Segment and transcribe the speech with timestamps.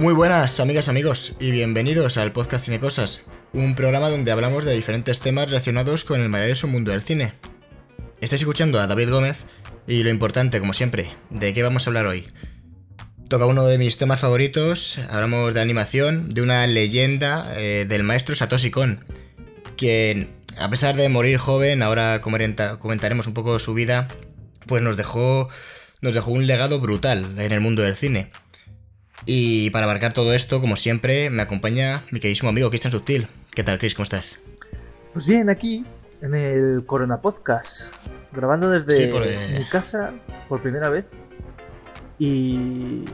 [0.00, 5.20] Muy buenas amigas, amigos, y bienvenidos al podcast Cinecosas, un programa donde hablamos de diferentes
[5.20, 7.34] temas relacionados con el maravilloso mundo del cine.
[8.22, 9.44] Estáis escuchando a David Gómez,
[9.86, 12.26] y lo importante, como siempre, ¿de qué vamos a hablar hoy?
[13.28, 18.34] Toca uno de mis temas favoritos, hablamos de animación, de una leyenda eh, del maestro
[18.34, 19.04] Satoshi Kon,
[19.76, 24.08] quien, a pesar de morir joven, ahora comentaremos un poco su vida,
[24.66, 25.50] pues nos dejó
[26.00, 28.32] un legado brutal en el mundo del cine.
[29.26, 33.28] Y para abarcar todo esto, como siempre, me acompaña mi queridísimo amigo Cristian Subtil.
[33.54, 33.94] ¿Qué tal, Chris?
[33.94, 34.38] ¿Cómo estás?
[35.12, 35.84] Pues bien, aquí,
[36.22, 37.94] en el Corona Podcast,
[38.32, 40.12] grabando desde eh, mi casa
[40.48, 41.06] por primera vez.
[42.18, 43.04] Y,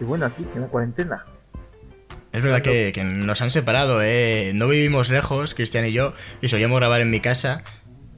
[0.00, 1.26] y bueno, aquí, en la cuarentena.
[2.32, 4.52] Es verdad que, nos han separado, ¿eh?
[4.54, 7.64] No vivimos lejos, Cristian y yo, y solíamos grabar en mi casa,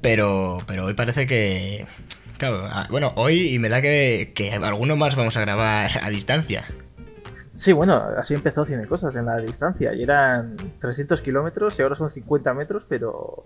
[0.02, 1.86] pero, pero hoy parece que...
[2.42, 6.10] Claro, ah, bueno, hoy y me da que, que algunos más vamos a grabar a
[6.10, 6.64] distancia.
[7.54, 9.94] Sí, bueno, así empezó Cine Cosas en la distancia.
[9.94, 13.44] Y eran 300 kilómetros y ahora son 50 metros, pero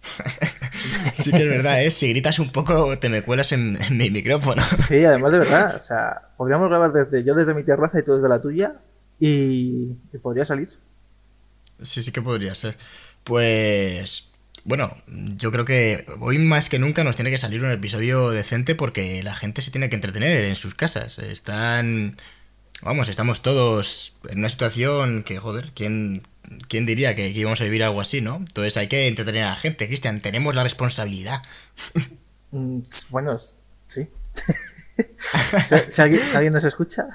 [1.12, 1.90] sí que es verdad, ¿eh?
[1.90, 4.62] Si gritas un poco te me cuelas en, mi micrófono.
[4.70, 5.76] Sí, además de verdad.
[5.76, 8.76] O sea, podríamos grabar desde yo desde mi terraza y tú desde la tuya
[9.18, 10.70] y, podría salir.
[11.82, 12.74] Sí, sí que podría ser.
[13.22, 14.29] Pues...
[14.64, 18.74] Bueno, yo creo que hoy más que nunca nos tiene que salir un episodio decente
[18.74, 21.18] porque la gente se tiene que entretener en sus casas.
[21.18, 22.16] Están...
[22.82, 26.22] Vamos, estamos todos en una situación que, joder, ¿quién,
[26.68, 28.36] ¿Quién diría que, íbamos a vivir algo así, no?
[28.36, 31.42] Entonces hay que entretener a la gente, Cristian, tenemos la responsabilidad.
[32.50, 32.80] Mm,
[33.10, 34.08] bueno, sí.
[35.16, 37.06] si, alguien, nos escucha.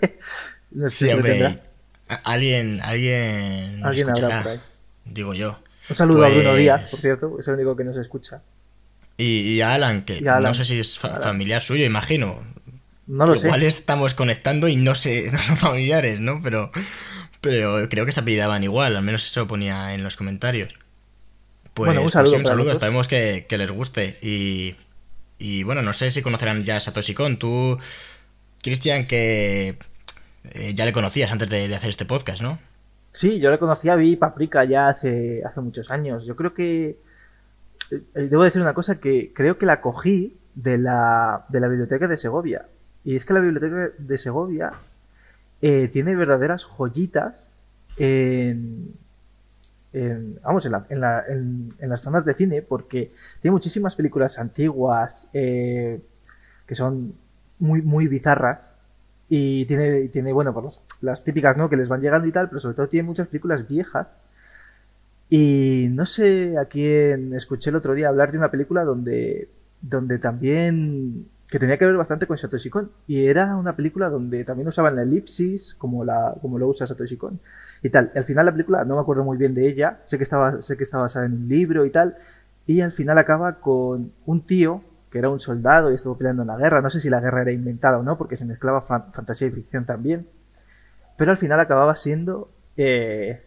[0.88, 1.60] sí, hombre.
[2.24, 3.84] Alguien, alguien.
[3.84, 4.60] Alguien habrá por ahí.
[5.04, 5.58] Digo yo.
[5.88, 8.42] Un saludo a Bruno pues Díaz, por cierto, es el único que nos escucha.
[9.18, 12.38] Y, a Alan, que no sé si es familiar suyo, imagino.
[13.06, 13.46] No lo sé.
[13.46, 16.40] Igual estamos conectando y no sé, no son familiares, ¿no?
[16.42, 16.70] Pero.
[17.40, 20.76] Pero creo que se apellidaban igual, al menos eso ponía en los comentarios.
[21.74, 22.32] Pues, bueno, un saludo.
[22.32, 24.18] Pues un saludo, esperemos que, les guste.
[25.38, 27.38] Y, bueno, no sé si conocerán ya a Satoshi Kon.
[27.38, 27.78] Tú,
[28.62, 29.78] Cristian, que
[30.52, 32.58] eh, ya le conocías antes de, hacer este podcast, ¿no?
[33.16, 36.26] Sí, yo le conocía, vi Paprika ya hace, hace muchos años.
[36.26, 37.00] Yo creo que.
[37.90, 42.08] Eh, debo decir una cosa que creo que la cogí de la, de la biblioteca
[42.08, 42.66] de Segovia.
[43.04, 44.72] Y es que la biblioteca de Segovia
[45.62, 47.54] eh, tiene verdaderas joyitas
[47.96, 48.92] en,
[50.42, 53.10] vamos, en, las zonas de cine, porque
[53.40, 56.02] tiene muchísimas películas antiguas eh,
[56.66, 57.14] que son
[57.60, 58.74] muy, muy bizarras.
[59.28, 61.68] Y tiene, tiene bueno, pues las típicas, ¿no?
[61.68, 64.18] Que les van llegando y tal, pero sobre todo tiene muchas películas viejas.
[65.28, 69.48] Y no sé a quién escuché el otro día hablar de una película donde,
[69.80, 72.90] donde también que tenía que ver bastante con Satoshi Kon.
[73.06, 77.16] Y era una película donde también usaban la elipsis, como, la, como lo usa Satoshi
[77.16, 77.40] Kon.
[77.82, 78.10] Y tal.
[78.14, 80.76] al final la película, no me acuerdo muy bien de ella, sé que, estaba, sé
[80.76, 82.16] que estaba basada en un libro y tal.
[82.66, 84.82] Y al final acaba con un tío
[85.18, 86.80] era un soldado y estuvo peleando en la guerra.
[86.80, 89.84] No sé si la guerra era inventada o no, porque se mezclaba fantasía y ficción
[89.84, 90.28] también.
[91.16, 93.42] Pero al final acababa siendo, eh,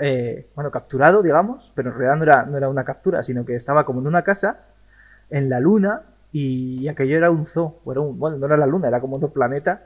[0.00, 3.54] eh, bueno, capturado, digamos, pero en realidad no era, no era una captura, sino que
[3.54, 4.60] estaba como en una casa,
[5.30, 9.16] en la luna, y aquello era un zoo, bueno, no era la luna, era como
[9.16, 9.84] otro planeta,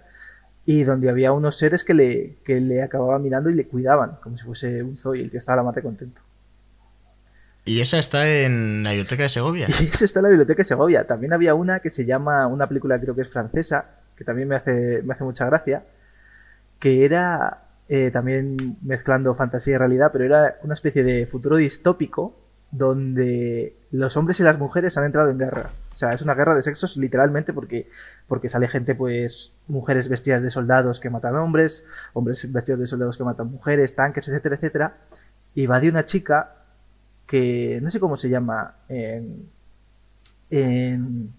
[0.64, 4.36] y donde había unos seres que le, que le acababan mirando y le cuidaban, como
[4.36, 6.20] si fuese un zoo, y el tío estaba la contento.
[7.68, 9.66] ¿Y esa está en la biblioteca de Segovia?
[9.80, 11.06] Y esa está en la biblioteca de Segovia.
[11.06, 14.56] También había una que se llama, una película creo que es francesa, que también me
[14.56, 15.84] hace, me hace mucha gracia,
[16.78, 22.34] que era eh, también mezclando fantasía y realidad, pero era una especie de futuro distópico
[22.70, 25.70] donde los hombres y las mujeres han entrado en guerra.
[25.92, 27.86] O sea, es una guerra de sexos literalmente porque,
[28.26, 33.18] porque sale gente, pues, mujeres vestidas de soldados que matan hombres, hombres vestidos de soldados
[33.18, 34.96] que matan mujeres, tanques, etcétera, etcétera.
[35.54, 36.54] Y va de una chica
[37.28, 39.48] que no sé cómo se llama en,
[40.50, 41.30] en,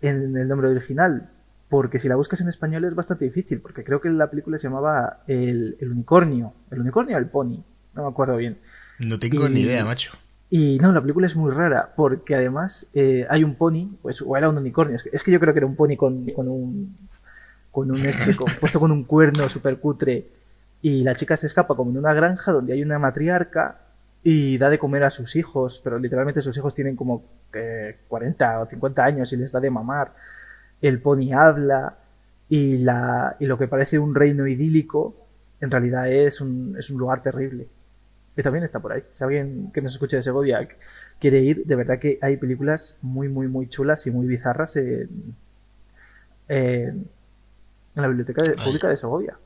[0.00, 1.30] en el nombre original,
[1.68, 4.68] porque si la buscas en español es bastante difícil, porque creo que la película se
[4.68, 7.62] llamaba El, el unicornio, el unicornio o el pony,
[7.94, 8.56] no me acuerdo bien.
[8.98, 10.12] No tengo ni idea, macho.
[10.48, 14.36] Y no, la película es muy rara, porque además eh, hay un pony, pues, o
[14.36, 16.96] era un unicornio, es que, yo creo que era un pony con, con un.
[17.70, 20.28] con un este, puesto con un cuerno super cutre.
[20.82, 23.89] Y la chica se escapa como en una granja donde hay una matriarca
[24.22, 27.24] y da de comer a sus hijos, pero literalmente sus hijos tienen como
[28.08, 30.14] 40 o 50 años y les da de mamar.
[30.80, 31.96] El pony habla
[32.48, 35.16] y, la, y lo que parece un reino idílico
[35.60, 37.68] en realidad es un, es un lugar terrible
[38.34, 39.02] que también está por ahí.
[39.10, 40.66] Si alguien que nos escuche de Segovia
[41.18, 45.34] quiere ir, de verdad que hay películas muy, muy, muy chulas y muy bizarras en,
[46.48, 47.06] en
[47.94, 49.36] la biblioteca pública de Segovia.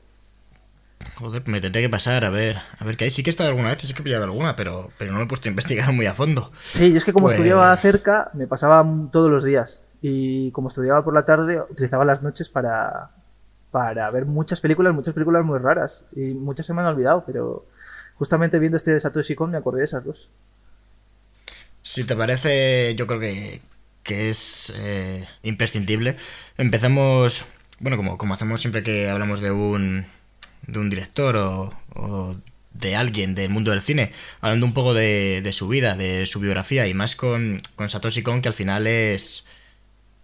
[1.15, 3.11] Joder, me tendré que pasar a ver, a ver qué hay.
[3.11, 5.23] Sí que he estado alguna vez, sí que he pillado alguna, pero, pero no me
[5.25, 6.51] he puesto a investigar muy a fondo.
[6.65, 9.83] Sí, yo es que como pues estudiaba cerca, me pasaba todos los días.
[10.01, 13.11] Y como estudiaba por la tarde, utilizaba las noches para,
[13.71, 16.05] para ver muchas películas, muchas películas muy raras.
[16.15, 17.65] Y muchas se me han olvidado, pero
[18.15, 20.29] justamente viendo este de Satoshi Kon me acordé de esas dos.
[21.81, 23.61] Si te parece, yo creo que,
[24.03, 26.17] que es eh, imprescindible.
[26.57, 27.45] Empezamos,
[27.79, 30.05] bueno, como, como hacemos siempre que hablamos de un
[30.67, 32.35] de un director o,
[32.73, 36.39] de alguien del mundo del cine, hablando un poco de, de, su vida, de su
[36.39, 39.45] biografía, y más con, con Satoshi Kon, que al final es,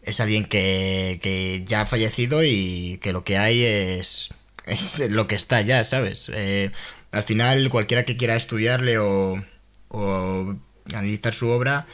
[0.03, 4.29] es alguien que, que ya ha fallecido y que lo que hay es,
[4.65, 6.29] es lo que está ya, ¿sabes?
[6.33, 6.71] Eh,
[7.11, 9.43] al final, cualquiera que quiera estudiarle o,
[9.89, 10.55] o
[10.93, 11.87] analizar su obra,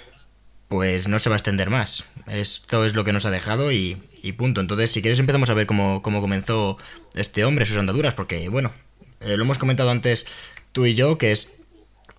[0.68, 2.06] pues no se va a extender más.
[2.28, 3.96] Esto es lo que nos ha dejado y,
[4.38, 4.60] punto.
[4.60, 6.78] Entonces, si quieres, empezamos a ver cómo, cómo comenzó
[7.14, 8.74] este hombre, sus andaduras, porque, bueno,
[9.22, 10.26] eh, lo hemos comentado antes
[10.74, 11.64] tú y yo, que es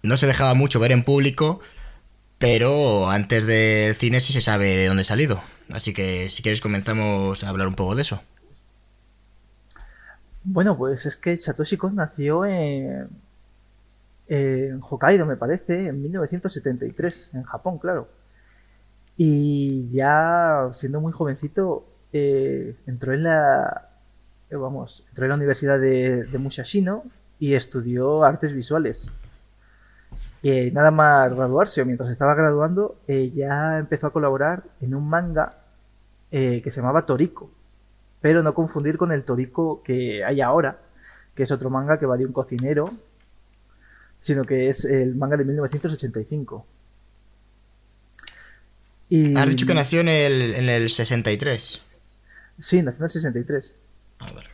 [0.02, 1.60] no se dejaba mucho ver en público,
[2.38, 5.42] pero antes del cine sí se sabe de dónde ha salido.
[5.70, 8.22] Así que, si quieres, comenzamos a hablar un poco de eso.
[10.44, 13.08] Bueno, pues es que Satoshi Kon nació en,
[14.28, 18.08] en Hokkaido, me parece, en 1973, en Japón, claro.
[19.20, 23.88] Y ya siendo muy jovencito, eh, entró en la
[24.48, 27.02] eh, vamos, entró en la Universidad de, de Mushashino
[27.40, 29.10] y estudió artes visuales.
[30.40, 35.08] Y nada más graduarse, o mientras estaba graduando, eh, ya empezó a colaborar en un
[35.08, 35.56] manga
[36.30, 37.50] que se llamaba Toriko.
[38.20, 40.78] Pero no confundir con el Toriko que hay ahora,
[41.34, 42.88] que es otro manga que va de un cocinero,
[44.20, 46.64] sino que es el manga de 1985.
[49.08, 49.36] Y...
[49.36, 51.80] Has dicho que nació en el, en el 63.
[52.60, 53.74] Sí, nació en el 63.
[54.18, 54.48] A ver.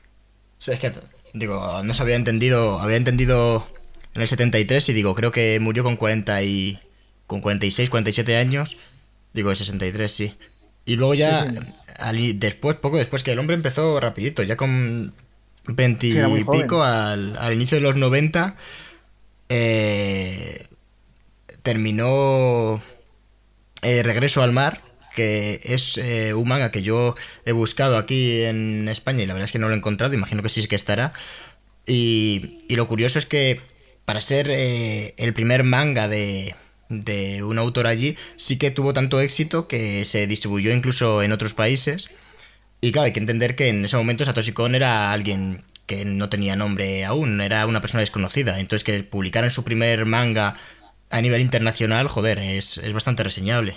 [0.66, 0.92] es que,
[1.34, 3.66] digo, no se había entendido, había entendido
[4.14, 6.78] en el 73 y digo, creo que murió con 40 y...
[7.26, 8.76] con 46, 47 años.
[9.32, 10.36] Digo, el 63, sí.
[10.84, 11.46] Y luego ya,
[12.34, 15.14] después, poco después que el hombre empezó rapidito, ya con
[15.66, 18.54] 20 y pico al, al, inicio de los 90,
[19.48, 20.66] eh,
[21.62, 22.82] terminó
[23.84, 24.80] eh, Regreso al Mar,
[25.14, 27.14] que es eh, un manga que yo
[27.44, 30.42] he buscado aquí en España y la verdad es que no lo he encontrado, imagino
[30.42, 31.12] que sí que estará.
[31.86, 33.60] Y, lo curioso es que
[34.04, 36.54] para ser eh, el primer manga de,
[36.88, 41.54] de un autor allí, sí que tuvo tanto éxito que se distribuyó incluso en otros
[41.54, 42.08] países.
[42.80, 46.28] Y claro, hay que entender que en ese momento Satoshi Kon era alguien que no
[46.28, 48.58] tenía nombre aún, era una persona desconocida.
[48.58, 50.56] Entonces que publicaran su primer manga
[51.10, 53.76] a nivel internacional, joder, es, es bastante reseñable.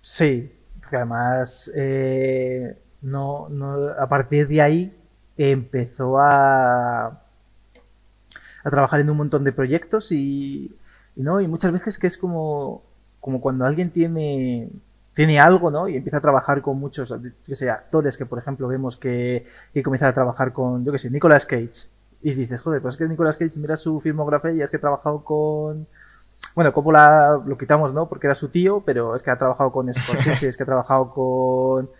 [0.00, 4.96] Sí, porque además eh, no, no, a partir de ahí
[5.36, 10.74] empezó a, a trabajar en un montón de proyectos y,
[11.16, 12.82] no y muchas veces que es como,
[13.20, 14.68] como cuando alguien tiene
[15.14, 15.88] tiene algo, ¿no?
[15.88, 17.14] Y empieza a trabajar con muchos,
[17.52, 21.08] sé, actores que, por ejemplo, vemos que, que comienza a trabajar con, yo que sé,
[21.08, 21.70] Nicolas Cage.
[22.24, 24.80] Y dices, joder, pues es que Nicolas Cage mira su filmografía y es que ha
[24.80, 25.86] trabajado con,
[26.54, 28.08] bueno, Coppola lo quitamos, ¿no?
[28.08, 31.12] Porque era su tío, pero es que ha trabajado con Scorsese, es que ha trabajado
[31.12, 31.90] con.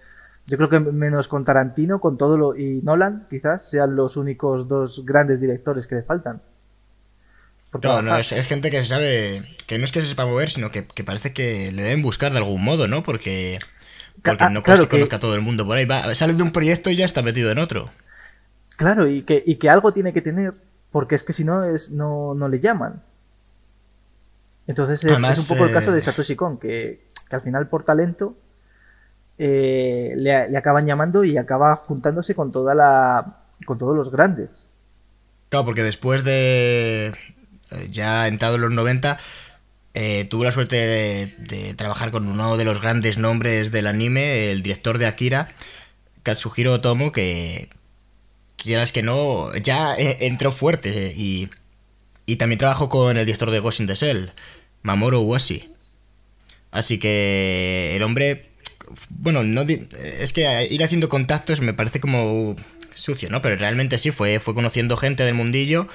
[0.47, 2.57] Yo creo que menos con Tarantino, con todo lo.
[2.57, 6.41] y Nolan, quizás, sean los únicos dos grandes directores que le faltan.
[7.83, 9.43] No, no, es, gente que se sabe.
[9.67, 12.39] que no es que se sepa mover, sino que, parece que le deben buscar de
[12.39, 13.03] algún modo, ¿no?
[13.03, 13.59] Porque.
[14.23, 15.85] Porque ah, no claro que conozca a todo el mundo por ahí.
[15.85, 17.91] Va, sale de un proyecto y ya está metido en otro.
[18.77, 20.55] Claro, y que, y que algo tiene que tener,
[20.91, 23.03] porque es que si no, es, no, no le llaman.
[24.67, 28.37] Entonces es, un poco el caso de eh, Satoshi Kon, que, al final por talento
[29.39, 34.69] eh, le, acaban llamando y acaba juntándose con toda la con todos los grandes.
[35.49, 37.09] Claro, porque después de
[37.71, 39.19] eh, ya entrado en los 90
[40.29, 44.99] tuvo la suerte de, trabajar con uno de los grandes nombres del anime, el director
[44.99, 45.49] de Akira,
[46.23, 47.69] Katsuhiro Otomo, que
[48.57, 51.51] quieras que no, ya entró fuerte y
[52.27, 54.33] y también trabajo con el director de Ghost in the Shell,
[54.83, 55.69] Mamoru Uwashi.
[56.71, 58.51] Así que el hombre,
[59.11, 62.57] bueno, no es que ir haciendo contactos me parece como
[62.95, 63.43] sucio, ¿no?
[63.43, 65.89] Pero realmente sí, fue, fue conociendo gente del mundillo,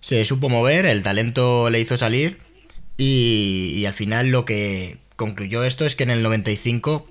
[0.00, 2.38] se supo mover, el talento le hizo salir
[2.96, 7.08] y, al final lo que concluyó esto es que en el 95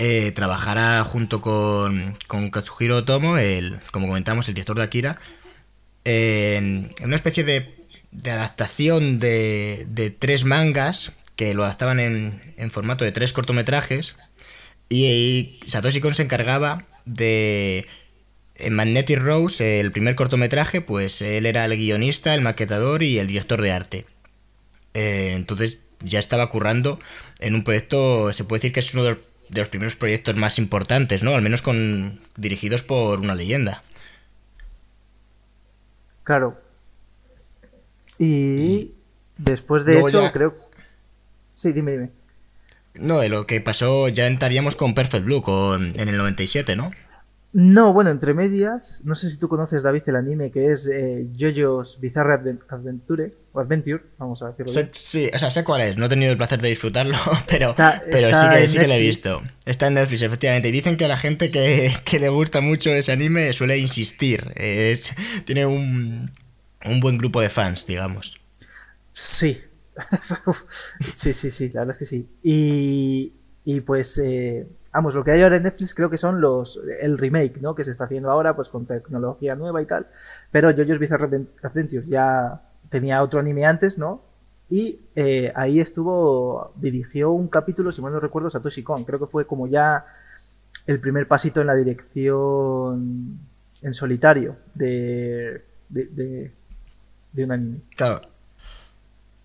[0.00, 5.20] eh, trabajará junto con, con Katsuhiro Otomo, el, como comentamos, el director de Akira,
[6.04, 7.80] en una especie de
[8.10, 14.16] de adaptación de, de tres mangas que lo adaptaban en, en formato de tres cortometrajes.
[14.88, 17.86] Y, Satoshi Kon se encargaba de
[18.56, 23.26] en Magnetic Rose, el primer cortometraje, pues él era el guionista, el maquetador y el
[23.26, 24.06] director de arte.
[24.92, 27.00] Eh, entonces ya estaba currando
[27.38, 29.20] en un proyecto, se puede decir que es uno de los,
[29.68, 31.34] primeros proyectos más importantes, ¿no?
[31.34, 33.82] Al menos con dirigidos por una leyenda.
[36.22, 36.60] Claro.
[38.18, 38.92] Y,
[39.38, 40.52] después de eso, creo...
[41.52, 42.10] Sí, dime, dime.
[42.94, 46.90] No, de lo que pasó ya entraríamos con Perfect Blue con, en el 97, ¿no?
[47.52, 51.28] No, bueno, entre medias, no sé si tú conoces, David, el anime que es eh,
[51.36, 52.34] JoJo's Bizarre
[52.68, 54.88] Adventure, o Adventure, vamos a decirlo.
[54.92, 57.16] sí, o sea, sé cuál es, no he tenido el placer de disfrutarlo,
[57.48, 59.42] pero, pero sí que, sí que lo he visto.
[59.66, 63.10] Está en Netflix, efectivamente, y dicen que a la gente que, le gusta mucho ese
[63.10, 65.10] anime suele insistir, es,
[65.44, 66.30] tiene un,
[66.84, 68.40] un buen grupo de fans, digamos.
[69.12, 69.60] Sí,
[71.12, 72.28] sí, sí, sí, la verdad es que sí.
[72.44, 73.32] Y,
[73.64, 74.18] y pues...
[74.18, 77.74] Eh, Vamos, lo que hay ahora en Netflix creo que son los el remake, ¿no?
[77.74, 80.06] Que se está haciendo ahora, pues con tecnología nueva y tal.
[80.50, 84.22] Pero JoJo's Bizarre Adventure ya tenía otro anime antes, ¿no?
[84.68, 89.04] Y eh, ahí estuvo, dirigió un capítulo, si mal no recuerdo, Satoshi Kon.
[89.04, 90.04] Creo que fue como ya
[90.86, 93.40] el primer pasito en la dirección
[93.82, 96.52] en solitario de, de,
[97.32, 97.80] de, un anime.
[97.96, 98.20] Claro.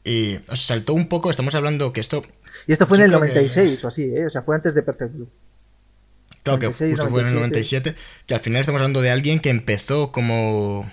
[0.04, 2.24] Y saltó un poco, estamos hablando que esto
[2.68, 4.26] y esto fue en el 96 o así, ¿eh?
[4.26, 5.30] O sea, fue antes de Perfect Blue.
[6.44, 6.88] Claro que fue
[7.22, 7.96] en el 97,
[8.28, 10.90] que al final estamos hablando de alguien que empezó como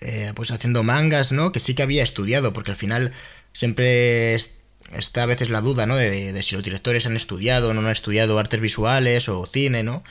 [0.00, 1.52] eh, pues haciendo mangas, ¿no?
[1.52, 3.12] Que sí que había estudiado, porque al final
[3.52, 5.94] siempre está a veces la duda, ¿no?
[5.96, 10.02] De, si los directores han estudiado o no han estudiado artes visuales o cine, ¿no?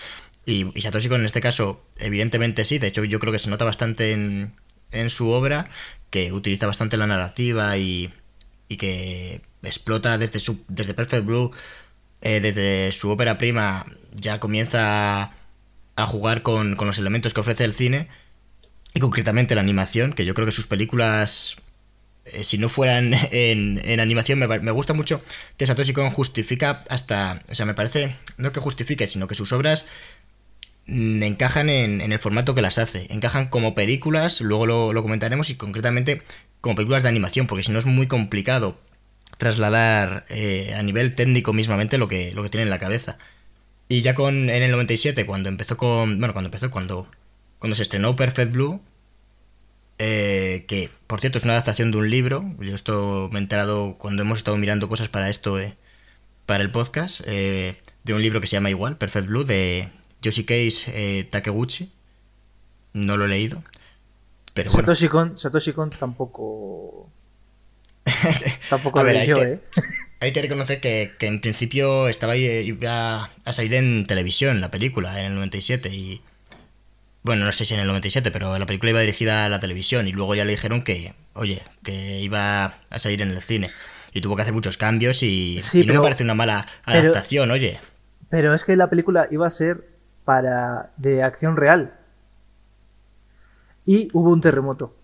[0.45, 3.65] Y, y Satoshi en este caso, evidentemente sí, de hecho yo creo que se nota
[3.65, 4.53] bastante en,
[4.91, 5.69] en su obra,
[6.09, 8.13] que utiliza bastante la narrativa y,
[8.67, 11.51] y que explota desde, su, desde Perfect Blue,
[12.21, 15.31] eh, desde su ópera prima, ya comienza
[15.95, 18.07] a jugar con, los elementos que ofrece el cine
[18.93, 21.57] y concretamente la animación, que yo creo que sus películas,
[22.25, 25.21] eh, si no fueran en, animación, me, gusta mucho
[25.57, 29.51] que Satoshi Kon justifica hasta, o sea, me parece, no que justifique, sino que sus
[29.51, 29.85] obras
[30.87, 35.49] mm, encajan en, el formato que las hace, encajan como películas, luego lo, lo comentaremos
[35.49, 36.21] y concretamente
[36.61, 38.79] como películas de animación, porque si no es muy complicado
[39.41, 43.17] trasladar eh, a nivel técnico mismamente lo que, lo que tiene en la cabeza.
[43.87, 46.19] Y ya con en el 97, cuando empezó con.
[46.19, 47.07] Bueno, cuando empezó, cuando,
[47.57, 48.79] cuando se estrenó Perfect Blue,
[49.97, 52.45] eh, que por cierto es una adaptación de un libro.
[52.59, 55.75] Yo esto me he enterado cuando hemos estado mirando cosas para esto, eh,
[56.45, 57.73] para el podcast, de
[58.09, 59.89] un libro que se llama igual, Perfect Blue, de
[60.21, 60.85] Yoshikeis
[61.31, 61.91] Takeguchi.
[62.93, 63.63] No lo he leído.
[64.53, 67.09] Pero Satoshi, Kon, Satoshi Kon tampoco
[68.69, 69.59] Tampoco a ver, hay, que, ¿eh?
[70.19, 75.27] hay que reconocer que, en principio estaba iba a salir en televisión la película en
[75.27, 76.21] el 97 y
[77.23, 80.07] bueno, no sé si en el 97, pero la película iba dirigida a la televisión
[80.07, 83.69] y luego ya le dijeron que, oye, que iba a salir en el cine
[84.11, 87.79] y tuvo que hacer muchos cambios y, no me parece una mala adaptación, oye.
[88.29, 89.87] Pero es que la película iba a ser
[90.25, 91.93] para de acción real
[93.85, 94.95] y hubo un terremoto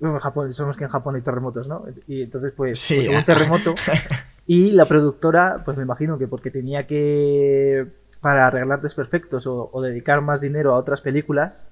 [0.00, 1.84] en Japón, sabemos que en Japón hay terremotos, ¿no?
[2.06, 3.74] Y entonces, pues, pues un terremoto.
[4.46, 7.86] y la productora, pues me imagino que porque tenía que,
[8.20, 11.68] para arreglar desperfectos o, o dedicar más dinero a otras películas,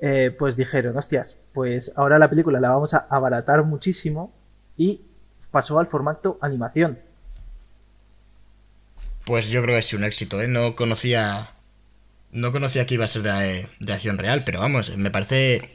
[0.00, 4.32] eh, pues dijeron, hostias, pues ahora la película la vamos a abaratar muchísimo
[4.76, 5.02] y
[5.50, 6.98] pasó al formato animación.
[9.24, 10.48] Pues yo creo que es un éxito, ¿eh?
[10.48, 11.50] No conocía.
[12.32, 15.72] No conocía que iba a ser de, de acción real, pero vamos, me parece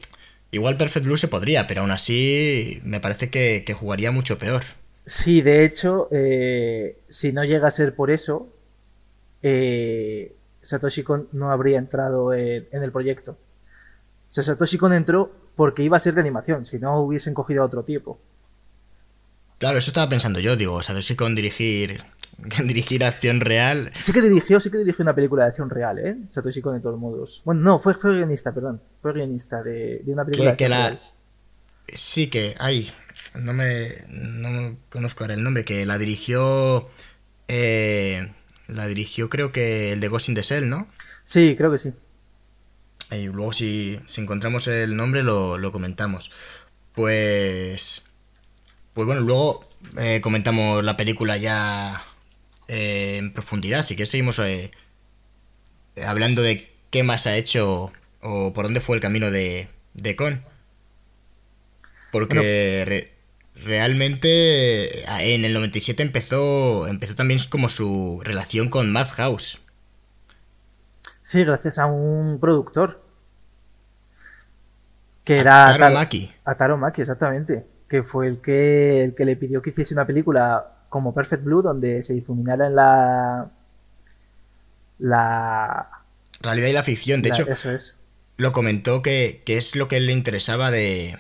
[0.52, 4.64] Igual Perfect Blue se podría, pero aún así me parece que, jugaría mucho peor.
[5.06, 8.50] Sí, de hecho, eh, si no llega a ser por eso,
[9.42, 13.32] eh, Satoshi Kon no habría entrado en, el proyecto.
[13.32, 17.62] O sea, Satoshi Kon entró porque iba a ser de animación, si no hubiesen cogido
[17.64, 18.20] a otro tipo.
[19.60, 22.04] Claro, eso estaba pensando yo, digo, Satoshi Kon dirigir
[22.64, 23.92] dirigir acción real.
[24.00, 26.18] Sí que dirigió, sí que dirigió una película de acción real, ¿eh?
[26.26, 27.42] Satoshi Kon de todos modos.
[27.46, 28.82] Bueno, no, fue, fue guionista, perdón.
[29.02, 30.98] Fue guionista de, una película que, la...
[31.94, 32.90] Sí que, ay,
[33.36, 36.90] no me, no conozco ahora el nombre, que la dirigió...
[37.48, 38.32] Eh,
[38.68, 40.88] la dirigió creo que el de Ghost in the Shell, ¿no?
[41.24, 41.92] Sí, creo que sí.
[43.12, 46.32] Y luego si, si encontramos el nombre lo, lo comentamos.
[46.94, 48.06] Pues...
[48.94, 49.60] Pues bueno, luego
[49.98, 52.04] eh, comentamos la película ya
[52.70, 53.80] eh, en profundidad.
[53.80, 54.72] Así que seguimos eh,
[56.06, 60.42] hablando de qué más ha hecho o por dónde fue el camino de, de Con.
[62.12, 63.12] Porque
[63.56, 69.60] realmente en el 97 empezó, empezó también como su relación con Madhouse.
[71.24, 73.04] Sí, gracias a un productor.
[75.24, 75.76] Que era.
[75.76, 76.32] Taro Maki.
[76.46, 77.66] A Taro Maki, exactamente.
[77.88, 81.62] Que fue el que, el que le pidió que hiciese una película como Perfect Blue,
[81.62, 83.50] donde se difuminara en la.
[84.98, 85.88] La.
[86.42, 87.22] Realidad y la ficción.
[87.22, 87.98] De la- hecho, Eso es.
[88.38, 91.18] lo comentó que, que es lo que le interesaba de,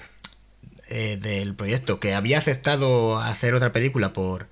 [0.89, 4.47] eh, del proyecto, que había aceptado hacer otra película por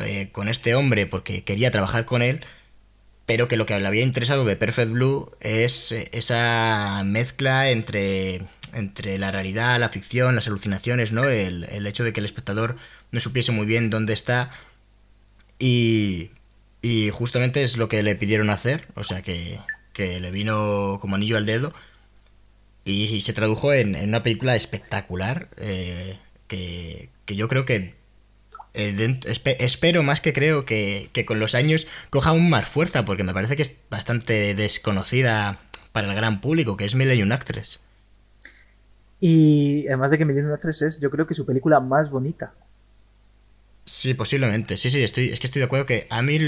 [0.00, 2.44] eh, con este hombre porque quería trabajar con él,
[3.26, 8.42] pero que lo que le había interesado de Perfect Blue es eh, esa mezcla entre,
[8.72, 11.24] entre la realidad, la ficción, las alucinaciones, ¿no?
[11.28, 12.76] El, el hecho de que el espectador
[13.12, 14.50] no supiese muy bien dónde está
[15.58, 16.30] y,
[16.80, 19.60] y justamente es lo que le pidieron hacer, o sea que,
[19.92, 21.72] que le vino como anillo al dedo
[22.84, 27.94] y, se tradujo en, una película espectacular eh, que, que yo creo que
[28.74, 29.20] eh,
[29.58, 33.34] espero más que creo que, que con los años coja aún más fuerza porque me
[33.34, 35.60] parece que es bastante desconocida
[35.92, 37.80] para el gran público, que es Millennium Actress.
[39.20, 42.54] Y además de que Millennium Actress es, yo creo que su película más bonita.
[43.84, 44.76] Sí, posiblemente.
[44.76, 46.38] Sí, sí, estoy, es que estoy de acuerdo que a mí,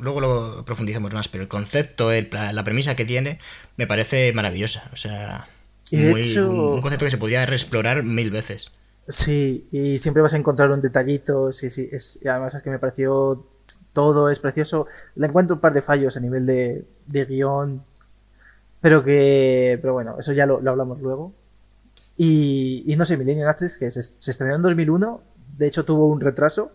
[0.00, 3.40] luego lo profundizamos más, pero el concepto, el- la, la premisa que tiene,
[3.76, 4.88] me parece maravillosa.
[4.92, 5.48] O sea,
[5.90, 8.70] muy- hecho- un, un concepto que se podría reexplorar mil veces.
[9.08, 12.70] Sí, y siempre vas a encontrar un detallito, sí, sí, es, y además es que
[12.70, 13.44] me pareció
[13.92, 14.86] todo es precioso.
[15.16, 17.84] Le encuentro un par de fallos a nivel de, de guion,
[18.80, 21.32] pero que, pero bueno, eso ya lo, lo hablamos luego.
[22.16, 25.22] Y, y no sé, Millennium Actress, que se, se estrenó en 2001,
[25.56, 26.72] de hecho tuvo un retraso,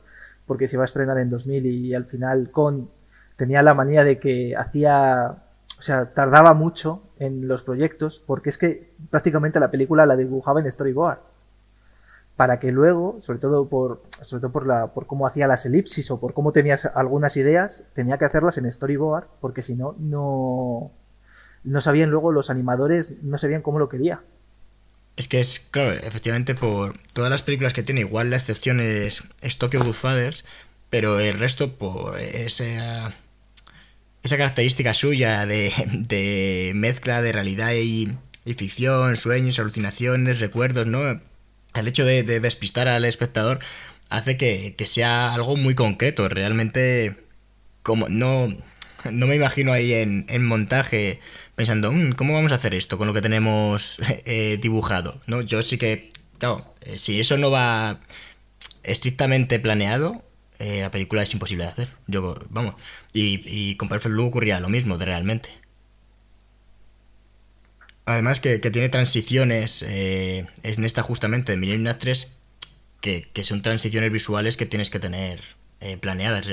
[0.49, 2.89] porque se iba a estrenar en 2000 y al final con
[3.35, 5.43] tenía la manía de que hacía,
[5.77, 10.59] o sea, tardaba mucho en los proyectos, porque es que prácticamente la película la dibujaba
[10.59, 11.19] en storyboard
[12.35, 16.09] para que luego, sobre todo por, sobre todo por la, por cómo hacía las elipsis
[16.09, 20.89] o por cómo tenías algunas ideas, tenía que hacerlas en storyboard, porque si no, no,
[21.63, 24.23] no sabían luego los animadores, no sabían cómo lo quería.
[25.19, 29.23] Es que es, claro, efectivamente por todas las películas que tiene, igual la excepción es,
[29.41, 30.45] es Tokyo Godfathers,
[30.89, 33.13] pero el resto por esa,
[34.23, 38.13] esa característica suya de, de mezcla de realidad y,
[38.45, 41.19] y ficción, sueños, alucinaciones, recuerdos, ¿no?
[41.75, 43.59] El hecho de, de despistar al espectador
[44.07, 47.25] hace que, que sea algo muy concreto, realmente
[47.83, 48.47] como no,
[49.11, 51.19] no me imagino ahí en, en montaje
[51.55, 55.21] pensando, "Mm, ¿cómo vamos a hacer esto con lo que tenemos eh, dibujado?
[55.27, 55.41] ¿No?
[55.41, 57.99] Yo sí que, claro, eh, si eso no va
[58.83, 60.23] estrictamente planeado,
[60.59, 61.89] eh, la película es imposible de hacer.
[62.07, 62.75] Yo, vamos,
[63.13, 65.49] y, con Perfect Blue ocurría lo mismo, de realmente.
[68.05, 72.41] Además que, que tiene transiciones, eh, en esta justamente, de Millennium Actress,
[73.01, 75.41] que, que son transiciones visuales que tienes que tener
[75.81, 76.49] eh, planeadas.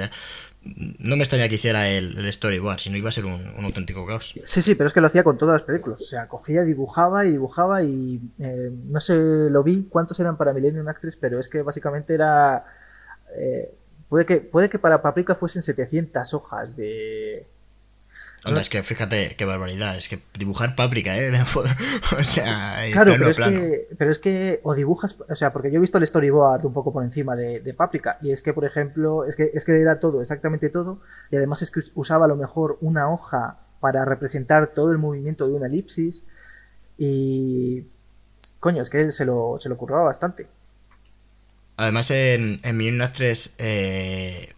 [0.98, 4.06] No me extraña que hiciera el, storyboard, si no iba a ser un, un auténtico
[4.06, 4.40] caos.
[4.44, 6.00] Sí, sí, pero es que lo hacía con todas las películas.
[6.00, 9.14] O sea, cogía, dibujaba y dibujaba y eh, no sé,
[9.50, 12.64] lo vi cuántos eran para Millennium Actress, pero es que básicamente era...
[13.36, 13.74] eh,
[14.08, 17.46] puede, que, puede que para Paprika fuesen 700 hojas de...
[18.48, 21.30] Onda, es que fíjate qué barbaridad, es que dibujar páprica, ¿eh?
[22.18, 23.52] o sea, Claro, pero es, plano.
[23.52, 26.72] que, pero es que o dibujas, o sea, porque yo he visto el storyboard un
[26.72, 29.80] poco por encima de, de Paprika y es que, por ejemplo, es que, es que
[29.80, 33.58] era todo, exactamente todo, y además es que us- usaba a lo mejor una hoja
[33.80, 36.24] para representar todo el movimiento de una elipsis
[36.98, 37.86] y...
[38.58, 40.46] Coño, es que él se lo, se lo curraba bastante.
[41.76, 44.50] Además, en, en Millennium Actress, eh,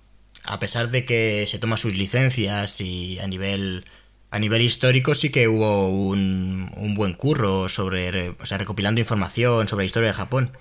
[0.48, 3.84] a pesar de que se toma sus licencias y a nivel
[4.30, 9.00] a nivel histórico sí que hubo un, un buen curro sobre, re- o sea, recopilando
[9.00, 10.52] información sobre la historia de Japón.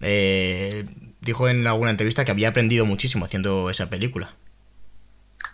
[0.00, 0.84] Eh,
[1.20, 4.34] dijo en alguna entrevista que había aprendido muchísimo haciendo esa película.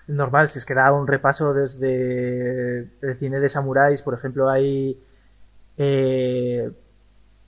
[0.06, 4.98] Normal, si es que da un repaso desde el cine de samuráis, por ejemplo, hay...
[5.76, 6.70] eh,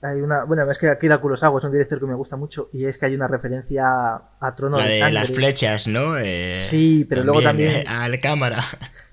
[0.03, 2.85] hay una, bueno, es que Akira Kurosawa es un director que me gusta mucho y
[2.85, 5.13] es que hay una referencia a Trono La de de Sangre.
[5.19, 6.17] las flechas, ¿no?
[6.17, 8.61] Eh, Sí, pero luego también- eh, a la cámara.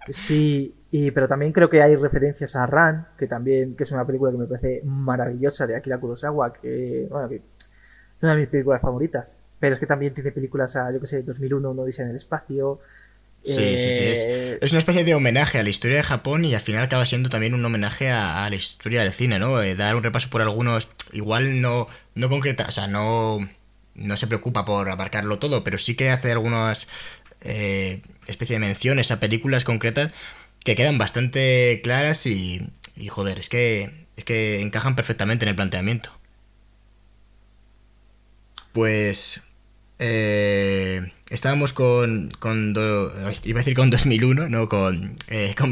[0.09, 4.05] Sí, y, pero también creo que hay referencias a Ran, que también que es una
[4.05, 7.42] película que me parece maravillosa de Akira Kurosawa, que, bueno, que es
[8.22, 9.44] una de mis películas favoritas.
[9.59, 12.16] Pero es que también tiene películas a, yo que sé, 2001, Uno dice en el
[12.16, 12.81] espacio.
[13.42, 14.05] Sí, sí, sí.
[14.07, 16.83] Es, eh, es una especie de homenaje a la historia de Japón y al final
[16.85, 19.61] acaba siendo también un homenaje a, a la historia del cine, ¿no?
[19.62, 20.88] Eh, dar un repaso por algunos.
[21.12, 23.38] Igual no, no concreta, o sea, no,
[23.94, 26.87] no se preocupa por abarcarlo todo, pero sí que hace algunas
[27.42, 30.12] eh, especie de menciones a películas concretas
[30.64, 35.57] que quedan bastante claras y, y joder, es que, es que encajan perfectamente en el
[35.57, 36.11] planteamiento.
[38.72, 39.40] Pues.
[39.98, 42.75] eh, estábamos con, con
[43.45, 45.71] iba a decir con 2001, no, con, eh, con.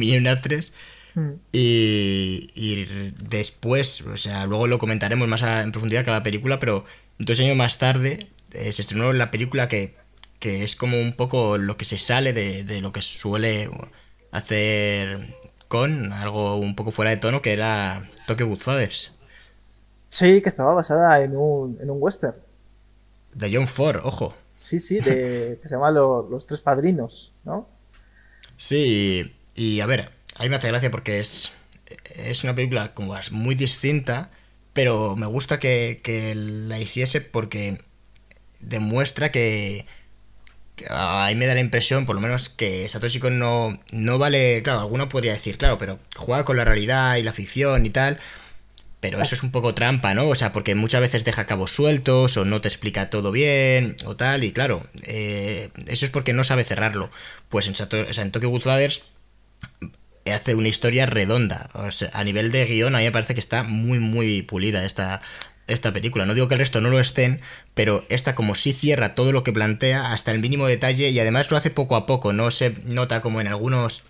[1.15, 1.33] Hmm.
[1.53, 6.85] Y, y, después, o sea, luego lo comentaremos más en profundidad cada película, pero
[7.19, 9.97] dos años más tarde eh, se estrenó la película que,
[10.39, 13.69] que, es como un poco lo que se sale de, de lo que suele
[14.31, 15.35] hacer
[15.69, 19.13] con algo un poco fuera de tono, que era Tokyo Godfathers.
[20.09, 22.35] Sí, que estaba basada en un, en un western.
[23.35, 24.35] De John Ford, ojo.
[24.59, 27.69] Sí, sí, de, que se llama Los Tres Padrinos, ¿no?
[28.57, 31.53] Sí, y a ver, a mí me hace gracia porque es,
[32.17, 34.33] es una película como muy distinta,
[34.73, 37.81] pero me gusta que, que la hiciese porque
[38.59, 39.85] demuestra que,
[40.91, 44.61] a mí me da la impresión, por lo menos, que Satoshi Kon no, no vale.
[44.65, 48.19] Claro, alguno podría decir, claro, pero juega con la realidad y la ficción y tal.
[49.01, 50.29] Pero eso es un poco trampa, ¿no?
[50.29, 54.17] O sea, porque muchas veces deja cabos sueltos o no te explica todo bien o
[54.17, 54.43] tal.
[54.43, 57.11] Y claro, eh, eso es porque no sabe cerrarlo.
[57.49, 59.15] Pues en, Tokyo Godfathers
[60.27, 61.71] hace una historia redonda.
[62.13, 65.23] A nivel de guion, a mí me parece que está muy, muy pulida esta,
[65.69, 66.27] esta película.
[66.27, 67.41] No digo que el resto no lo estén,
[67.75, 71.51] pero esta como sí cierra todo lo que plantea hasta el mínimo detalle y además
[71.53, 72.33] lo hace poco a poco.
[72.33, 74.05] No se nota como en algunos...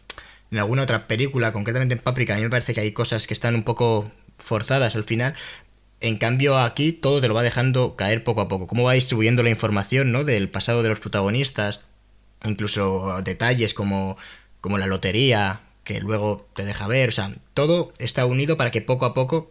[0.50, 3.34] En alguna otra película, concretamente en Paprika, a mí me parece que hay cosas que
[3.34, 5.34] están un poco forzadas al final.
[6.00, 8.66] En cambio, aquí todo te lo va dejando caer poco a poco.
[8.66, 10.24] Cómo va distribuyendo la información, ¿no?
[10.24, 11.88] Del pasado de los protagonistas.
[12.44, 14.16] Incluso detalles como,
[14.60, 17.08] como la lotería, que luego te deja ver.
[17.08, 19.50] O sea, todo está unido para que poco a poco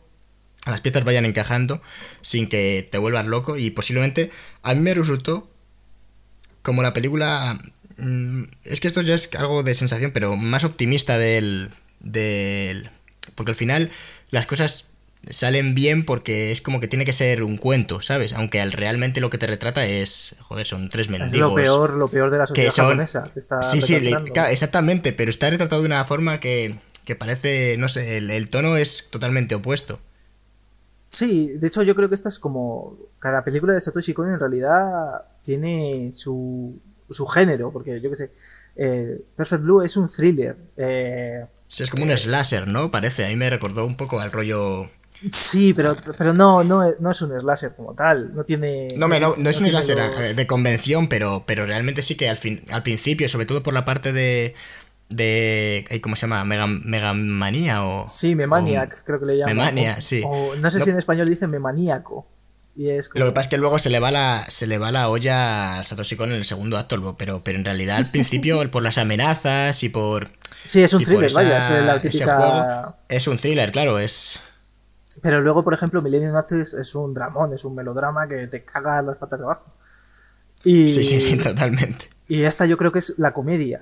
[0.66, 1.82] las piezas vayan encajando
[2.22, 3.58] sin que te vuelvas loco.
[3.58, 4.32] Y posiblemente
[4.64, 5.50] a mí me resultó
[6.62, 7.58] como la película...
[7.98, 11.72] Mm, es que esto ya es algo de sensación, pero más optimista del...
[12.00, 12.90] del
[13.36, 13.92] porque al final
[14.30, 14.92] las cosas
[15.30, 18.34] salen bien porque es como que tiene que ser un cuento, ¿sabes?
[18.34, 21.34] Aunque realmente lo que te retrata es, joder, son tres mendigos.
[21.34, 23.32] Es lo peor, lo peor de la sociedad japonesa.
[23.62, 24.14] sí, sí,
[24.50, 29.10] exactamente, pero está retratado de una forma que, que parece, no sé, el, tono es
[29.12, 30.00] totalmente opuesto.
[31.04, 32.98] Sí, de hecho yo creo que esta es como...
[33.20, 38.32] Cada película de Satoshi Kon en realidad tiene su, su género, porque yo qué sé,
[38.76, 40.56] eh, Perfect Blue es un thriller.
[40.76, 42.92] Eh, Sí, es como un slasher, ¿no?
[42.92, 44.90] Parece, a mí me recordó un poco al rollo...
[45.32, 48.90] Sí, pero, pero no, no, no es un slasher como tal, no tiene...
[48.98, 52.38] No, no, no, es un slasher eh, de convención, pero, pero realmente sí que al,
[52.38, 54.54] fin, al principio, sobre todo por la parte de...
[55.10, 56.46] de ¿Cómo se llama?
[56.46, 58.08] Mega, Megamanía o...
[58.08, 59.58] Sí, Memaniac, creo que le llaman.
[59.58, 60.24] Memania, sí.
[60.62, 62.28] no sé si en español dice Memaníaco.
[62.78, 64.92] Y es Lo que pasa es que luego se le va la, se le va
[64.92, 68.70] la olla a Satoshi Kon en el segundo acto, pero, pero en realidad al principio
[68.70, 70.30] por las amenazas y por
[70.64, 72.98] Sí, es un thriller, vaya, es la típica...
[73.10, 74.42] es un thriller, claro, es...
[75.22, 79.02] Pero luego, por ejemplo, Millennium Actress es un dramón, es un melodrama que te caga
[79.02, 79.74] las patas de abajo.
[80.64, 80.90] Y...
[80.90, 82.10] Sí, sí, sí, totalmente.
[82.28, 83.82] Y esta yo creo que es la comedia.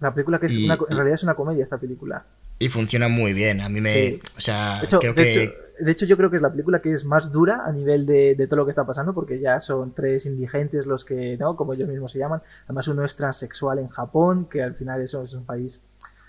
[0.00, 2.24] La película que es una, en realidad es una comedia esta película.
[2.58, 4.20] Y funciona muy bien, a mí me...
[4.36, 7.32] O sea, creo que de hecho, yo creo que es la película que es más
[7.32, 11.04] dura a nivel de, todo lo que está pasando, porque ya son tres indigentes los
[11.04, 11.56] que, ¿no?
[11.56, 12.40] Como ellos mismos se llaman.
[12.64, 15.82] Además, uno es transexual en Japón, que al final eso es un país.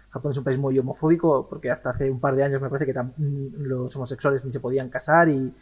[0.10, 2.86] Japón es un país muy homofóbico, porque hasta hace un par de años me parece
[2.86, 3.00] que
[3.60, 5.54] los homosexuales ni se podían casar y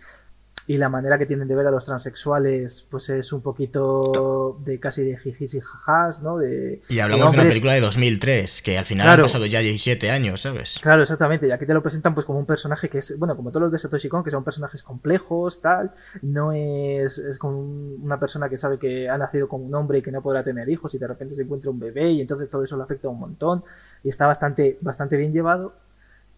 [0.68, 4.80] y la manera que tienen de ver a los transexuales pues es un poquito de
[4.80, 6.38] casi de jijis y jajas, ¿no?
[6.38, 10.10] De, y hablamos de, una película de 2003, que al final han pasado ya 17
[10.10, 10.80] años, ¿sabes?
[10.82, 13.52] Claro, exactamente, y aquí te lo presentan pues como un personaje que es, bueno, como
[13.52, 18.20] todos los de Satoshi Kon, que son personajes complejos, tal, no es, es como una
[18.20, 20.94] persona que sabe que ha nacido con un hombre y que no podrá tener hijos
[20.96, 23.64] y de repente se encuentra un bebé y entonces todo eso le afecta un montón
[24.04, 25.76] y está bastante, bastante bien llevado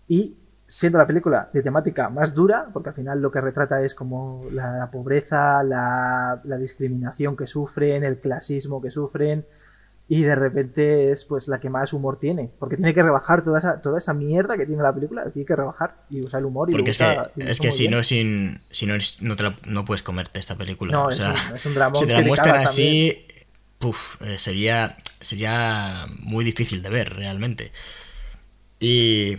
[0.08, 3.96] y siendo la película de temática más dura, porque al final lo que retrata es
[3.96, 9.46] como la, pobreza, la, discriminación que sufren, el clasismo que sufren,
[10.10, 13.60] y de repente es pues la que más humor tiene, porque tiene que rebajar toda
[13.60, 16.70] esa, toda esa mierda que tiene la película, tiene que rebajar y usar el humor.
[16.70, 20.04] Y porque es que, es que si no, sin, si no, no, te no puedes
[20.04, 20.92] comerte esta película.
[20.92, 21.96] No, es, un, drama.
[21.96, 23.26] Si te la muestran así,
[23.80, 27.72] puf, eh, sería, sería muy difícil de ver realmente.
[28.80, 29.38] Y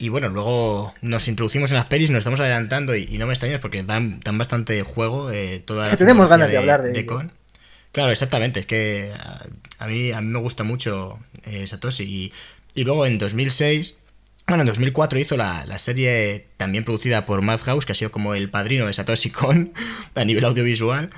[0.00, 3.60] y bueno, luego nos introducimos en las pelis, nos estamos adelantando y, no me extrañas
[3.60, 5.30] porque dan, dan bastante juego.
[5.30, 7.30] Eh, toda tenemos ganas de, hablar de, Con.
[7.92, 8.60] Claro, exactamente.
[8.60, 9.12] Es que
[9.78, 12.04] a, mí, a mí me gusta mucho eh, Satoshi.
[12.04, 12.32] Y,
[12.74, 13.96] y, luego en 2006,
[14.48, 18.34] bueno, en 2004 hizo la, la, serie también producida por Madhouse, que ha sido como
[18.34, 19.74] el padrino de Satoshi Kon
[20.14, 21.10] a nivel audiovisual.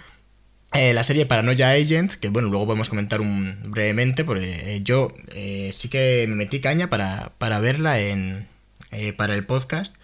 [0.72, 5.14] Eh, la serie Paranoia Agent, que bueno, luego podemos comentar un, brevemente, porque yo
[5.70, 8.48] sí que me metí caña para, para verla en,
[8.92, 9.96] eh, para el podcast,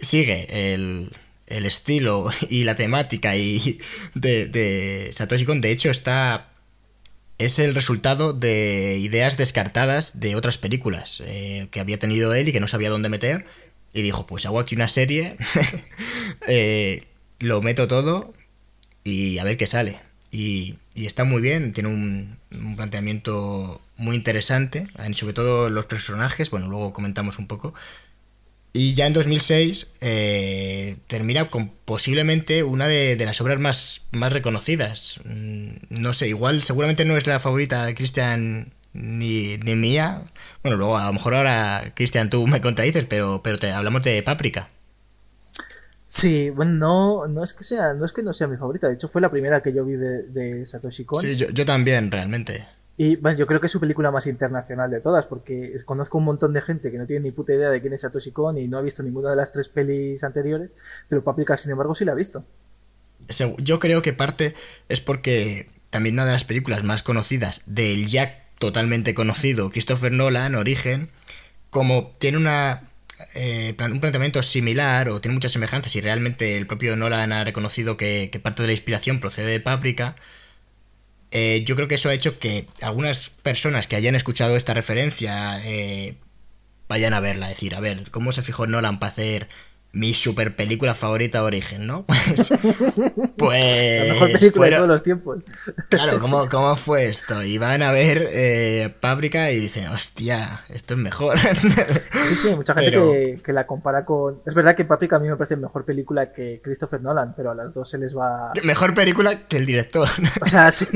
[0.00, 1.12] sigue el,
[1.46, 3.78] el estilo y la temática y
[4.14, 6.52] de, de Satoshi Kon, de hecho, está
[7.44, 12.52] es el resultado de ideas descartadas de otras películas eh, que había tenido él y
[12.52, 13.46] que no sabía dónde meter.
[13.92, 15.36] Y dijo, pues hago aquí una serie,
[16.48, 17.04] eh,
[17.40, 18.32] lo meto todo
[19.04, 20.00] y a ver qué sale.
[20.30, 26.68] Y, está muy bien, tiene un, un, planteamiento muy interesante, sobre todo los personajes, bueno,
[26.68, 27.74] luego comentamos un poco.
[28.74, 35.20] Y ya en 2006 eh, termina con posiblemente una de, las obras más, más reconocidas.
[35.24, 40.22] Mm, no sé, igual seguramente no es la favorita de Christian ni, ni mía.
[40.62, 44.22] Bueno, luego a lo mejor ahora, Cristian, tú me contradices, pero, pero te hablamos de
[44.22, 44.70] Páprica.
[46.06, 48.94] Sí, bueno, no, no es que sea, no es que no sea mi favorita, de
[48.94, 51.22] hecho fue la primera que yo vi de, Satoshi Kon.
[51.22, 52.66] Sí, yo, yo también, realmente.
[53.02, 56.24] Y bueno, yo creo que es su película más internacional de todas, porque conozco un
[56.24, 58.68] montón de gente que no tiene ni puta idea de quién es Satoshi Kon y
[58.68, 60.70] no ha visto ninguna de las tres pelis anteriores,
[61.08, 62.44] pero Paprika, sin embargo, sí la ha visto.
[63.58, 64.54] Yo creo que parte
[64.88, 70.54] es porque también una de las películas más conocidas del ya totalmente conocido Christopher Nolan,
[70.54, 71.10] Origen,
[71.70, 72.88] como tiene una
[73.34, 77.96] eh, un planteamiento similar o tiene muchas semejanzas y realmente el propio Nolan ha reconocido
[77.96, 80.14] que, que parte de la inspiración procede de Paprika,
[81.32, 85.60] eh, yo creo que eso ha hecho que algunas personas que hayan escuchado esta referencia
[85.64, 86.16] eh,
[86.88, 89.48] vayan a verla, decir, a ver, ¿cómo se fijó Nolan para hacer
[89.92, 92.06] mi super película favorita Origen, ¿no?
[92.32, 92.48] Pues.
[93.36, 95.38] pues la mejor película de todos los tiempos.
[95.90, 97.42] Claro, ¿cómo, ¿cómo, fue esto?
[97.42, 101.38] Y van a ver eh, Páprica y dicen, hostia, esto es mejor.
[102.24, 104.40] Sí, sí, mucha gente que, la compara con.
[104.46, 107.54] Es verdad que Páprica a mí me parece mejor película que Christopher Nolan, pero a
[107.54, 108.52] las dos se les va.
[108.62, 110.08] Mejor película que el director.
[110.40, 110.86] O sea, sí.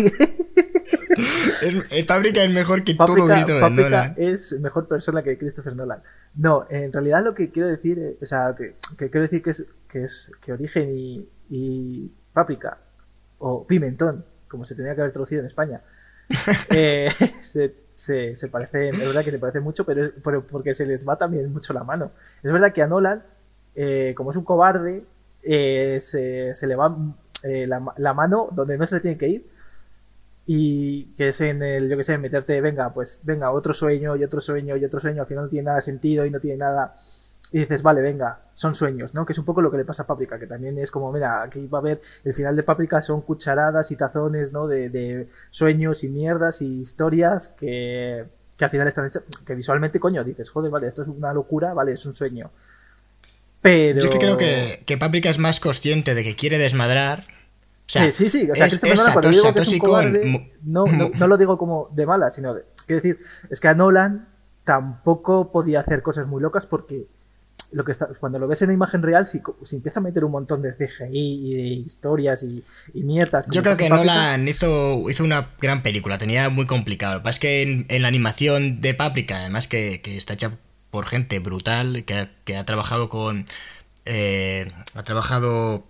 [2.06, 4.14] Páprica es mejor que todo grito de Nolan.
[4.16, 6.02] es mejor persona que Christopher Nolan.
[6.37, 9.66] No, en realidad lo que quiero decir, eh, o sea, que, quiero decir que es
[9.88, 12.79] que es que Origen y, y Páprica
[13.38, 15.83] o Pimentón, como se tenía que haber traducido en España,
[16.70, 21.09] eh, se, se, se, parecen, es verdad que se parecen mucho, pero, porque se les
[21.09, 22.12] va también mucho la mano.
[22.42, 23.25] Es verdad que a Nolan,
[23.75, 25.05] eh, como es un cobarde,
[25.42, 26.94] se, se, le va
[27.44, 29.51] la, la, mano donde no se le tiene que ir
[30.46, 34.22] y que es en el, yo que sé, meterte, venga, pues venga, otro sueño y
[34.22, 36.59] otro sueño y otro sueño, al final no tiene nada de sentido y no tiene
[36.59, 36.94] nada.
[37.52, 39.26] Y dices, vale, venga, son sueños, ¿no?
[39.26, 41.42] Que es un poco lo que le pasa a Paprika, que también es como, mira,
[41.42, 44.68] aquí va a haber, el final de Paprika son cucharadas y tazones, ¿no?
[44.68, 48.24] De, de sueños y mierdas y historias que,
[48.56, 51.74] que al final están hechas, que visualmente, coño, dices, joder, vale, esto es una locura,
[51.74, 52.52] vale, es un sueño.
[53.61, 54.00] Pero...
[54.00, 57.24] Yo que creo que, que Paprika es más consciente de que quiere desmadrar
[57.87, 58.51] sí, sí, sí.
[58.51, 58.81] O sea, es,
[59.12, 62.64] cuando digo que es un cobarde, no, no, lo digo como de mala, sino de.
[62.87, 63.18] Quiero decir,
[63.51, 64.29] es que a Nolan
[64.64, 67.07] tampoco podía hacer cosas muy locas porque
[67.72, 70.33] lo que está, cuando lo ves en imagen real, si, si empieza a meter un
[70.33, 73.49] montón de CGI y de historias y, y mierdas.
[73.51, 77.14] Yo creo que Nolan hizo, hizo una gran película, tenía muy complicado.
[77.14, 80.53] Lo que pasa es que en, la animación de Paprika, además que, que, está hecha
[80.90, 83.46] por gente brutal, que, que ha trabajado con.
[84.05, 85.85] Eh, ha trabajado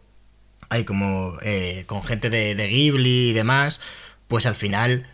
[0.69, 3.81] hay como eh, con gente de, de, Ghibli y demás,
[4.29, 5.09] pues al final,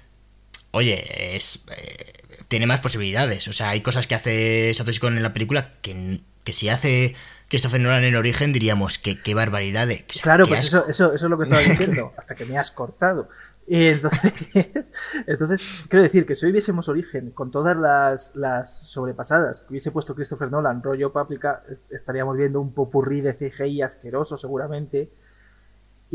[0.71, 2.12] oye, es eh,
[2.49, 3.49] tiene más posibilidades.
[3.49, 7.15] O sea, hay cosas que hace Satoshi Kon en la película que, que si hace
[7.49, 10.05] Christopher Nolan en origen diríamos que qué barbaridad de...
[10.23, 13.29] Claro, pues eso, eso, eso es lo que estaba diciendo, hasta que me has cortado.
[13.67, 14.55] Y entonces,
[15.27, 19.93] entonces, quiero decir que si hoy viésemos Origen con todas las, las sobrepasadas que hubiese
[19.93, 25.12] puesto Christopher Nolan, rollo Paprika, estaríamos viendo un popurrí de CGI asqueroso seguramente,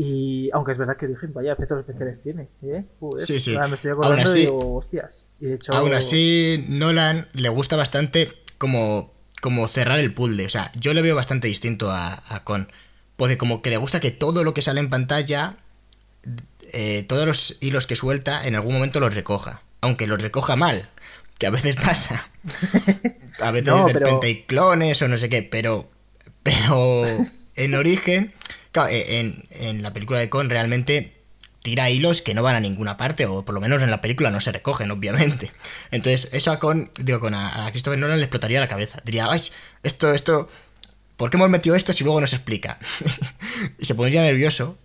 [0.00, 2.84] y aunque es verdad que Origen, vaya efectos especiales tiene, ¿eh?
[3.18, 3.58] sí, sí.
[3.58, 5.26] me estoy acordando así, hostias.
[5.40, 10.46] Y de hecho, aún así, Nolan le gusta bastante como, como cerrar el puzzle.
[10.46, 12.70] O sea, yo le veo bastante distinto a, a Con.
[13.16, 15.56] Porque como que le gusta que todo lo que sale en pantalla,
[16.72, 19.62] eh, todos los hilos que suelta, en algún momento los recoja.
[19.80, 20.88] Aunque los recoja mal,
[21.38, 22.30] que a veces pasa.
[23.40, 25.90] A veces de repente hay clones o no sé qué, pero.
[26.44, 27.04] Pero
[27.56, 28.32] en origen
[28.86, 31.14] eh, en, la película de Con realmente
[31.62, 34.30] tira hilos que no van a ninguna parte, o por lo menos en la película
[34.30, 35.50] no se recogen, obviamente.
[35.90, 39.00] Entonces, eso a Con, digo, con a, Christopher Nolan le explotaría la cabeza.
[39.04, 39.42] Diría, ay,
[39.82, 40.48] esto, esto,
[41.16, 42.78] ¿por qué hemos metido esto si luego no se explica?
[43.78, 44.78] y se pondría nervioso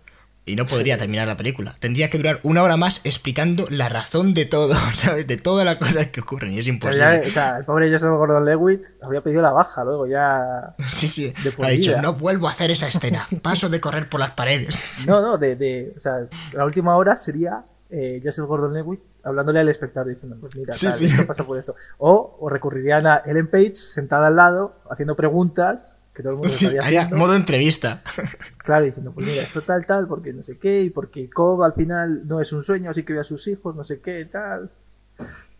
[0.46, 1.74] y no podría terminar la película.
[1.78, 5.26] Tendría que durar una hora más explicando la razón de todo, ¿sabes?
[5.26, 7.22] De todas las cosas que ocurren y es imposible.
[7.26, 10.74] o sea, el pobre Joseph Gordon Lewitt había pedido la baja luego ya.
[10.86, 11.32] Sí, sí.
[11.62, 13.26] ha dicho, no vuelvo a hacer esa escena.
[13.42, 14.84] Paso de correr por las paredes.
[15.06, 19.60] No, no, de, de o sea, la última hora sería eh, Joseph Gordon Lewitt hablándole
[19.60, 21.74] al espectador diciendo, pues mira, esto pasa por esto.
[21.98, 26.48] O, o recurrirían a Ellen Page sentada al lado haciendo preguntas que todo el mundo
[26.48, 28.02] Sí, estaría haría modo entrevista.
[28.58, 31.74] Claro, diciendo, pues mira, esto tal, tal, porque no sé qué, y porque Cobb al
[31.74, 34.70] final no es un sueño, así que ve a sus hijos, no sé qué, tal.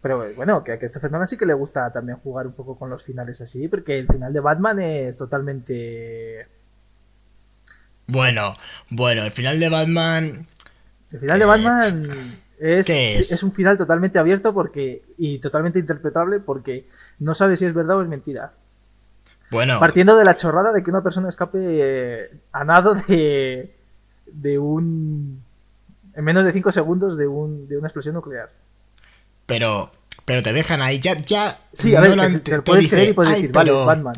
[0.00, 2.78] Pero eh, bueno, que a Christopher Nolan sí que le gusta también jugar un poco
[2.78, 6.48] con los finales así, porque el final de Batman es totalmente...
[8.06, 8.56] Bueno,
[8.88, 10.46] bueno, el final de Batman.
[11.12, 13.32] El final de Batman es, ¿qué es?
[13.32, 16.86] es un final totalmente abierto porque y totalmente interpretable porque
[17.18, 18.54] no sabes si es verdad o es mentira.
[19.54, 23.76] Bueno, Partiendo de la chorrada de que una persona escape eh, a nado de,
[24.26, 25.42] de un...
[26.14, 28.50] En menos de 5 segundos de, un, de una explosión nuclear.
[29.46, 29.90] pero.
[30.26, 31.14] Pero te dejan ahí, ya.
[31.20, 33.32] ya Sí, a ver, Nolan que te- te, lo te puedes dice, creer y puedes
[33.34, 34.14] "Ay, decir, vale, es Batman.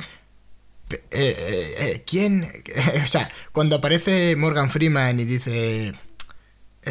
[0.91, 2.47] eh, eh, eh, ¿Quién?
[3.05, 5.95] o sea, cuando aparece Morgan Freeman y dice.
[6.87, 6.91] y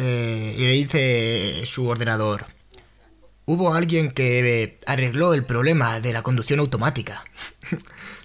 [0.58, 2.44] le dice su ordenador.
[3.46, 7.24] Hubo alguien que arregló el problema de la conducción automática.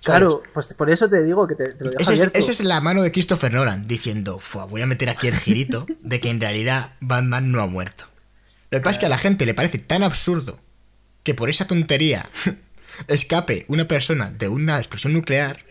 [0.03, 0.21] ¿Sabes?
[0.21, 2.39] Claro, pues por eso te digo que te, te lo dejo Esa es, abierto.
[2.39, 5.85] esa es la mano de Christopher Nolan diciendo, "Fua, voy a meter aquí el girito
[5.99, 8.05] de que en realidad Batman no ha muerto.
[8.71, 10.59] Lo que pasa es que a la gente le parece tan absurdo
[11.23, 12.27] que por esa tontería
[13.07, 15.63] escape una persona de una explosión nuclear,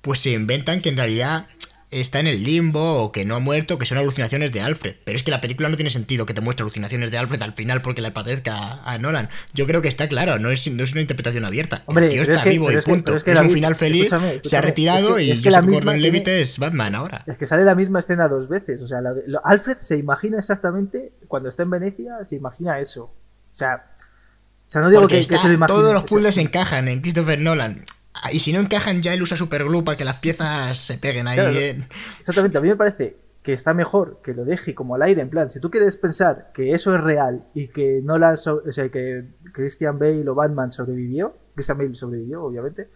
[0.00, 1.46] pues se inventan que en realidad
[1.90, 4.96] está en el limbo o que no ha muerto, que son alucinaciones de Alfred.
[5.04, 7.54] Pero es que la película no tiene sentido que te muestre alucinaciones de Alfred al
[7.54, 9.28] final porque le padezca a, a Nolan.
[9.54, 11.84] Yo creo que está claro, no es, no es una interpretación abierta.
[11.86, 13.10] Hombre, el tío es está que- vivo pero y es que- punto.
[13.14, 15.50] es Es, que un final feliz, escúchame, se ha retirado es que- y es que
[15.50, 17.22] la misma tiene- es Batman ahora.
[17.26, 18.82] Es que sale la misma escena dos veces.
[18.82, 22.80] O sea, la de- lo- Alfred se imagina exactamente, cuando está en Venecia, se imagina
[22.80, 23.04] eso.
[23.04, 23.14] O
[23.52, 25.66] sea, o sea no digo que, que se lo imagine.
[25.78, 27.84] todos los puzzles encajan en Christopher Nolan.
[28.22, 31.28] Ah, Y si no encajan, ya él usa superglue para que las piezas se peguen
[31.28, 31.88] ahí Claro, bien.
[32.18, 35.30] Exactamente, a mí me parece que está mejor que lo deje como al aire, en
[35.30, 38.88] plan, si tú quieres pensar que eso es real y que Nolan, so- o sea,
[38.88, 42.88] que Christian Bale o Batman sobrevivió, Christian Bale sobrevivió, obviamente,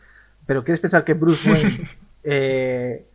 [0.47, 1.79] pero quieres pensar que Bruce Wayne
[2.25, 3.07] eh,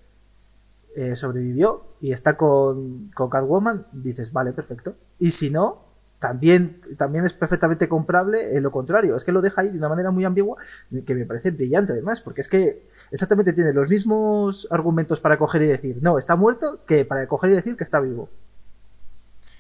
[0.96, 4.96] eh, sobrevivió y está con, con Catwoman, dices, vale, perfecto.
[5.20, 5.85] Y si no,
[6.20, 9.16] también, también es perfectamente comprable eh, lo contrario.
[9.16, 10.58] Es que lo deja ahí de una manera muy ambigua
[11.06, 15.64] que me parece brillante además, porque es que exactamente tiene los mismos argumentos para coger
[15.64, 18.30] y decir, no, está muerto, que para coger y decir que está vivo.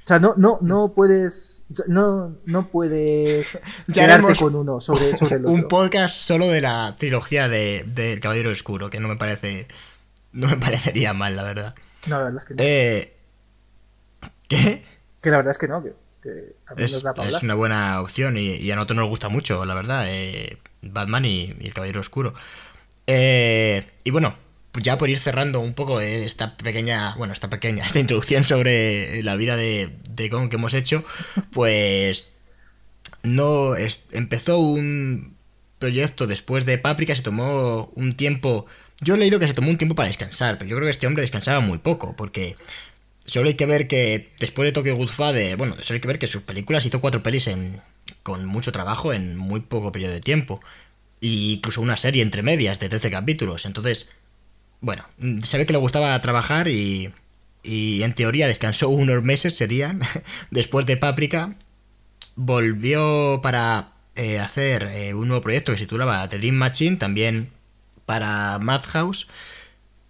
[0.05, 1.63] O sea, no, no, no puedes.
[1.87, 5.51] No, no puedes Ya con uno sobre, sobre el otro.
[5.51, 9.67] Un podcast solo de la trilogía de, del Caballero Oscuro, que no me parece.
[10.31, 11.75] No me parecería mal, la verdad.
[12.07, 12.63] No, la verdad es que no.
[12.63, 13.17] Eh,
[14.47, 14.85] ¿Qué?
[15.23, 17.43] Que la verdad es que no, que, que también Es, nos da para es hablar.
[17.45, 21.53] una buena opción y, y a nosotros nos gusta mucho, la verdad, eh, Batman y,
[21.59, 22.33] y el Caballero Oscuro.
[23.07, 24.35] Eh, y bueno,
[24.81, 29.35] ya por ir cerrando un poco esta pequeña, bueno, esta pequeña, esta introducción sobre la
[29.35, 31.03] vida de, de Gon que hemos hecho,
[31.53, 32.33] pues
[33.23, 35.35] no es- empezó un
[35.79, 38.65] proyecto después de Paprika, se tomó un tiempo,
[39.01, 41.07] yo he leído que se tomó un tiempo para descansar, pero yo creo que este
[41.07, 42.55] hombre descansaba muy poco, porque
[43.25, 46.27] Solo hay que ver que después de Tokyo Godfather, bueno, solo hay que ver que
[46.27, 47.81] sus películas hizo cuatro pelis en,
[48.23, 50.61] con mucho trabajo en muy poco periodo de tiempo.
[51.19, 53.65] Y incluso una serie entre medias de 13 capítulos.
[53.65, 54.11] Entonces,
[54.81, 55.05] bueno,
[55.43, 57.11] se ve que le gustaba trabajar y,
[57.65, 60.01] y en teoría descansó unos meses, serían,
[60.51, 61.55] después de Paprika.
[62.35, 67.49] Volvió para eh, hacer eh, un nuevo proyecto que se titulaba The Dream Machine, también
[68.05, 69.27] para Madhouse.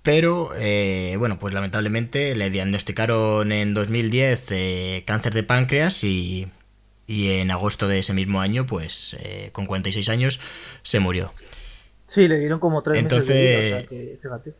[0.05, 6.47] Pero, eh, bueno, pues lamentablemente le diagnosticaron en 2010 eh, cáncer de páncreas y,
[7.07, 10.39] y en agosto de ese mismo año, pues eh, con 46 años,
[10.83, 11.31] se murió.
[12.05, 14.53] Sí, le dieron como tres meses de vida, o sea Entonces- que, fíjate.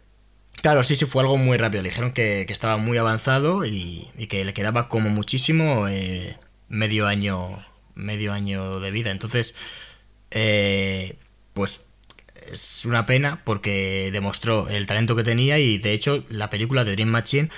[0.64, 1.84] Claro, sí, sí, fue algo muy rápido.
[1.84, 5.86] Le dijeron que, que estaba muy avanzado y, y que le quedaba como muchísimo
[6.70, 7.50] medio año
[7.94, 9.12] medio año de vida.
[9.12, 9.54] Entonces,
[10.32, 11.16] eh,
[11.54, 11.82] pues
[12.52, 16.92] es una pena porque demostró el talento que tenía y de hecho la película de
[16.94, 17.50] Dream Machine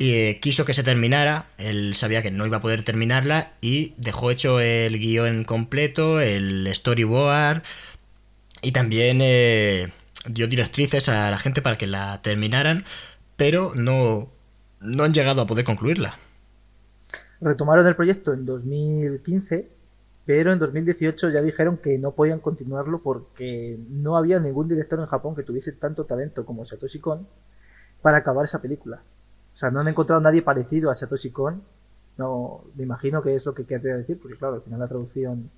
[0.00, 4.30] eh, quiso que se terminara, él sabía que no iba a poder terminarla y dejó
[4.30, 7.62] hecho el guion completo, el storyboard
[8.62, 9.92] y también eh,
[10.26, 12.84] dio directrices a la gente para que la terminaran,
[13.36, 14.30] pero no,
[14.80, 16.16] no han llegado a poder concluirla.
[17.40, 19.68] Retomaron el proyecto en 2015,
[20.28, 25.06] pero en 2018 ya dijeron que no podían continuarlo porque no había ningún director en
[25.06, 27.26] Japón que tuviese tanto talento como Satoshi Kon
[28.02, 28.98] para acabar esa película.
[29.54, 31.62] O sea, no han encontrado a nadie parecido a Satoshi Kon.
[32.18, 35.50] No, me imagino que es lo que quería decir, porque claro, al final la traducción,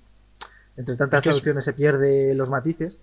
[0.77, 2.99] entre tantas Es que es- traducciones se pierde los matices.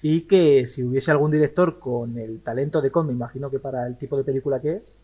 [0.00, 3.84] Y que si hubiese algún director con el talento de Kon, me imagino que para
[3.88, 4.98] el tipo de película que es,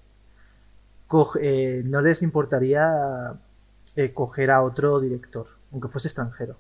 [1.08, 3.34] coge- eh, no les importaría
[3.96, 6.56] eh, coger a otro director, aunque fuese extranjero.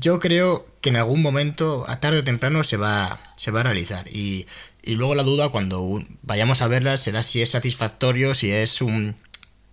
[0.00, 3.64] yo creo que en algún momento, a tarde o temprano, se va, se va a
[3.64, 4.08] realizar.
[4.08, 4.46] Y,
[4.82, 9.16] y luego la duda cuando vayamos a verla será si es satisfactorio, si es un,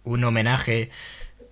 [0.03, 0.89] un homenaje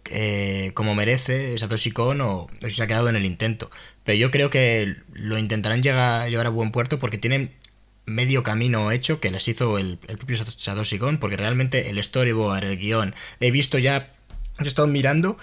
[0.05, 3.69] eh, como merece Satoshi Kon o, si se ha quedado en el intento.
[4.03, 7.53] Pero yo creo que lo intentarán llegar, llevar a buen puerto porque tienen
[8.05, 12.63] medio camino hecho que les hizo el, el propio Satoshi Kon, porque realmente el storyboard,
[12.63, 14.11] el guion, he visto ya,
[14.59, 15.37] he estado mirando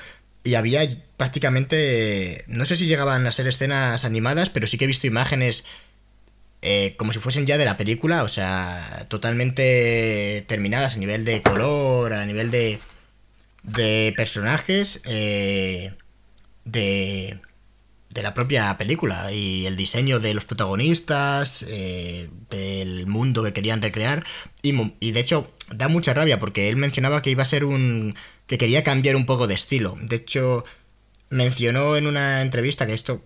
[0.47, 0.80] y había
[1.16, 5.64] prácticamente, no sé si llegaban a ser escenas animadas, pero sí que he visto imágenes
[6.62, 11.42] eh, como si fuesen ya de la película, o sea, totalmente terminadas a nivel de
[11.42, 12.80] color, a nivel de,
[13.62, 15.94] de personajes, eh,
[16.64, 17.40] de,
[18.11, 23.82] de la propia película y el diseño de los protagonistas, eh, del mundo que querían
[23.82, 24.24] recrear.
[24.62, 28.14] Y, y, de hecho, da mucha rabia porque él mencionaba que iba a ser un.
[28.47, 29.97] Que quería cambiar un poco de estilo.
[30.01, 30.64] De hecho,
[31.30, 33.22] mencionó en una entrevista que esto.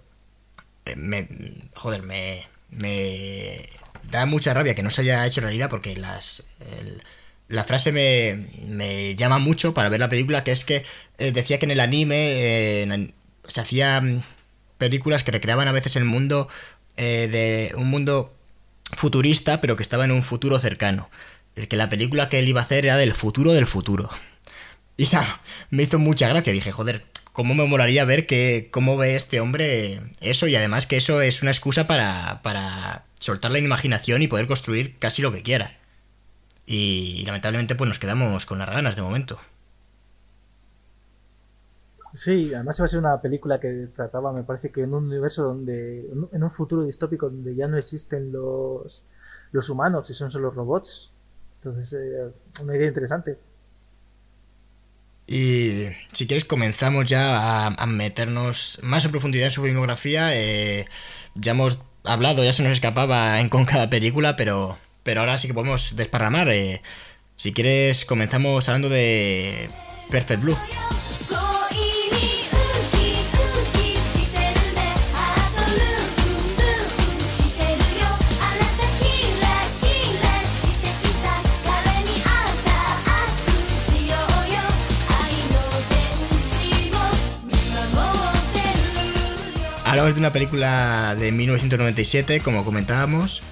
[0.96, 1.28] Me,
[1.74, 2.46] joder, me.
[2.70, 3.68] me
[4.10, 6.52] da mucha rabia que no se haya hecho realidad porque las.
[7.48, 10.84] La frase me, me, llama mucho para ver la película, que es que
[11.18, 13.12] eh, decía que en el anime eh,
[13.48, 14.22] se hacían
[14.78, 16.48] películas que recreaban a veces el mundo
[16.96, 18.32] eh, de un mundo
[18.92, 21.10] futurista, pero que estaba en un futuro cercano.
[21.68, 24.08] Que la película que él iba a hacer era del futuro del futuro.
[25.00, 25.08] Y
[25.70, 26.52] me hizo mucha gracia.
[26.52, 30.98] Dije, joder, cómo me molaría ver que, cómo ve este hombre eso y además que
[30.98, 35.42] eso es una excusa para, para soltar la imaginación y poder construir casi lo que
[35.42, 35.78] quiera.
[36.66, 39.38] Y, lamentablemente pues nos quedamos con las ganas de momento.
[42.12, 45.44] Sí, además iba a ser una película que trataba, me parece que en un universo
[45.44, 49.04] donde, en un futuro distópico donde ya no existen los,
[49.52, 51.12] los humanos y son solo robots.
[51.56, 52.32] Entonces, eh,
[52.62, 53.38] una idea interesante.
[55.30, 60.34] Y si quieres comenzamos ya a, meternos más en profundidad en su filmografía.
[60.34, 60.86] Eh,
[61.36, 65.46] ya hemos hablado, ya se nos escapaba en con cada película, pero, pero ahora sí
[65.46, 66.48] que podemos desparramar.
[66.48, 66.82] Eh,
[67.36, 69.70] si quieres comenzamos hablando de
[70.10, 70.58] Perfect Blue.
[90.00, 93.42] Hablamos de una película de 1997, como comentábamos.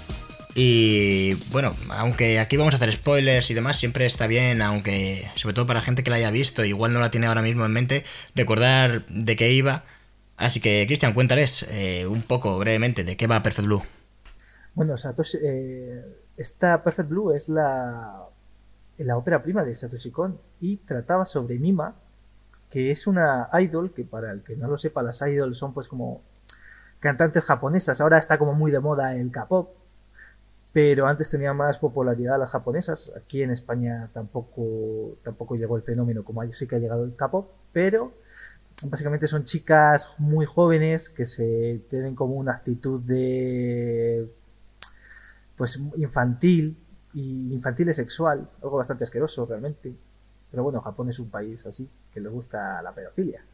[0.54, 5.54] Y bueno, aunque aquí vamos a hacer spoilers y demás, siempre está bien, aunque sobre
[5.54, 8.02] todo para gente que la haya visto, igual no la tiene ahora mismo en mente,
[8.34, 9.84] recordar de qué iba.
[10.38, 13.82] Así que, Cristian, cuéntales eh, un poco brevemente de qué va Perfect Blue.
[14.72, 16.02] Bueno, Satoshi, eh,
[16.38, 18.22] esta Perfect Blue es la,
[18.96, 21.94] la ópera prima de Satoshi Kon y trataba sobre Mima,
[22.70, 25.88] que es una idol, que para el que no lo sepa, las idols son pues
[25.88, 26.22] como
[27.00, 28.00] cantantes japonesas.
[28.00, 29.70] Ahora está como muy de moda el K-pop,
[30.72, 33.12] pero antes tenía más popularidad las japonesas.
[33.16, 37.14] Aquí en España tampoco, tampoco llegó el fenómeno como ahí sí que ha llegado el
[37.16, 38.12] K-pop, pero
[38.84, 44.32] básicamente son chicas muy jóvenes que se tienen como una actitud de
[45.56, 46.78] pues infantil
[47.14, 49.94] y infantil y sexual, algo bastante asqueroso realmente.
[50.50, 53.44] Pero bueno, Japón es un país así, que le gusta la pedofilia.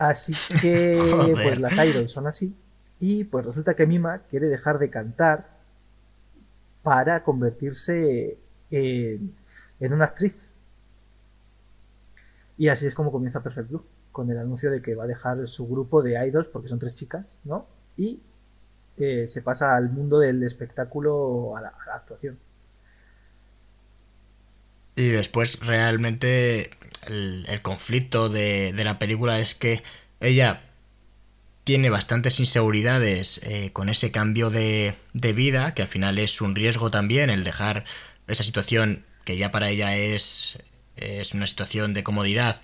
[0.00, 0.32] Así
[0.62, 0.98] que,
[1.34, 2.56] pues las idols son así.
[2.98, 5.58] Y pues resulta que Mima quiere dejar de cantar
[6.82, 8.38] para convertirse
[8.70, 9.34] en,
[9.78, 10.52] en una actriz.
[12.56, 15.46] Y así es como comienza Perfect Blue, con el anuncio de que va a dejar
[15.46, 17.66] su grupo de idols, porque son tres chicas, ¿no?
[17.98, 18.22] Y
[18.96, 22.38] eh, se pasa al mundo del espectáculo, a la, a la actuación.
[24.96, 26.70] Y después realmente
[27.06, 29.82] el, conflicto de, la película es que
[30.20, 30.62] ella
[31.64, 36.90] tiene bastantes inseguridades eh, con ese cambio de, vida, que al final es un riesgo
[36.90, 37.84] también el dejar
[38.26, 40.58] esa situación que ya para ella es
[41.34, 42.60] una situación de comodidad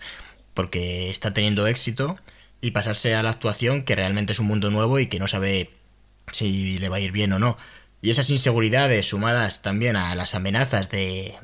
[0.57, 2.19] porque está teniendo éxito
[2.63, 5.71] y pasarse a la actuación que realmente es un mundo nuevo y que no sabe
[6.33, 7.59] si le va a ir bien o no.
[8.01, 11.35] Y esas inseguridades sumadas también a las amenazas de,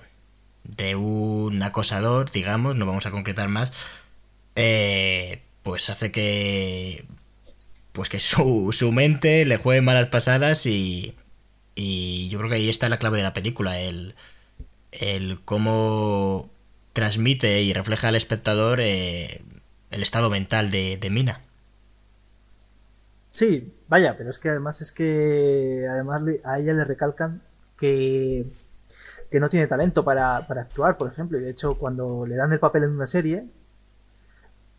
[0.64, 3.72] de un acosador, digamos, no vamos a concretar más,
[4.56, 7.06] eh, pues hace que
[7.92, 11.16] pues que su, su mente le juegue malas pasadas y,
[11.74, 14.14] y yo creo que ahí está la clave de la película, el,
[14.92, 16.50] el cómo
[16.92, 19.42] transmite y refleja al espectador eh,
[19.90, 21.40] el estado mental de, de, Mina.
[23.28, 27.42] Sí, vaya, pero es que además es que además a ella le recalcan
[27.78, 28.46] que
[29.30, 31.38] que no tiene talento para, para, actuar, por ejemplo.
[31.38, 33.46] Y de hecho, cuando le dan el papel en una serie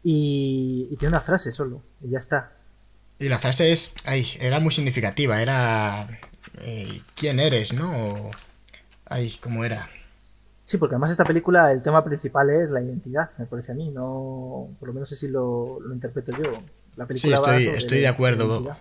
[0.03, 2.53] y, y, tiene una frase solo, y ya está.
[3.19, 6.07] Y la frase es, ay, era muy significativa, era,
[6.59, 8.31] eh, ¿quién eres, no?
[9.05, 9.89] Ay, ¿cómo era?
[10.65, 13.91] Sí, porque además esta película el tema principal es la identidad, me parece a mí,
[13.91, 16.63] no, por lo menos así lo, lo interpreto yo.
[16.95, 18.77] La película sí, estoy, estoy de acuerdo.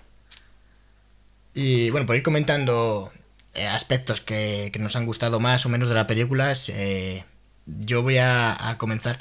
[1.55, 3.11] Y bueno, por ir comentando
[3.55, 7.24] aspectos que, que, nos han gustado más o menos de la película, eh,
[7.66, 9.18] yo voy a, a, comenzar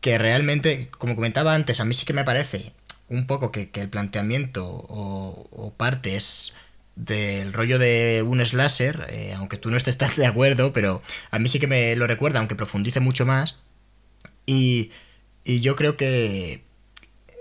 [0.00, 2.72] que realmente, como comentaba antes, a mí sí que me parece
[3.08, 6.54] un poco que, que el planteamiento o, o, parte es
[6.96, 11.38] del rollo de un slasher, eh, aunque tú no estés tan de acuerdo, pero a
[11.38, 13.56] mí sí que me lo recuerda, aunque profundice mucho más.
[14.46, 14.92] Y,
[15.42, 16.64] y yo creo que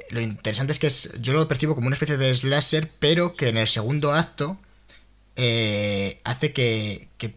[0.10, 3.50] lo interesante es que es, yo lo percibo como una especie de slasher, pero que
[3.50, 4.58] en el segundo acto
[5.36, 7.36] eh, hace que, que,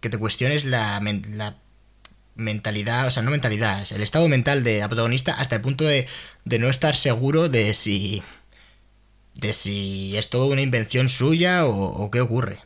[0.00, 1.00] que, te cuestiones la,
[1.34, 1.58] la,
[2.34, 5.84] mentalidad, o sea, no mentalidad, es el estado mental de la protagonista hasta el punto
[5.84, 6.06] de,
[6.44, 8.22] de no estar seguro de si
[9.34, 12.58] de si es todo una invención suya o, qué ocurre.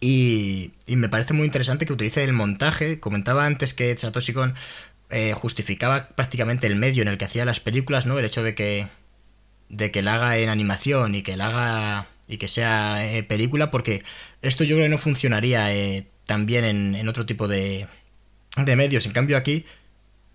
[0.00, 3.00] Y, y, me parece muy interesante que utilice el montaje.
[3.00, 4.54] Comentaba antes que Satoshi Kon
[5.10, 8.18] eh, justificaba prácticamente el medio en el que hacía las películas, ¿no?
[8.18, 8.88] El hecho de que
[9.68, 13.70] de que la haga en animación y que la haga y que sea eh, película,
[13.70, 14.02] porque
[14.40, 17.86] esto yo creo que no funcionaría eh, también en, otro tipo de,
[18.56, 19.04] medios.
[19.04, 19.66] En cambio aquí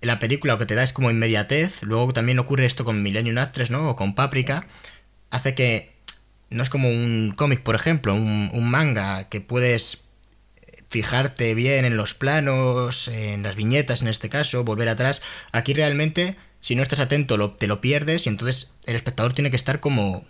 [0.02, 1.82] la película lo que te da es como inmediatez.
[1.82, 3.90] Luego también ocurre esto con Millennium Actress, ¿no?
[3.90, 4.68] O con Paprika
[5.32, 5.92] hace que
[6.52, 10.10] no es como un cómic, por ejemplo, un, un, manga que puedes
[10.90, 15.24] fijarte bien en los planos, en las viñetas en este caso, volver atrás.
[15.52, 19.50] Aquí realmente, si no estás atento, lo, te lo pierdes y entonces el espectador tiene
[19.50, 20.26] que estar como,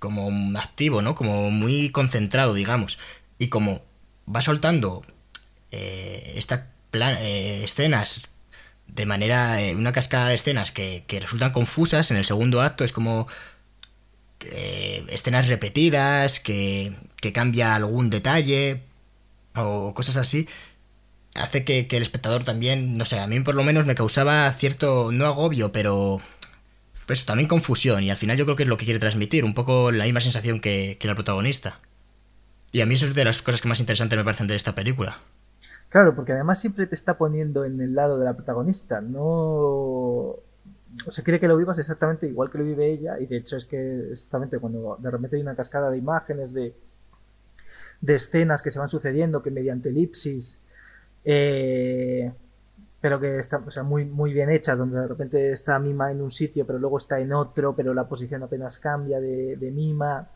[0.00, 1.14] como activo, ¿no?
[1.14, 2.98] Como muy concentrado, digamos.
[3.38, 3.82] Y como
[4.26, 5.02] va soltando
[5.70, 8.22] eh, estas eh, escenas
[8.88, 12.84] de manera, eh, una cascada de escenas que, que resultan confusas en el segundo acto,
[12.84, 13.28] es como
[14.40, 18.82] eh, escenas repetidas, que, que, cambia algún detalle
[19.54, 20.48] o cosas así,
[21.34, 24.50] hace que, que, el espectador también, no sé, a mí por lo menos me causaba
[24.52, 26.20] cierto, no agobio, pero
[27.10, 29.52] pues también confusión y al final yo creo que es lo que quiere transmitir, un
[29.52, 31.80] poco la misma sensación que, que la protagonista.
[32.70, 34.76] Y a mí eso es de las cosas que más interesantes me parecen de esta
[34.76, 35.18] película.
[35.88, 40.38] Claro, porque además siempre te está poniendo en el lado de la protagonista, no o
[41.08, 43.64] sea, quiere que lo vivas exactamente igual que lo vive ella y de hecho es
[43.64, 46.76] que exactamente cuando de repente hay una cascada de imágenes de,
[48.02, 50.60] de escenas que se van sucediendo que mediante elipsis
[51.24, 52.32] eh,
[53.00, 56.20] pero que están o sea, muy, muy bien hechas donde de repente está Mima en
[56.20, 60.28] un sitio pero luego está en otro pero la posición apenas cambia de, Mima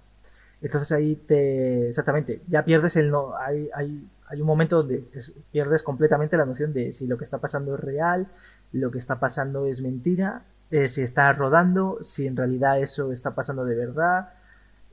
[0.61, 5.37] entonces ahí te exactamente ya pierdes el no hay, hay hay un momento donde es,
[5.53, 8.29] pierdes completamente la noción de si lo que está pasando es real,
[8.73, 13.35] lo que está pasando es mentira, eh, si está rodando, si en realidad eso está
[13.35, 14.31] pasando de verdad.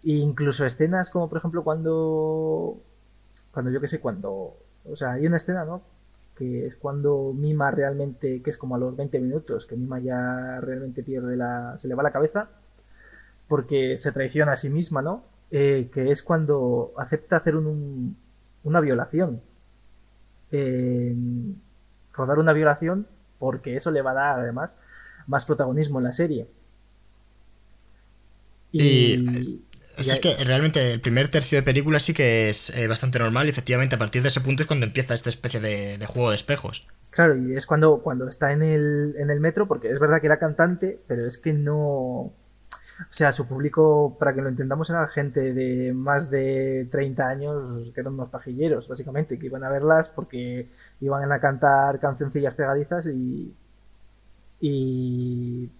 [0.03, 2.81] E incluso escenas como por ejemplo cuando,
[3.51, 5.81] cuando yo qué sé, cuando, o sea, hay una escena, ¿no?
[6.35, 10.59] Que es cuando Mima realmente, que es como a los 20 minutos, que Mima ya
[10.61, 12.49] realmente pierde la, se le va la cabeza,
[13.47, 15.23] porque se traiciona a sí misma, ¿no?
[15.51, 18.15] Eh, que es cuando acepta hacer un,
[18.63, 19.41] una violación.
[20.51, 21.15] Eh,
[22.13, 23.07] rodar una violación
[23.39, 24.71] porque eso le va a dar además
[25.27, 26.47] más protagonismo en la serie.
[28.71, 29.65] Y, y
[30.01, 33.47] es, es que realmente el primer tercio de película sí que es eh, bastante normal
[33.47, 36.29] y efectivamente a partir de ese punto es cuando empieza esta especie de, de, juego
[36.29, 36.87] de espejos.
[37.11, 40.27] Claro, y es cuando, cuando está en el, en el metro, porque es verdad que
[40.27, 42.33] era cantante, pero es que no,
[43.01, 47.91] o sea, su público, para que lo entendamos, era gente de más de 30 años,
[47.93, 53.07] que eran unos pajilleros, básicamente, que iban a verlas porque iban a cantar cancioncillas pegadizas
[53.07, 53.55] y.
[54.59, 55.71] y.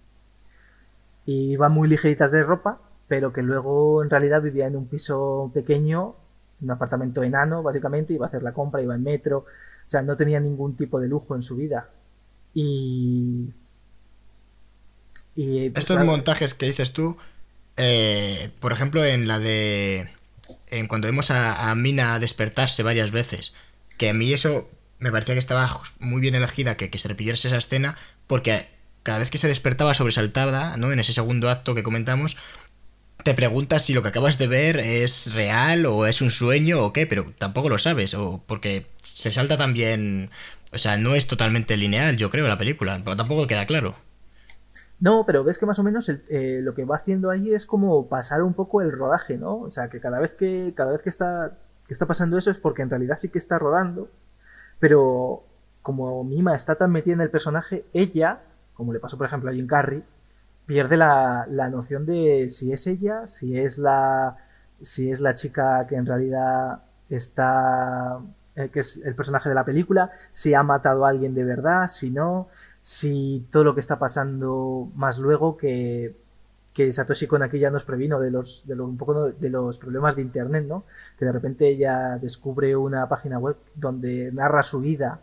[1.26, 2.80] y iban muy ligeritas de ropa,
[3.12, 6.16] pero que luego en realidad vivía en un piso pequeño,
[6.62, 10.16] un apartamento enano, básicamente, iba a hacer la compra, iba en metro, o sea, no
[10.16, 11.90] tenía ningún tipo de lujo en su vida.
[12.54, 13.52] Y
[15.34, 17.18] y, pues, Estos claro, montajes que dices tú,
[17.76, 20.08] eh, por ejemplo, en la de.
[20.70, 23.52] En cuando vemos a, a, Mina despertarse varias veces,
[23.98, 27.48] que a mí eso me parecía que estaba muy bien elegida que, que se repitiese
[27.48, 28.66] esa escena, porque
[29.02, 30.92] cada vez que se despertaba sobresaltada, ¿no?
[30.92, 32.38] En ese segundo acto que comentamos,
[33.22, 36.92] te preguntas si lo que acabas de ver es real o es un sueño o
[36.92, 40.30] qué, pero tampoco lo sabes, o porque se salta también.
[40.72, 43.94] O sea, no es totalmente lineal, yo creo, la película, tampoco queda claro.
[45.00, 48.08] No, pero ves que más o menos eh, lo que va haciendo ahí es como
[48.08, 49.58] pasar un poco el rodaje, ¿no?
[49.58, 52.58] O sea, que cada vez que, cada vez que está, que está pasando eso es
[52.58, 54.08] porque en realidad sí que está rodando,
[54.78, 55.44] pero
[55.82, 58.42] como Mima está tan metida en el personaje, ella,
[58.74, 60.04] como le pasó por ejemplo a Jim Carrey,
[60.72, 64.38] pierde la, la noción de si es ella, si es la,
[64.80, 68.20] si es la chica que en realidad está
[68.56, 71.88] eh, que es el personaje de la película, si ha matado a alguien de verdad,
[71.88, 72.48] si no,
[72.80, 76.16] si todo lo que está pasando más luego que,
[76.72, 80.16] que Satoshi Kon aquí ya nos previno de los, de un poco de los problemas
[80.16, 80.84] de internet, ¿no?
[81.18, 85.20] Que de repente ella descubre una página web donde narra su vida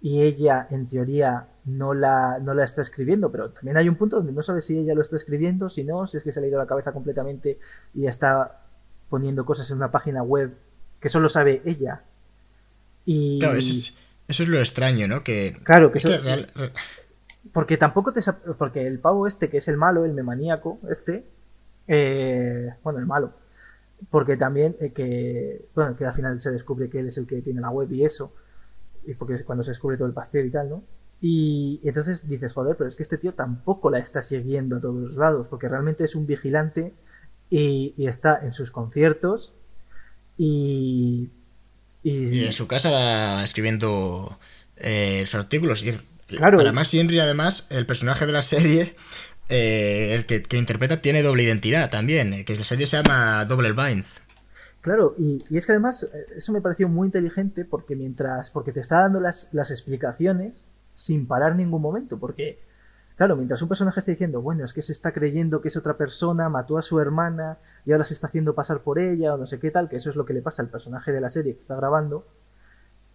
[0.00, 4.16] y ella en teoría no la, no la está escribiendo, pero también hay un punto
[4.16, 6.46] donde no sabe si ella lo está escribiendo, si no, si es que se le
[6.46, 7.58] ha ido la cabeza completamente
[7.94, 8.62] y está
[9.08, 10.54] poniendo cosas en una página web
[11.00, 12.02] que solo sabe ella
[13.04, 13.92] Claro, eso
[14.28, 15.24] es, lo extraño, ¿no?
[15.24, 16.10] Que, claro, que, eso,
[17.52, 18.20] Porque tampoco te...
[18.58, 21.24] Porque el pavo este, que es el malo, el memaníaco, este...
[21.88, 23.32] Eh, bueno, el malo.
[24.10, 25.66] Porque también eh, que...
[25.74, 28.04] Bueno, que al final se descubre que él es el que tiene la web y
[28.04, 28.34] eso.
[29.18, 30.84] Porque es cuando se descubre todo el pastel y tal, ¿no?
[31.20, 34.94] Y, entonces dices, joder, pero es que este tío tampoco la está siguiendo a todos
[34.94, 36.94] los lados, porque realmente es un vigilante
[37.50, 39.54] y, y está en sus conciertos
[40.38, 41.30] y,
[42.02, 44.38] y, en su casa escribiendo
[44.76, 45.82] eh, sus artículos.
[45.82, 46.58] Y claro.
[46.58, 48.94] Para más Henry, además, el personaje de la serie,
[49.48, 53.72] eh, el que, interpreta, tiene doble identidad también, eh, que la serie se llama Double
[53.72, 54.22] Binds.
[54.80, 59.00] Claro, y, es que además eso me pareció muy inteligente porque mientras, porque te está
[59.00, 62.60] dando las, las explicaciones sin parar ningún momento, porque
[63.20, 65.98] Claro, mientras un personaje está diciendo, bueno, es que se está creyendo que es otra
[65.98, 69.44] persona, mató a su hermana y ahora se está haciendo pasar por ella o no
[69.44, 71.52] sé qué tal, que eso es lo que le pasa al personaje de la serie
[71.52, 72.26] que está grabando.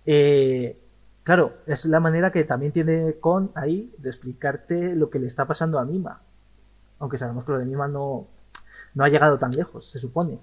[0.05, 0.79] Eh,
[1.23, 5.47] claro, es la manera que también tiene Con ahí de explicarte lo que le está
[5.47, 6.21] pasando a Mima.
[6.99, 8.27] Aunque sabemos que lo de Mima no,
[8.93, 10.39] no ha llegado tan lejos, se supone.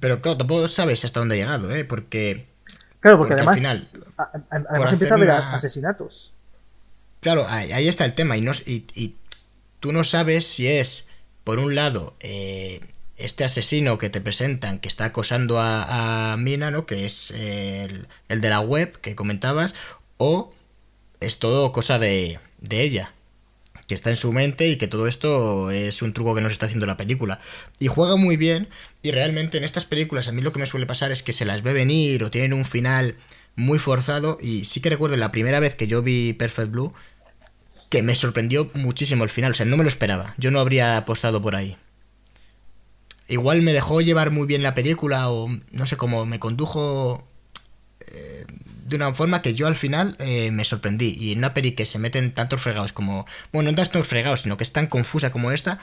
[0.00, 1.84] Pero claro, tampoco sabes hasta dónde ha llegado, ¿eh?
[1.84, 2.46] Porque...
[3.00, 3.96] Claro, porque, además,
[4.50, 6.32] además empieza a haber asesinatos.
[7.20, 8.36] Claro, ahí, está el tema.
[8.36, 9.14] Y, no, y,
[9.80, 11.08] tú no sabes si es,
[11.44, 12.80] por un lado, eh,
[13.16, 16.86] este asesino que te presentan, que está acosando a, Mina, ¿no?
[16.86, 19.74] Que es el, de la web que comentabas,
[20.16, 20.52] o
[21.20, 23.12] es todo cosa de, de ella
[23.88, 26.66] que está en su mente y que todo esto es un truco que nos está
[26.66, 27.40] haciendo la película.
[27.80, 28.68] Y juega muy bien
[29.02, 31.46] y realmente en estas películas a mí lo que me suele pasar es que se
[31.46, 33.16] las ve venir o tienen un final
[33.56, 36.92] muy forzado y sí que recuerdo la primera vez que yo vi Perfect Blue
[37.90, 40.98] que me sorprendió muchísimo el final, o sea, no me lo esperaba, yo no habría
[40.98, 41.78] apostado por ahí.
[43.26, 47.26] Igual me dejó llevar muy bien la película o no sé cómo me condujo
[48.00, 48.44] eh,
[48.88, 51.16] de una forma que yo al final eh, me sorprendí.
[51.18, 53.26] Y en una peli que se meten tantos fregados como...
[53.52, 55.78] Bueno, no tantos fregados, sino que es tan confusa como esta,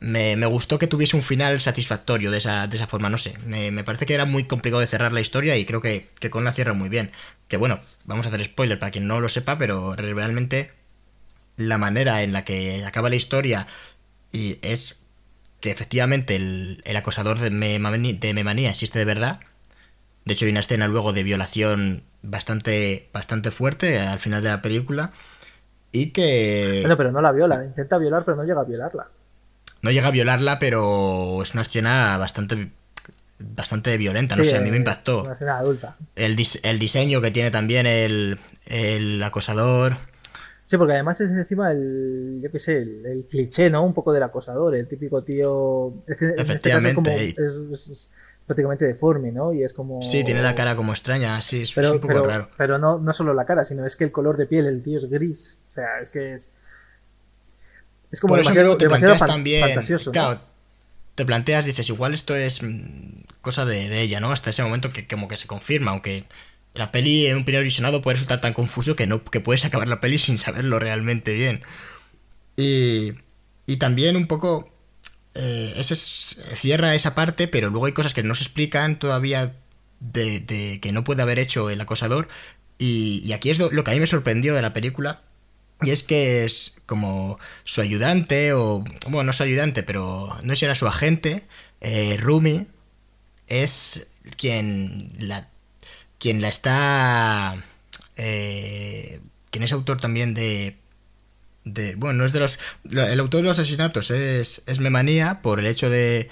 [0.00, 3.36] me, gustó que tuviese un final satisfactorio de esa, de esa forma, no sé.
[3.46, 6.52] Me, parece que era muy complicado de cerrar la historia y creo que, con la
[6.52, 7.12] cierra muy bien.
[7.48, 10.72] Que bueno, vamos a hacer spoiler para quien no lo sepa, pero realmente
[11.56, 13.66] la manera en la que acaba la historia
[14.32, 15.00] y es
[15.60, 19.40] que efectivamente el, acosador de, de Memanía existe de verdad.
[20.30, 24.62] De hecho hay una escena luego de violación bastante, bastante fuerte al final de la
[24.62, 25.10] película.
[25.90, 26.78] Y que...
[26.82, 29.08] Bueno, pero no la viola, intenta violar pero no llega a violarla
[29.82, 32.70] no llega a violarla, pero es una escena bastante
[33.40, 35.24] bastante violenta, no sé, a mí me impactó.
[35.24, 35.96] Una escena adulta.
[36.14, 39.96] El, diseño que tiene también el, el, acosador.
[40.70, 43.84] Sí, porque además es encima el, yo qué sé, el, cliché, ¿no?
[43.84, 45.94] Un poco del acosador, el típico tío...
[46.06, 48.12] Es que en este caso es, como, es,
[48.46, 49.52] prácticamente deforme, ¿no?
[49.52, 50.00] Y es como...
[50.00, 52.50] Sí, tiene la cara como extraña, sí, es, un poco raro.
[52.56, 54.98] Pero no, no solo la cara, sino es que el color de piel, el tío
[54.98, 55.62] es gris.
[55.70, 56.52] O sea, es que es
[58.12, 58.76] es como demasiado,
[59.26, 60.12] también, fantasioso.
[60.12, 60.40] Claro,
[61.16, 64.30] te planteas, dices, igual esto es mm, cosa de, ella, ¿no?
[64.30, 66.26] Hasta ese momento que como que se confirma, aunque
[66.74, 69.88] la peli en un primer visionado puede resultar tan confuso que no que puedes acabar
[69.88, 71.62] la peli sin saberlo realmente bien.
[72.56, 73.12] Y,
[73.66, 74.72] y también un poco
[75.34, 79.56] eh, ese cierra esa parte, pero luego hay cosas que no se explican todavía
[80.00, 82.28] de, de que no puede haber hecho el acosador.
[82.78, 85.22] Y, y aquí es lo, que a mí me sorprendió de la película,
[85.82, 90.60] y es que es como su ayudante, o bueno, no su ayudante, pero no sé
[90.60, 91.44] si era su agente,
[91.82, 92.66] eh, Rumi,
[93.48, 95.49] es quien la,
[96.20, 97.64] quien la está...
[98.16, 100.76] Eh, quien es autor también de...
[101.64, 102.58] de bueno, no es de los...
[102.88, 106.28] El autor de los asesinatos es, es Memanía por el hecho de,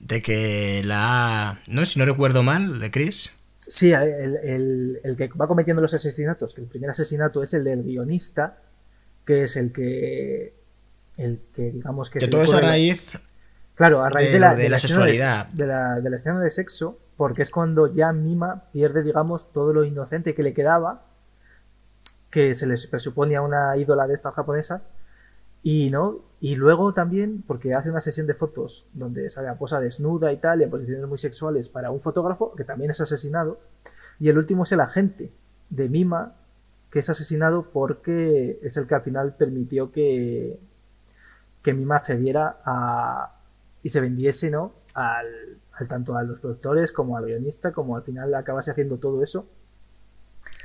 [0.00, 1.60] de que la...
[1.68, 3.30] No, si no recuerdo mal, de Chris.
[3.56, 7.62] Sí, el, el, el, que va cometiendo los asesinatos, que el primer asesinato es el
[7.62, 8.58] del guionista,
[9.24, 10.54] que es el que,
[11.18, 12.18] el que digamos que...
[12.18, 13.18] Que todo es a raíz...
[13.76, 15.46] Claro, a raíz de, la, de, la, sexualidad.
[15.46, 19.74] De, la, de la escena de sexo, porque es cuando ya Mima pierde, digamos, todo
[19.74, 21.02] lo inocente que le quedaba,
[22.30, 24.84] que se les presupone a una ídola de esta japonesa,
[25.62, 26.20] Y, ¿no?
[26.40, 30.38] y luego también, porque hace una sesión de fotos donde sale a posa desnuda y
[30.38, 33.60] tal, y en posiciones muy sexuales para un fotógrafo, que también es asesinado.
[34.18, 35.30] Y el último es el agente
[35.68, 36.36] de Mima,
[36.90, 40.58] que es asesinado porque es el que al final permitió que,
[41.62, 43.36] que Mima cediera a,
[43.82, 44.72] y se vendiese, ¿no?
[44.94, 49.22] Al, al, tanto a los productores como al guionista, como al final acabase haciendo todo
[49.22, 49.48] eso.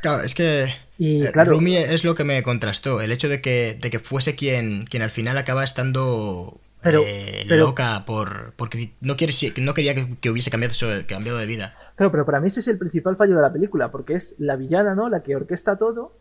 [0.02, 3.42] Claro, es que y, eh, claro, Rumi es lo que me contrastó, el hecho de
[3.42, 9.18] que, de que fuese quien, quien al final acaba estando eh, loca por porque no,
[9.18, 10.74] quiere, no quería que, hubiese cambiado,
[11.08, 11.74] cambiado de vida.
[11.96, 14.56] Claro, pero para mí ese es el principal fallo de la película, porque es la
[14.56, 15.10] villana, ¿no?
[15.10, 16.14] La que orquesta todo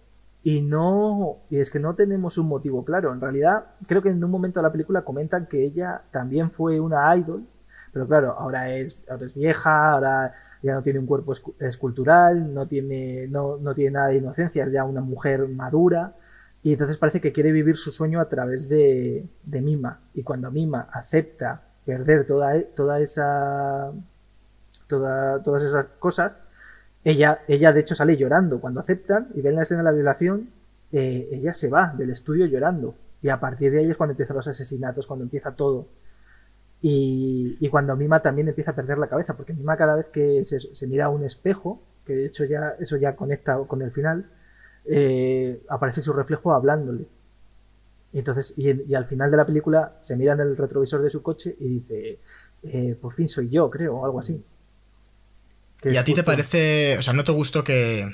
[0.42, 3.12] y no y es que no tenemos un motivo claro.
[3.12, 6.80] En realidad, creo que en un momento de la película comentan que ella también fue
[6.80, 7.46] una idol
[7.94, 12.66] pero claro, ahora es, ahora es vieja, ahora ya no tiene un cuerpo escultural, no
[12.66, 16.16] tiene, no, no tiene nada de inocencia, es ya una mujer madura.
[16.64, 20.00] Y entonces parece que quiere vivir su sueño a través de, de Mima.
[20.12, 23.92] Y cuando Mima acepta perder toda, toda esa.
[24.88, 26.42] Toda, todas esas cosas,
[27.04, 28.60] ella, ella de hecho sale llorando.
[28.60, 30.50] Cuando aceptan y ven la escena de la violación,
[30.90, 32.96] eh, ella se va del estudio llorando.
[33.22, 35.86] Y a partir de ahí es cuando empiezan los asesinatos, cuando empieza todo.
[36.86, 40.86] Y, cuando Mima también empieza a perder la cabeza, porque Mima cada vez que se,
[40.86, 44.30] mira a un espejo, que de hecho ya eso ya conecta con el final,
[44.84, 47.06] eh, aparece su reflejo hablándole.
[48.12, 51.22] Y entonces, y, al final de la película se mira en el retrovisor de su
[51.22, 52.18] coche y dice,
[52.64, 54.44] eh, por fin soy yo, creo, o algo así.
[55.84, 58.06] ¿Y a ti te parece, o sea, no te gustó que...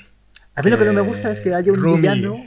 [0.55, 2.37] A mí lo que no me gusta es que haya un villano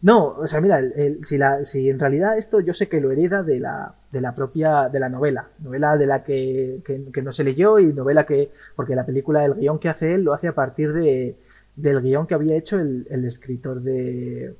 [0.00, 0.80] no, o sea, mira,
[1.22, 4.34] si, la, si en realidad esto yo sé que lo hereda de la, de la
[4.34, 8.50] propia, de la novela, novela de la que, que, no se leyó y novela que,
[8.74, 11.36] porque la película, el guion que hace él lo hace a partir de,
[11.76, 14.56] del guion que había hecho el, el escritor de,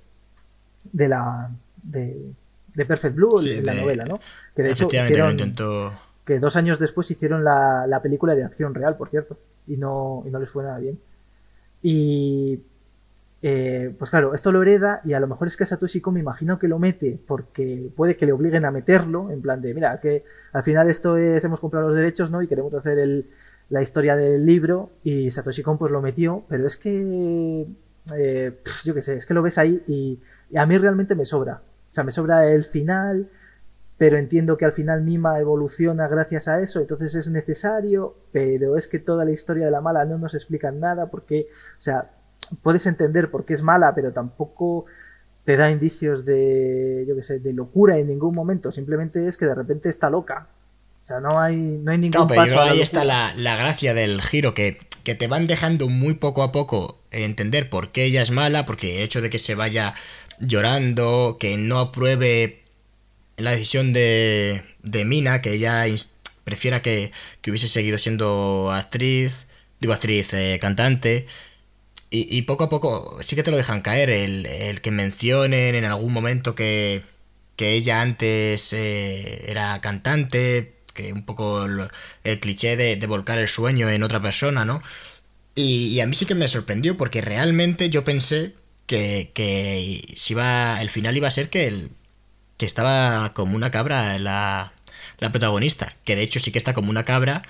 [0.93, 1.51] de la,
[1.83, 2.33] de,
[2.75, 4.21] de Perfect Blue, en la novela, ¿no?
[4.55, 5.55] Que de hecho hicieron,
[6.25, 10.25] que dos años después hicieron la, la película de acción real, por cierto, y no,
[10.27, 11.01] y no les fue nada bien.
[11.81, 12.63] Y
[13.41, 16.21] eh, pues claro, esto lo hereda y a lo mejor es que Satoshi Kon me
[16.21, 19.93] imagino que lo mete porque puede que le obliguen a meterlo, en plan de, mira,
[19.93, 22.43] es que al final esto es, hemos comprado los derechos, ¿no?
[22.43, 23.29] Y queremos hacer el,
[23.69, 27.67] la historia del libro y Satoshi Kon pues lo metió, pero es que,
[28.17, 30.21] eh, yo qué sé, es que lo ves ahí y,
[30.57, 31.63] a mí realmente me sobra.
[31.91, 33.31] O sea, me sobra el final,
[33.99, 38.89] pero entiendo que al final Mima evoluciona gracias a eso, entonces es necesario, pero es
[38.89, 42.11] que toda la historia de la mala no nos explica nada porque, o sea,
[42.63, 44.87] puedes entender por qué es mala, pero tampoco
[45.45, 48.71] te da indicios de, yo qué sé, de locura en ningún momento.
[48.71, 50.49] Simplemente es que de repente está loca.
[51.03, 54.53] O sea, no hay, no hay ningún claro, pero ahí está la, gracia del giro,
[54.53, 58.67] que, que, te van dejando muy poco a poco entender por qué ella es mala,
[58.67, 59.95] porque el hecho de que se vaya
[60.39, 62.63] llorando, que no apruebe
[63.39, 65.85] la decisión de, de Mina, que ella
[66.45, 69.47] prefiera que, que, hubiese seguido siendo actriz,
[69.81, 71.27] digo actriz, eh, cantante,
[72.11, 76.13] y, poco a poco sí que te lo dejan caer, el, que mencionen en algún
[76.13, 77.03] momento que,
[77.59, 81.65] ella antes eh, era cantante, que un poco
[82.25, 84.81] el, cliché de, volcar el sueño en otra persona, ¿no?
[85.55, 88.55] Y, a mí sí que me sorprendió porque realmente yo pensé
[88.87, 91.91] que, que si iba, el final iba a ser que, el,
[92.57, 94.73] que estaba como una cabra la,
[95.19, 97.43] la protagonista, que de hecho sí que está como una cabra,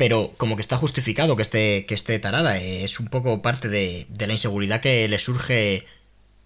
[0.00, 2.56] pero como que está justificado que esté, que esté tarada.
[2.56, 5.84] Es un poco parte de, la inseguridad que le surge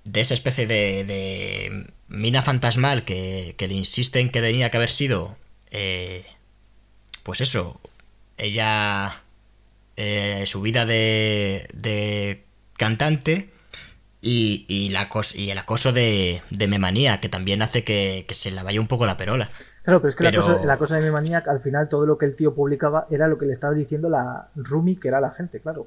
[0.02, 5.36] de esa especie de, mina fantasmal que, le insisten que tenía que haber sido,
[5.70, 6.26] eh,
[7.22, 7.80] pues eso,
[8.38, 9.22] ella,
[9.96, 12.42] eh, su vida de, de
[12.76, 13.50] cantante
[14.24, 18.80] y, la y el acoso de, de Memanía, que también hace que, se la vaya
[18.80, 19.50] un poco la perola.
[19.82, 22.26] Claro, pero es que La, cosa, la, cosa, de Memanía, al final todo lo que
[22.26, 25.60] el tío publicaba era lo que le estaba diciendo la Rumi, que era la gente,
[25.60, 25.86] claro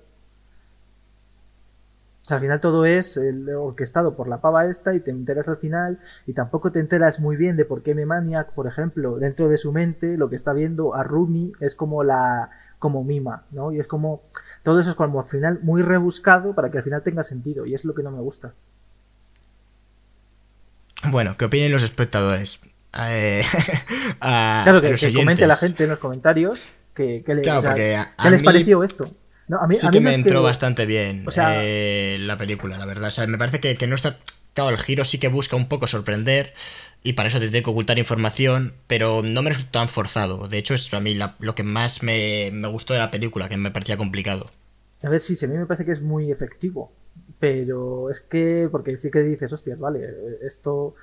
[2.35, 3.19] al final todo es
[3.57, 7.37] orquestado por la pava esta y te enteras al final y tampoco te enteras muy
[7.37, 10.93] bien de por qué Memaniac, por ejemplo, dentro de su mente lo que está viendo
[10.95, 13.71] a Rumi es como la como mima, ¿no?
[13.71, 14.23] Y es como
[14.67, 17.73] todo eso es como al final muy rebuscado para que al final tenga sentido y
[17.73, 18.53] es lo que no me gusta.
[21.05, 22.59] Bueno, ¿qué opinen los espectadores?
[22.99, 23.45] Eh,
[24.19, 29.09] claro, que, comente la gente en los comentarios que, ¿qué les pareció esto?
[29.47, 33.07] No, a mí, sí que me entró bastante bien eh, la película, la verdad.
[33.07, 34.17] O sea, me parece que, no está.
[34.53, 36.53] Claro, el giro sí que busca un poco sorprender
[37.07, 40.49] y para eso te tiene que ocultar información, pero no me resulta tan forzado.
[40.49, 43.71] De hecho, es a mí lo que más me, gustó de la película, que me
[43.71, 44.49] parecía complicado.
[45.03, 46.91] A ver, sí, a mí me parece que es muy efectivo,
[47.39, 50.05] pero es que, porque sí que dices, hostia, vale,
[50.41, 50.95] esto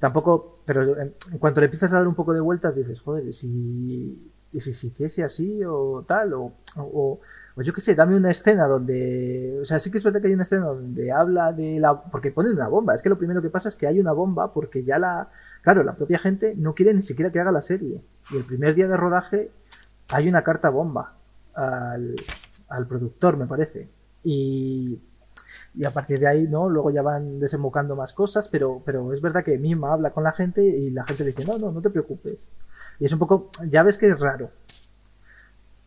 [0.00, 4.30] Tampoco, pero en, cuanto le empiezas a dar un poco de vueltas, dices, joder, si,
[4.50, 7.20] si se hiciese así o tal, o,
[7.66, 10.34] yo qué sé, dame una escena donde, o sea, sí que es verdad que hay
[10.34, 13.50] una escena donde habla de la, porque ponen una bomba, es que lo primero que
[13.50, 15.30] pasa es que hay una bomba porque ya la,
[15.62, 18.74] claro, la propia gente no quiere ni siquiera que haga la serie, y el primer
[18.74, 19.50] día de rodaje
[20.10, 21.16] hay una carta bomba
[21.54, 22.16] al,
[22.68, 23.88] al productor, me parece,
[24.22, 25.00] y
[25.74, 26.68] y a partir de ahí, ¿no?
[26.68, 30.32] Luego ya van desembocando más cosas, pero, pero es verdad que Mima habla con la
[30.32, 32.52] gente y la gente dice, no, no, no te preocupes.
[32.98, 34.50] Y es un poco, ya ves que es raro.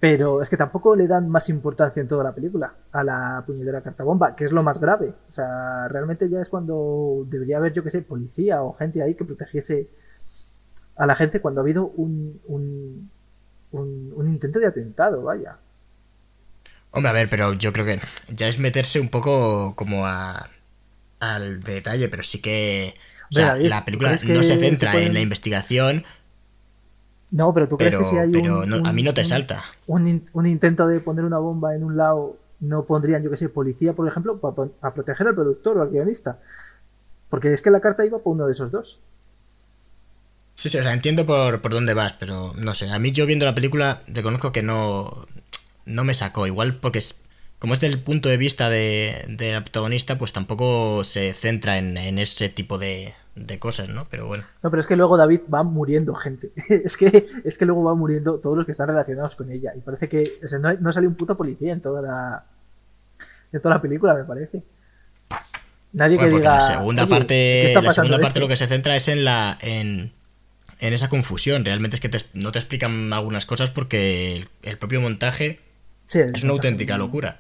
[0.01, 3.81] Pero es que tampoco le dan más importancia en toda la película a la puñetera
[3.81, 5.13] carta bomba, que es lo más grave.
[5.29, 9.13] O sea, realmente ya es cuando debería haber, yo que sé, policía o gente ahí
[9.13, 9.89] que protegiese
[10.95, 13.11] a la gente cuando ha habido un, un,
[13.73, 15.57] un, un intento de atentado, vaya.
[16.89, 18.01] Hombre, a ver, pero yo creo que
[18.33, 20.49] ya es meterse un poco como a,
[21.19, 22.95] al detalle, pero sí que...
[23.31, 26.05] O sea, la película no se centra en la investigación.
[27.31, 29.63] No, pero tú crees que si hay un, a mí no te salta.
[29.87, 33.49] Un, un, intento de poner una bomba en un lado, no pondrían, yo que sé,
[33.49, 36.39] policía, por ejemplo, para, proteger al productor o al guionista.
[37.29, 38.99] Porque es que la carta iba por uno de esos dos.
[40.55, 42.89] Sí, sí, o sea, entiendo por, por dónde vas, pero no sé.
[42.89, 45.25] A mí yo viendo la película reconozco que no,
[45.85, 46.47] no me sacó.
[46.47, 47.23] Igual porque es,
[47.59, 52.19] como es del punto de vista de, de la protagonista, pues tampoco se centra en,
[52.19, 54.07] ese tipo de, de, cosas, ¿no?
[54.09, 54.43] Pero bueno.
[54.61, 56.51] No, pero es que luego David va muriendo gente.
[56.69, 59.73] es, que, es que luego va muriendo todos los que están relacionados con ella.
[59.75, 62.45] Y parece que no, no sale un puto policía en toda la,
[63.51, 64.63] en toda la película, me parece.
[65.93, 66.55] Nadie que diga.
[66.55, 69.57] La segunda parte, la segunda parte lo que se centra es en la.
[69.61, 70.13] En,
[70.79, 71.63] en esa confusión.
[71.63, 75.59] Realmente es que no te explican algunas cosas porque el propio montaje
[76.13, 77.39] es una auténtica locura.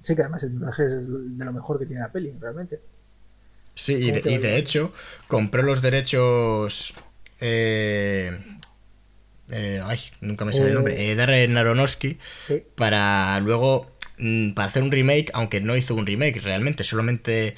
[0.00, 2.80] Sí, que además el montaje es de lo mejor que tiene la peli, realmente.
[3.74, 4.92] Sí, y de, hecho,
[5.28, 6.94] compró los derechos.
[7.40, 8.38] Eh,
[9.50, 11.10] eh, ay, nunca me sale el nombre.
[11.10, 12.18] Eh, Darren Aronofsky.
[12.76, 13.90] Para luego.
[14.18, 17.56] Mm, para hacer un remake, aunque no hizo un remake realmente, solamente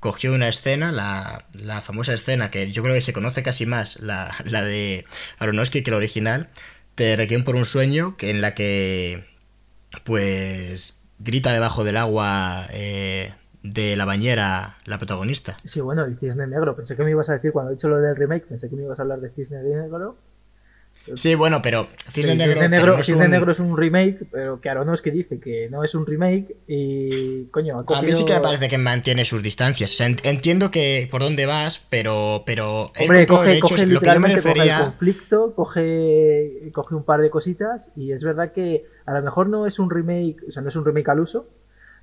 [0.00, 4.00] cogió una escena, la, la, famosa escena que yo creo que se conoce casi más,
[4.00, 5.04] la, la de
[5.38, 6.50] Aronofsky que la original,
[6.96, 9.24] te requieren por un sueño que en la que
[10.04, 13.32] pues grita debajo del agua eh,
[13.62, 15.56] de la bañera la protagonista.
[15.64, 16.74] Sí, bueno, el cisne negro.
[16.74, 18.82] Pensé que me ibas a decir cuando he dicho lo del remake, pensé que me
[18.82, 20.16] ibas a hablar de cisne negro.
[21.14, 22.68] Sí, bueno, pero Cisne, Negro,
[23.28, 27.84] Negro, es un remake, pero que Aronofsky dice que no es un remake y coño,
[27.88, 30.00] A mí sí que me parece que mantiene sus distancias.
[30.00, 34.78] entiendo que por dónde vas, pero pero Hombre, coge, coge lo que yo me refería...
[34.78, 39.48] el conflicto, coge coge un par de cositas y es verdad que a lo mejor
[39.48, 41.48] no es un remake, o sea, no es un remake al uso,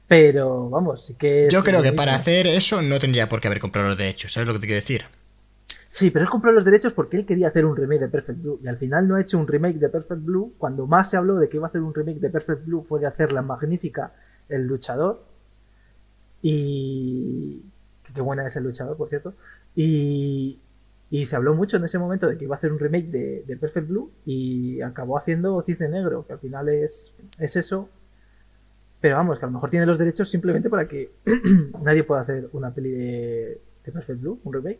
[0.10, 3.60] pero vamos, sí que Yo creo que para hacer eso no tendría por qué haber
[3.60, 5.05] comprado los derechos, ¿sabes lo que te quiero decir?
[5.88, 8.60] Sí, pero él compró los derechos porque él quería hacer un remake de Perfect Blue
[8.64, 10.53] y al final no ha hecho un remake de Perfect Blue.
[10.57, 12.99] Cuando más se habló de que iba a hacer un remake de Perfect Blue fue
[12.99, 14.14] de hacer la magnífica
[14.47, 15.24] El Luchador.
[16.41, 17.64] Y...
[18.14, 19.36] Qué buena es El Luchador, por cierto.
[19.76, 20.60] Y,
[21.12, 23.57] y se habló mucho en ese momento de que iba a hacer un remake de,
[23.57, 27.89] Perfect Blue y acabó haciendo Cisne Negro, que al final es, es eso.
[29.02, 31.12] Pero vamos, que a lo mejor tiene los derechos simplemente para que
[31.84, 34.80] nadie pueda hacer una peli de, de Perfect Blue, un remake.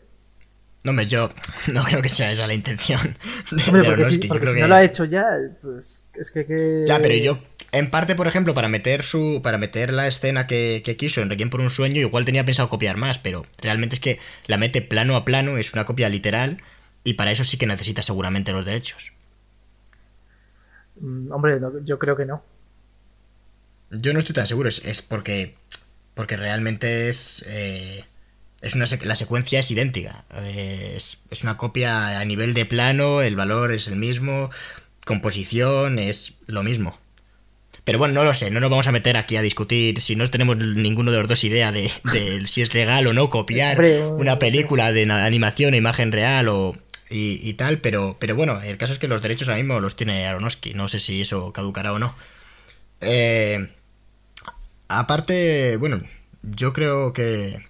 [0.84, 1.30] No, me yo
[1.72, 3.16] no creo que sea esa la intención.
[3.50, 4.04] De, Hombre, porque,
[4.46, 5.26] si, no lo ha hecho ya,
[5.60, 7.38] pues es que, Ya, pero yo,
[7.72, 11.50] en parte, por ejemplo, para meter su para meter la escena que, quiso en Requiem
[11.50, 15.16] por un sueño, igual tenía pensado copiar más, pero realmente es que la mete plano
[15.16, 16.62] a plano, es una copia literal,
[17.04, 19.12] y para eso sí que necesita seguramente los derechos.
[21.00, 22.42] Mm, hombre, yo creo que no.
[23.90, 25.54] Yo no estoy tan seguro, es, porque,
[26.14, 27.44] porque realmente es...
[27.46, 28.04] Eh,
[28.62, 30.24] es una la secuencia es idéntica.
[30.44, 34.50] Es, una copia a nivel de plano, el valor es el mismo,
[35.06, 36.98] composición es lo mismo.
[37.84, 40.28] Pero bueno, no lo sé, no nos vamos a meter aquí a discutir si no
[40.30, 41.90] tenemos ninguno de los dos idea de,
[42.46, 43.80] si es legal o no copiar
[44.12, 46.76] una película de animación, imagen real o,
[47.08, 50.26] y, tal, pero, pero bueno, el caso es que los derechos ahora mismo los tiene
[50.26, 52.14] Aronofsky, no sé si eso caducará o no.
[53.00, 53.70] Eh,
[54.90, 56.00] aparte, bueno,
[56.42, 57.64] yo creo que,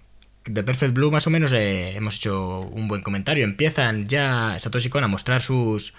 [0.45, 3.43] de Perfect Blue más o menos eh, hemos hecho un buen comentario.
[3.43, 5.93] Empiezan ya Satoshi Kon a mostrar sus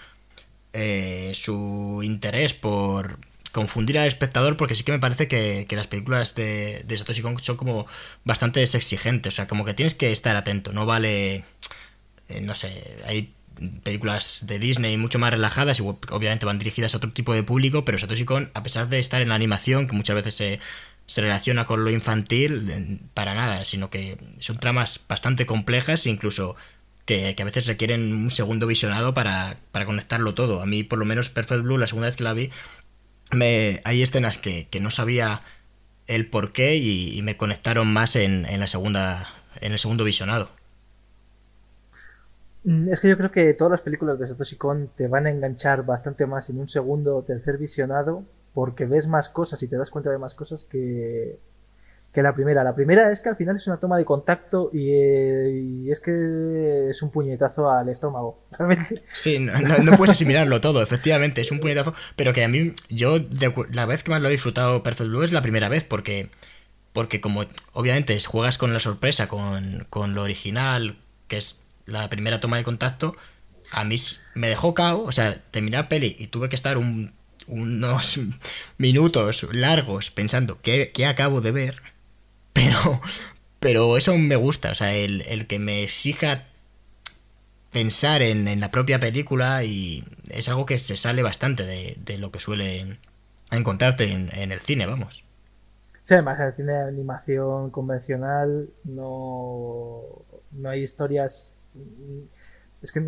[0.73, 3.19] eh, su interés por
[3.51, 7.39] confundir al espectador porque sí que me parece que, las películas de, de, Satoshi Kon
[7.39, 7.87] son como
[8.25, 9.33] bastante exigentes.
[9.33, 10.73] O sea, como que tienes que estar atento.
[10.73, 11.43] No vale...
[12.29, 13.33] Eh, no sé, hay
[13.83, 17.85] películas de Disney mucho más relajadas y obviamente van dirigidas a otro tipo de público,
[17.85, 20.59] pero Satoshi Kon, a pesar de estar en la animación, que muchas veces se
[21.13, 26.55] se relaciona con lo infantil para nada, sino que son tramas bastante complejas, incluso
[27.05, 30.59] que, a veces requieren un segundo visionado para, conectarlo todo.
[30.59, 32.49] A mí, por lo menos, Perfect Blue, la segunda vez que la vi,
[33.83, 35.43] hay escenas que, no sabía
[36.07, 40.49] el por qué y, me conectaron más en, en, la segunda, en el segundo visionado.
[42.63, 45.29] Mm, es que yo creo que todas las películas de Satoshi Kon te van a
[45.29, 48.23] enganchar bastante más en un segundo o tercer visionado
[48.53, 51.39] porque ves más cosas y te das cuenta de más cosas que,
[52.13, 52.63] que la primera.
[52.63, 56.89] La primera es que al final es una toma de contacto y, eh, es que
[56.89, 59.01] es un puñetazo al estómago, realmente.
[59.03, 59.51] Sí, no,
[59.97, 63.17] puedes asimilarlo todo, efectivamente, es un puñetazo, pero que a mí, yo,
[63.71, 66.29] la vez que más lo he disfrutado Perfect Blue es la primera vez, porque,
[66.93, 72.39] porque como obviamente juegas con la sorpresa, con, con lo original, que es la primera
[72.39, 73.15] toma de contacto,
[73.71, 73.95] a mí
[74.35, 76.77] me dejó cao, o sea, terminé la peli y tuve que estar
[77.47, 78.19] unos
[78.77, 81.81] minutos largos pensando qué, acabo de ver,
[82.53, 83.01] pero,
[83.59, 86.43] pero eso me gusta, o sea, el, que me exija
[87.71, 92.39] pensar en, la propia película y es algo que se sale bastante de, lo que
[92.39, 92.97] suele
[93.51, 95.23] encontrarte en, en, el cine, vamos.
[96.03, 100.01] Sí, además en el cine de animación convencional no,
[100.51, 101.55] no hay historias
[102.81, 102.99] es que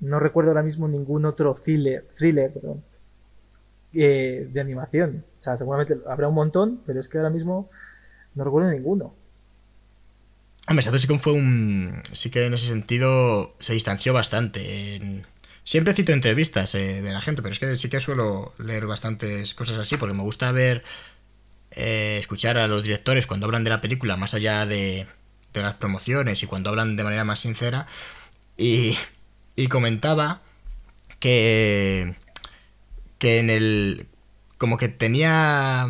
[0.00, 2.52] no, recuerdo ahora mismo ningún otro thriller, thriller
[4.00, 5.24] eh, de animación.
[5.38, 7.68] O sea, seguramente habrá un montón, pero es que ahora mismo
[8.34, 9.14] no recuerdo ninguno.
[10.68, 12.02] Hombre, Satoshi Kon fue un...
[12.12, 15.24] Sí que en ese sentido se distanció bastante.
[15.64, 19.54] Siempre cito entrevistas eh, de la gente, pero es que sí que suelo leer bastantes
[19.54, 20.84] cosas así, porque me gusta ver,
[21.72, 25.06] eh, escuchar a los directores cuando hablan de la película, más allá de,
[25.54, 27.86] las promociones y cuando hablan de manera más sincera.
[28.56, 28.94] Y
[29.68, 30.42] comentaba
[31.18, 32.14] que,
[33.18, 34.08] que en el...
[34.56, 35.86] como que tenía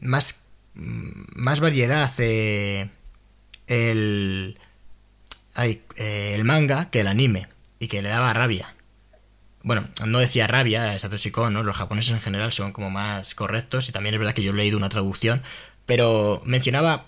[0.00, 2.90] más, más variedad eh,
[3.66, 4.58] el,
[5.56, 8.74] eh, el manga que el anime y que le daba rabia.
[9.62, 11.62] Bueno, no decía rabia Satoshi Kon, ¿no?
[11.62, 14.54] Los japoneses en general son como más correctos y también es verdad que yo he
[14.54, 15.42] leído una traducción,
[15.86, 17.06] pero mencionaba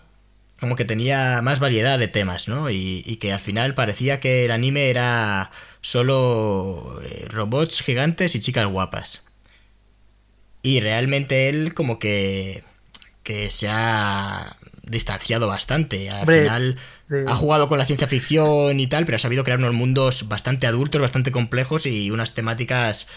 [0.60, 2.70] como que tenía más variedad de temas, ¿no?
[2.70, 5.50] Y, que al final parecía que el anime era
[5.80, 9.31] solo eh, robots gigantes y chicas guapas.
[10.62, 12.62] Y realmente él como que,
[13.22, 16.10] que se ha distanciado bastante.
[16.10, 16.78] Al final
[17.26, 20.66] ha jugado con la ciencia ficción y tal, pero ha sabido crear unos mundos bastante
[20.66, 23.08] adultos, bastante complejos y unas temáticas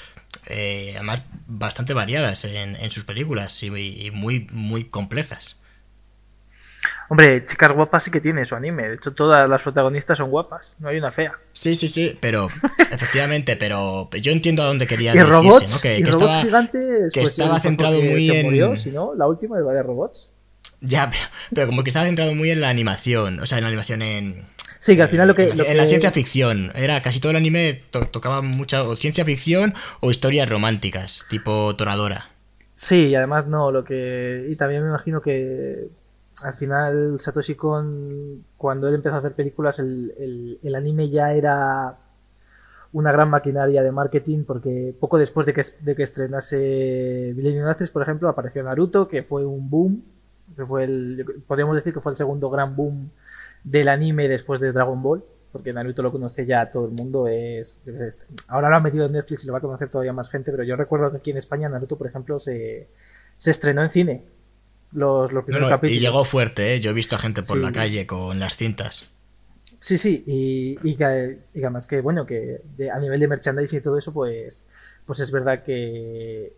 [0.47, 5.57] eh, además bastante variadas en, sus películas y, y muy, muy complejas.
[7.07, 8.89] Hombre, chicas guapas sí que tiene su anime.
[8.89, 10.77] De hecho, todas las protagonistas son guapas.
[10.79, 11.37] No hay una fea.
[11.53, 12.47] Sí, sí, sí, pero
[12.79, 15.81] efectivamente, pero yo entiendo a dónde quería ¿Y robots?
[15.81, 17.13] Que, robots gigantes?
[17.13, 18.77] Que pues estaba centrado muy en.
[18.77, 20.31] si no, la última iba de robots.
[20.81, 21.09] Ya,
[21.53, 23.39] pero, como que estaba centrado muy en la animación.
[23.39, 24.45] O sea, en la animación en.
[24.79, 25.49] Sí, que al final lo que.
[25.49, 26.71] En la, ciencia ficción.
[26.75, 27.81] Era casi todo el anime
[28.11, 32.29] tocaba mucha o ciencia ficción o historias románticas, tipo Toradora.
[32.73, 34.47] Sí, y además no, lo que.
[34.49, 35.87] Y también me imagino que
[36.43, 41.97] al final Satoshi Kon, cuando él empezó a hacer películas, el, anime ya era
[42.91, 47.91] una gran maquinaria de marketing porque poco después de que, de que estrenase Millennium Actress,
[47.91, 50.03] por ejemplo, apareció Naruto, que fue un boom,
[50.55, 53.11] que fue el, podríamos decir que fue el segundo gran boom
[53.63, 57.81] del anime después de Dragon Ball, porque Naruto lo conoce ya todo el mundo, es,
[58.49, 60.63] ahora lo han metido en Netflix y lo va a conocer todavía más gente, pero
[60.63, 62.89] yo recuerdo que aquí en España Naruto, por ejemplo, se,
[63.37, 64.34] se estrenó en cine
[64.95, 65.97] los, primeros capítulos.
[65.97, 66.79] Y llegó fuerte, ¿eh?
[66.79, 69.05] Yo he visto a gente por la calle con las cintas.
[69.79, 73.97] Sí, sí, y, y, que, además que, bueno, que a nivel de merchandising y todo
[73.99, 74.65] eso, pues,
[75.05, 76.53] pues es verdad que,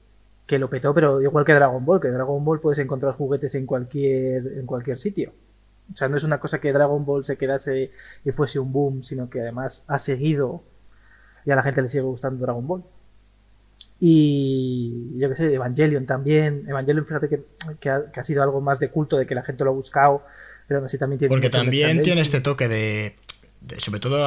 [0.46, 3.66] que lo petó, pero igual que Dragon Ball, que Dragon Ball puedes encontrar juguetes en
[3.66, 5.34] cualquier, en cualquier sitio.
[5.92, 7.92] O sea, no es una cosa que Dragon Ball se quedase
[8.24, 10.64] y fuese un boom, sino que además ha seguido
[11.46, 12.84] y a la gente le sigue gustando Dragon Ball.
[14.00, 16.64] Y yo que sé, Evangelion también.
[16.68, 19.74] Evangelion, fíjate que, ha, sido algo más de culto, de que la gente lo ha
[19.74, 20.24] buscado,
[20.68, 21.30] pero así también tiene.
[21.30, 23.16] Porque también tiene este toque de.
[23.78, 24.20] sobre todo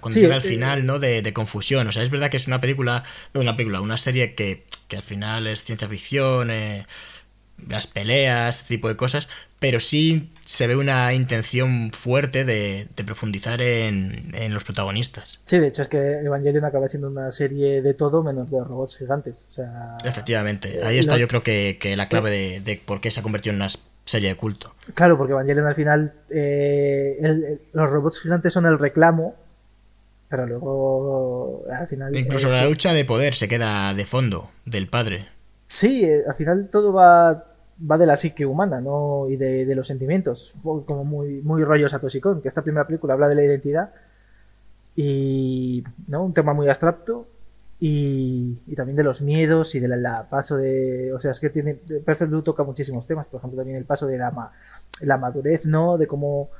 [0.00, 0.98] cuando llega al eh, final, ¿no?
[1.00, 1.88] De, confusión.
[1.88, 3.02] O sea, es verdad que es una película.
[3.34, 6.86] Una película, una serie que, que al final es ciencia ficción, eh,
[7.68, 13.60] las peleas, este tipo de cosas, pero sí se ve una intención fuerte de, profundizar
[13.60, 15.40] en, los protagonistas.
[15.42, 18.98] Sí, de hecho es que Evangelion acaba siendo una serie de todo menos de robots
[18.98, 19.46] gigantes.
[20.04, 23.62] Efectivamente, ahí está yo creo que, la clave de, por qué se ha convertido en
[23.62, 23.70] una
[24.04, 24.72] serie de culto.
[24.94, 29.34] Claro, porque Evangelion al final, eh, los robots gigantes son el reclamo,
[30.28, 32.14] pero luego al final...
[32.14, 35.26] Incluso eh, la lucha de poder se queda de fondo del padre.
[35.66, 39.28] Sí, eh, al final todo va va de la psique humana, ¿no?
[39.28, 43.28] Y de, los sentimientos, como muy, muy rollo Satoshi Kon, que esta primera película habla
[43.28, 43.90] de la identidad
[44.94, 46.24] y, ¿no?
[46.24, 47.26] Un tema muy abstracto
[47.78, 52.30] y, también de los miedos y del paso de, o sea, es que tiene, Perfect
[52.30, 54.52] Blue toca muchísimos temas, por ejemplo, también el paso de la,
[55.02, 55.98] la madurez, ¿no?
[55.98, 56.50] De cómo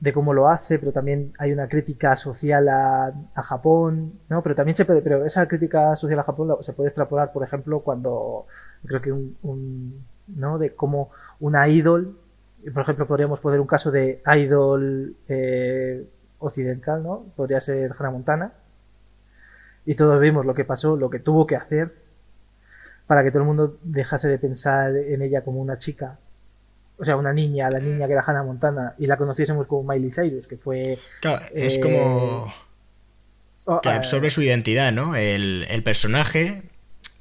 [0.00, 4.42] de cómo lo hace, pero también hay una crítica social a, Japón, ¿no?
[4.42, 7.80] Pero también se puede, pero esa crítica social a Japón se puede extrapolar, por ejemplo,
[7.80, 8.46] cuando
[8.84, 10.06] creo que un,
[10.36, 10.58] ¿no?
[10.58, 12.18] De cómo una idol,
[12.72, 16.06] por ejemplo, podríamos poner un caso de idol eh,
[16.38, 17.26] occidental, ¿no?
[17.36, 18.52] Podría ser Hannah Montana.
[19.86, 21.94] Y todos vimos lo que pasó, lo que tuvo que hacer
[23.06, 26.18] para que todo el mundo dejase de pensar en ella como una chica
[27.00, 30.10] o sea, una niña, la niña que era Hannah Montana, y la conociésemos como Miley
[30.10, 30.98] Cyrus, que fue...
[31.22, 32.46] Claro, es como...
[32.46, 35.16] Eh, oh, que eh, absorbe su identidad, ¿no?
[35.16, 36.62] El, personaje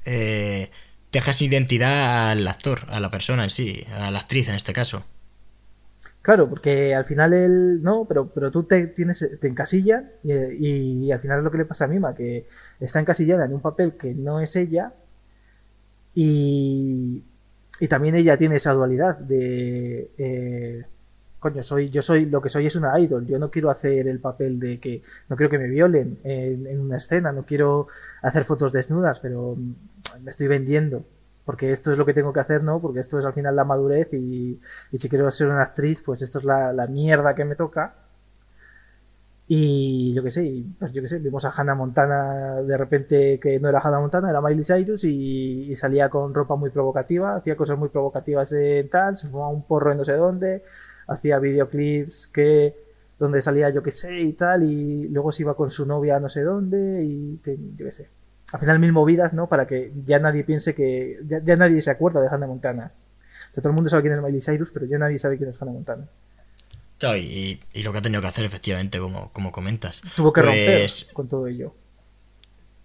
[0.03, 0.69] eh,
[1.11, 4.73] deja sin identidad al actor, a la persona en sí, a la actriz en este
[4.73, 5.03] caso.
[6.21, 11.11] Claro, porque al final él, no, pero, pero tú te tienes, te encasillan y, y,
[11.11, 12.45] al final es lo que le pasa a Mima, que
[12.79, 14.93] está encasillada en un papel que no es ella
[16.13, 17.23] y,
[17.79, 20.11] y también ella tiene esa dualidad de...
[20.17, 20.85] Eh,
[21.39, 24.19] coño, soy, yo soy, lo que soy es una idol, yo no quiero hacer el
[24.19, 27.87] papel de que, no quiero que me violen en, una escena, no quiero
[28.21, 29.57] hacer fotos desnudas, pero
[30.23, 31.05] me estoy vendiendo,
[31.45, 32.81] porque esto es lo que tengo que hacer, ¿no?
[32.81, 34.59] Porque esto es al final la madurez y,
[34.91, 37.95] y si quiero ser una actriz, pues esto es la, la mierda que me toca
[39.51, 43.59] y yo qué sé, pues yo qué sé, vimos a Hannah Montana de repente que
[43.59, 47.79] no era Hannah Montana, era Miley Cyrus y, salía con ropa muy provocativa, hacía cosas
[47.79, 50.61] muy provocativas en tal, se fumaba un porro en no sé dónde,
[51.07, 52.75] hacía videoclips que
[53.17, 56.19] donde salía yo qué sé y tal, y luego se iba con su novia a
[56.19, 57.41] no sé dónde y
[57.75, 58.18] yo qué sé.
[58.51, 59.47] Al final mil movidas, ¿no?
[59.47, 61.19] Para que ya nadie piense que.
[61.25, 62.91] Ya, nadie se acuerda de Hannah Montana.
[63.53, 65.71] todo el mundo sabe quién es Miley Cyrus, pero ya nadie sabe quién es Hannah
[65.71, 66.07] Montana.
[66.97, 70.01] Claro, y, lo que ha tenido que hacer, efectivamente, como, como comentas.
[70.15, 71.73] Tuvo que romper pues, con todo ello.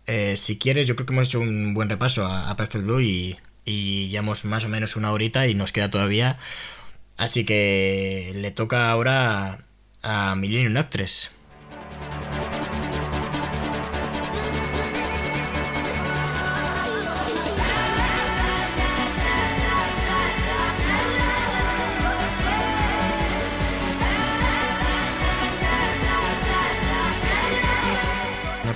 [0.07, 3.39] Eh, si quieres, yo creo que hemos hecho un buen repaso a, Perfect Blue y,
[3.65, 6.39] y llevamos más o menos una horita y nos queda todavía.
[7.17, 9.65] Así que le toca ahora
[10.03, 11.31] a, a Millennium Actress.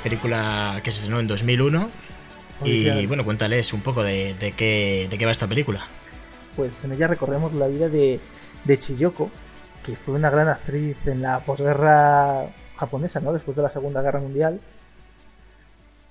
[0.08, 1.90] Película que se estrenó en 2001.
[2.64, 5.80] Y bueno, cuéntales un poco de, qué, de qué va esta película.
[6.56, 8.20] Pues en ella recorremos la vida de,
[8.64, 9.30] de Chiyoko,
[9.84, 13.32] que fue una gran actriz en la posguerra japonesa, ¿no?
[13.32, 14.60] Después de la Segunda Guerra Mundial.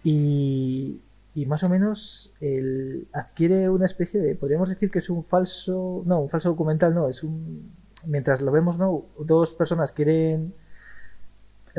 [0.03, 1.01] Y,
[1.33, 6.03] y más o menos el, adquiere una especie de, podríamos decir que es un falso,
[6.05, 7.75] no, un falso documental, no, es un,
[8.05, 9.07] mientras lo vemos, ¿no?
[9.19, 10.53] Dos personas quieren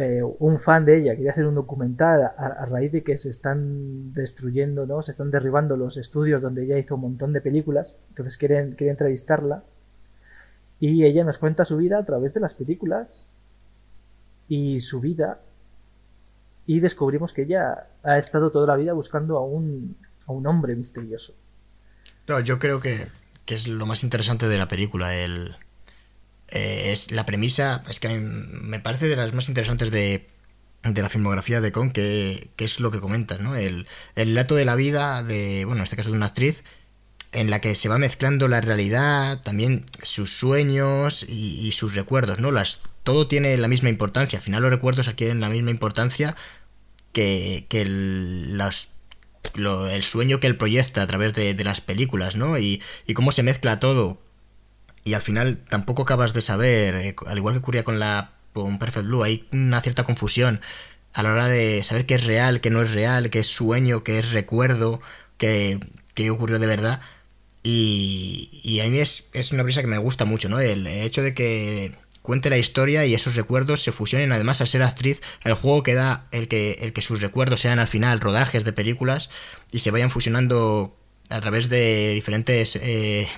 [0.01, 4.13] eh, un fan de ella quiere hacer un documental a, raíz de que se están
[4.13, 5.03] destruyendo, ¿no?
[5.03, 7.99] Se están derribando los estudios donde ella hizo un montón de películas.
[8.11, 9.65] Entonces quiere, quiere entrevistarla.
[10.79, 13.31] Y ella nos cuenta su vida a través de las películas
[14.47, 15.41] y su vida.
[16.65, 19.97] Y descubrimos que ella ha estado toda la vida buscando a un,
[20.29, 21.35] a un hombre misterioso.
[22.45, 23.09] yo creo que,
[23.47, 25.57] que es lo más interesante de la película, el,
[26.49, 30.29] eh, es la premisa, es que me parece de las más interesantes de,
[30.83, 33.57] de la filmografía de Con, que, es lo que comentas, ¿no?
[33.57, 36.65] El, el relato de la vida de, bueno, en este caso de una actriz,
[37.33, 42.51] en la que se va mezclando la realidad, también sus sueños y, sus recuerdos, ¿no?
[42.51, 46.35] Las, todo tiene la misma importancia, al final los recuerdos adquieren la misma importancia
[47.13, 48.59] que, que el,
[49.57, 52.59] el sueño que él proyecta a través de, de las películas, ¿no?
[52.59, 54.19] Y, y cómo se mezcla todo
[55.05, 59.07] y al final tampoco acabas de saber, eh, al igual que ocurría con la Perfect
[59.07, 60.61] Blue, hay una cierta confusión
[61.15, 64.05] a la hora de saber qué es real, qué no es real, qué es sueño,
[64.05, 65.01] qué es recuerdo,
[65.37, 65.81] qué,
[66.15, 67.01] qué ocurrió de verdad.
[67.63, 70.61] Y, y a mí es, es, una prisa que me gusta mucho, ¿no?
[70.61, 74.83] El, hecho de que cuente la historia y esos recuerdos se fusionen además al ser
[74.83, 78.65] actriz el juego que da el que, el que sus recuerdos sean al final rodajes
[78.65, 79.31] de películas
[79.73, 80.95] y se vayan fusionando
[81.31, 83.29] a través de diferentes eh,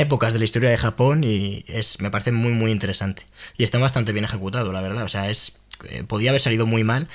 [0.00, 3.26] épocas de la historia de Japón y es me parece muy muy interesante.
[3.56, 5.04] Y está bastante bien ejecutado la verdad.
[5.04, 7.08] O sea es eh, podía haber salido muy mal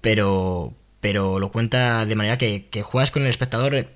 [0.00, 3.88] pero pero lo cuenta de manera que, que juegas con el espectador eh,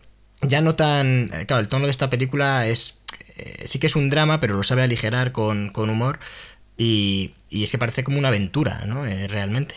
[0.42, 2.98] ya no tan eh, claro el tono de esta película es
[3.64, 6.20] sí que es un drama pero lo sabe aligerar con, con humor
[6.76, 9.74] y, y, es que parece como una aventura no realmente.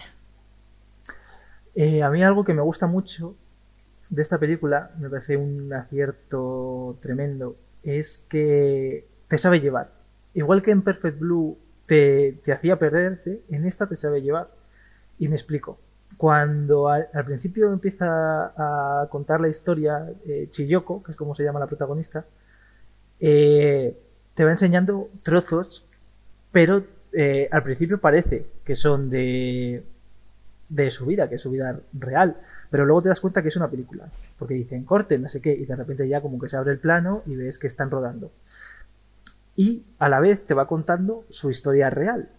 [2.04, 3.36] A mí algo que me gusta mucho
[4.10, 9.92] de esta película me parece un acierto tremendo es que te sabe llevar.
[10.34, 14.50] Igual que en Perfect Blue te, hacía perderte, en esta te sabe llevar.
[15.18, 15.80] Y me explico.
[16.18, 18.08] Cuando al, principio empieza
[18.58, 22.26] a contar la historia eh, Chiyoko, que es como se llama la protagonista,
[23.20, 23.98] eh,
[24.34, 25.90] te va enseñando trozos,
[26.52, 26.84] pero
[27.14, 29.84] eh, al principio parece que son de,
[30.76, 32.38] de su vida, que es su vida real,
[32.70, 35.54] pero luego te das cuenta que es una película, porque dicen corte, no sé qué,
[35.54, 38.32] y de repente ya como que se abre el plano y ves que están rodando.
[39.56, 42.30] Y a la vez te va contando su historia real.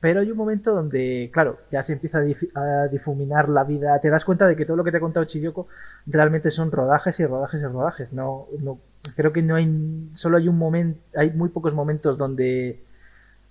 [0.00, 2.18] Pero hay un momento donde, claro, ya se empieza
[2.54, 5.26] a, difuminar la vida, te das cuenta de que todo lo que te ha contado
[5.26, 5.68] Chiyoko
[6.06, 8.12] realmente son rodajes y rodajes y rodajes.
[8.12, 8.78] No, no,
[9.16, 12.80] creo que no hay, solo hay un momento, hay muy pocos momentos donde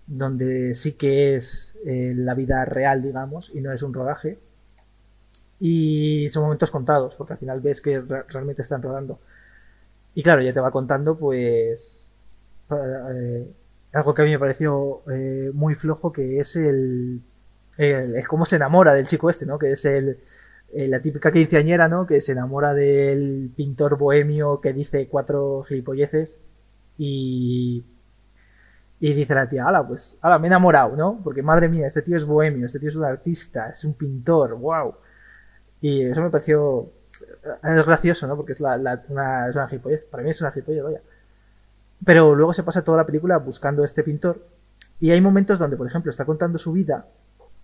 [0.08, 4.40] donde sí que es eh, la vida real, digamos, y no es un rodaje.
[5.60, 9.20] Y son momentos contados, porque al final ves que realmente están rodando.
[10.16, 12.14] Y claro, ya te va contando, pues,
[12.72, 13.52] eh,
[13.94, 17.22] algo que a mí me pareció eh, muy flojo, que es el,
[17.78, 19.60] el, cómo se enamora del chico este, ¿no?
[19.60, 20.20] Que es el,
[20.74, 22.08] la típica quinceañera, ¿no?
[22.08, 26.42] Que se enamora del pintor bohemio que dice cuatro gilipolleces
[26.98, 27.86] y
[29.00, 31.20] y dice la tía, ala, pues, ala, me he enamorado, ¿no?
[31.24, 34.56] Porque madre mía, este tío es bohemio, este tío es un artista, es un pintor,
[34.56, 34.96] wow.
[35.82, 36.92] Y eso me pareció.
[37.64, 38.36] Es gracioso, ¿no?
[38.36, 40.06] Porque es, la, una, es una gipollez.
[40.06, 41.02] Para mí es una gipollez, vaya.
[42.04, 44.44] Pero luego se pasa toda la película buscando a este pintor.
[45.00, 47.06] Y hay momentos donde, por ejemplo, está contando su vida,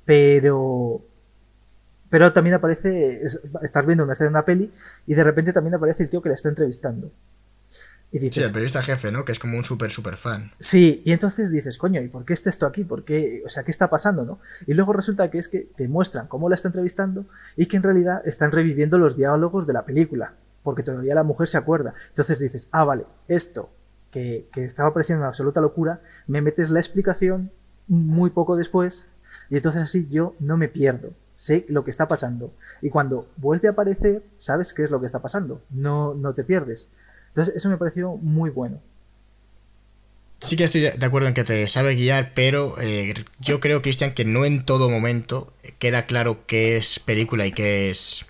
[0.05, 1.01] pero.
[2.09, 3.23] Pero también aparece.
[3.23, 4.71] Estás viendo una escena de una peli
[5.07, 7.11] y de repente también aparece el tío que le está entrevistando.
[8.13, 9.25] Y dices, sí, el periodista jefe, ¿no?
[9.25, 10.51] Que es como un súper, súper fan.
[10.59, 12.83] Sí, y entonces dices, coño, ¿y por qué está esto aquí?
[12.83, 13.41] ¿Por qué?
[13.43, 14.39] O sea, ¿qué está pasando, no?
[14.67, 17.25] Y luego resulta que es que te muestran cómo la está entrevistando
[17.57, 21.47] y que en realidad están reviviendo los diálogos de la película, porque todavía la mujer
[21.47, 21.95] se acuerda.
[22.09, 23.71] Entonces dices, ah, vale, esto
[24.11, 27.51] que, que estaba pareciendo una absoluta locura, me metes la explicación
[27.87, 29.07] muy poco después
[29.49, 32.53] y entonces así yo no me pierdo sé lo que está pasando.
[32.81, 35.61] Y cuando vuelve a aparecer, sabes qué es lo que está pasando.
[35.69, 36.91] No, no te pierdes.
[37.33, 38.79] Entonces, eso me pareció muy bueno.
[40.39, 44.13] Sí que estoy de acuerdo en que te sabe guiar, pero eh, yo creo, Cristian,
[44.13, 48.25] que no en todo momento queda claro qué es película y qué es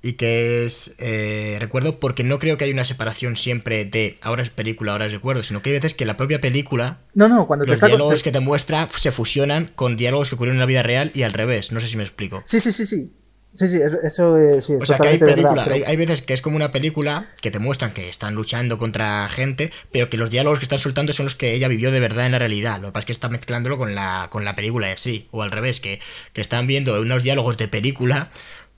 [0.00, 4.42] y qué es eh, recuerdo, porque no creo que haya una separación siempre de ahora
[4.42, 7.46] es película, ahora es recuerdo, sino que hay veces que la propia película, no, no,
[7.46, 10.82] cuando los diálogos que te muestra se fusionan con diálogos que ocurrieron en la vida
[10.82, 11.72] real y al revés.
[11.72, 12.42] No sé si me explico.
[12.44, 13.12] Sí, sí, sí, sí.
[13.54, 14.64] Sí, sí, eso es.
[14.64, 17.60] Sí, o sea, que hay, película, hay, veces que es como una película que te
[17.60, 21.36] muestran que están luchando contra gente, pero que los diálogos que están soltando son los
[21.36, 22.80] que ella vivió de verdad en la realidad.
[22.80, 25.28] Lo que pasa es que está mezclándolo con la, con la película en sí.
[25.30, 26.00] O al revés, que,
[26.32, 28.28] que están viendo unos diálogos de película,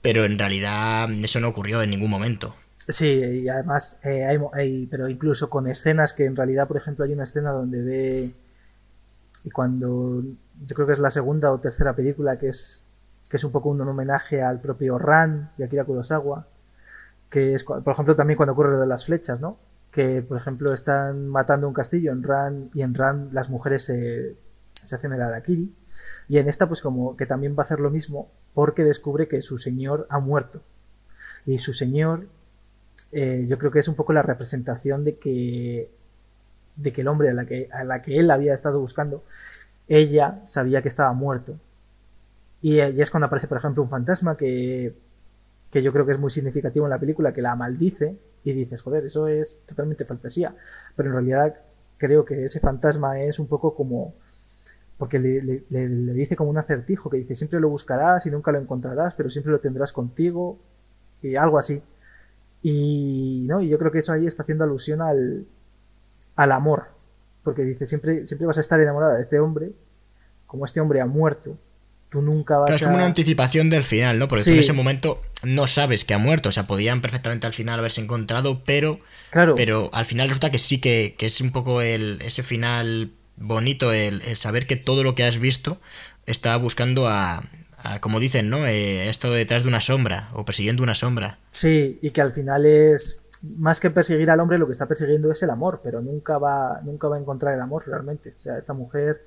[0.03, 2.55] pero en realidad eso no ocurrió en ningún momento.
[2.87, 7.03] Sí, y además, eh, hay, hay, pero incluso con escenas que en realidad, por ejemplo,
[7.03, 8.33] hay una escena donde ve.
[9.43, 10.23] Y cuando.
[10.61, 12.86] Yo creo que es la segunda o tercera película que es
[13.29, 16.47] que es un poco un homenaje al propio Ran de Akira Kurosawa,
[17.29, 19.57] que es, por ejemplo, también cuando ocurre lo de las flechas, ¿no?
[19.91, 24.37] Que, por ejemplo, están matando un castillo en Ran y en Ran las mujeres se,
[24.81, 25.75] hacen el Arakiri.
[26.29, 29.41] Y en esta, pues como que también va a hacer lo mismo porque descubre que
[29.41, 30.61] su señor ha muerto.
[31.45, 32.27] Y su señor,
[33.11, 35.91] eh, yo creo que es un poco la representación de que,
[36.75, 39.23] de que el hombre a la que, a la que él había estado buscando,
[39.87, 41.59] ella sabía que estaba muerto
[42.61, 44.95] y, es cuando aparece, por ejemplo, un fantasma que,
[45.71, 48.81] que yo creo que es muy significativo en la película, que la maldice y dices,
[48.81, 50.55] joder, eso es totalmente fantasía.
[50.95, 51.59] Pero en realidad
[51.97, 54.15] creo que ese fantasma es un poco como...
[54.97, 58.57] Porque le, le, dice como un acertijo, que dice, siempre lo buscarás y nunca lo
[58.57, 60.57] encontrarás, pero siempre lo tendrás contigo,
[61.21, 61.83] y algo así.
[62.63, 63.61] Y, ¿no?
[63.61, 65.45] y yo creo que eso ahí está haciendo alusión al,
[66.35, 66.85] al amor,
[67.43, 69.73] porque dice, siempre, siempre vas a estar enamorada de este hombre,
[70.47, 71.57] como este hombre ha muerto,
[72.09, 74.27] tú nunca vas Es como una anticipación del final, ¿no?
[74.27, 76.49] Porque tú en ese momento no sabes que ha muerto.
[76.49, 78.99] O sea, podían perfectamente al final haberse encontrado, pero.
[79.29, 79.55] Claro.
[79.55, 84.21] Pero al final resulta que sí que, es un poco el, ese final bonito, el,
[84.35, 85.79] saber que todo lo que has visto
[86.25, 87.43] está buscando a.
[88.01, 88.65] como dicen, ¿no?
[88.65, 91.39] Eh, estado detrás de una sombra o persiguiendo una sombra.
[91.49, 93.23] Sí, y que al final es.
[93.57, 96.81] Más que perseguir al hombre, lo que está persiguiendo es el amor, pero nunca va,
[96.83, 98.33] nunca va a encontrar el amor realmente.
[98.35, 99.21] O sea, esta mujer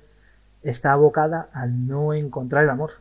[0.63, 2.91] está abocada al no encontrar el amor.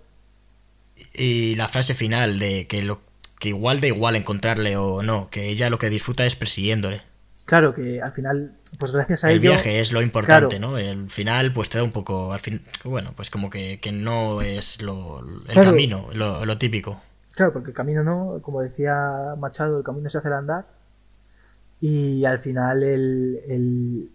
[1.14, 3.00] Y la frase final de que lo
[3.38, 7.02] que igual da igual encontrarle o no, que ella lo que disfruta es persiguiéndole.
[7.46, 9.50] Claro, que al final, pues gracias a el ello...
[9.50, 10.78] El viaje es lo importante, ¿no?
[10.78, 14.80] El final, pues te da un poco, al fin, bueno, pues como que, no es
[14.82, 15.18] lo,
[15.48, 17.02] el camino, lo, lo, típico.
[17.34, 20.66] Claro, porque el camino no, como decía Machado, el camino se hace al andar.
[21.80, 24.10] Y al final el,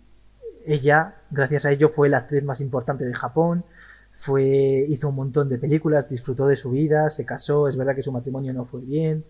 [0.65, 3.63] ella, gracias a ello, fue la actriz más importante de Japón.
[4.11, 7.67] Fue, hizo un montón de películas, disfrutó de su vida, se casó.
[7.67, 9.25] Es verdad que su matrimonio no fue bien,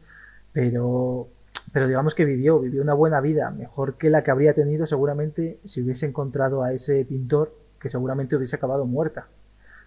[0.53, 1.27] pero,
[1.73, 5.59] pero digamos que vivió, vivió una buena vida, mejor que la que habría tenido seguramente
[5.65, 9.27] si hubiese encontrado a ese pintor que seguramente hubiese acabado muerta.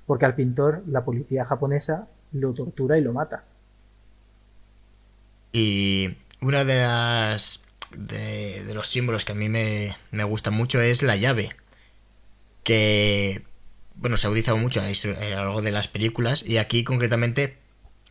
[0.04, 3.44] Porque al pintor la policía japonesa lo tortura y lo mata.
[5.52, 7.64] Y una de las
[7.96, 11.50] de, los símbolos que a mí me, me gusta mucho es la llave.
[12.68, 13.42] Que
[13.94, 16.44] bueno, se ha utilizado mucho a lo largo de las películas.
[16.46, 17.56] Y aquí concretamente.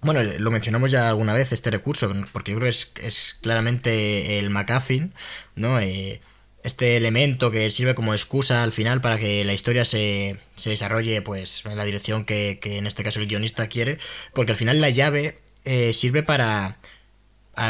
[0.02, 4.50] Bueno, lo mencionamos ya alguna vez este recurso, porque yo creo que es, claramente el
[4.50, 5.10] McAfee,
[5.56, 5.80] ¿no?
[5.80, 6.22] Eh,
[6.64, 11.22] este elemento que sirve como excusa al final para que la historia se, se desarrolle
[11.22, 13.98] pues en la dirección que, que, en este caso el guionista quiere,
[14.34, 16.78] porque al final la llave eh, sirve para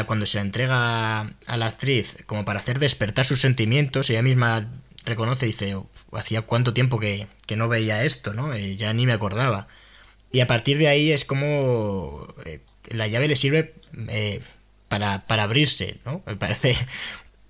[0.06, 4.66] cuando se la entrega a la actriz como para hacer despertar sus sentimientos, ella misma
[5.04, 5.76] reconoce dice,
[6.12, 7.26] hacía cuánto tiempo que,
[7.56, 8.56] no veía esto, ¿no?
[8.56, 9.68] Ya ni me acordaba.
[10.30, 13.74] Y a partir de ahí es como eh, la llave le sirve
[14.08, 14.40] eh,
[14.88, 16.22] para, para, abrirse, ¿no?
[16.26, 16.76] Me parece.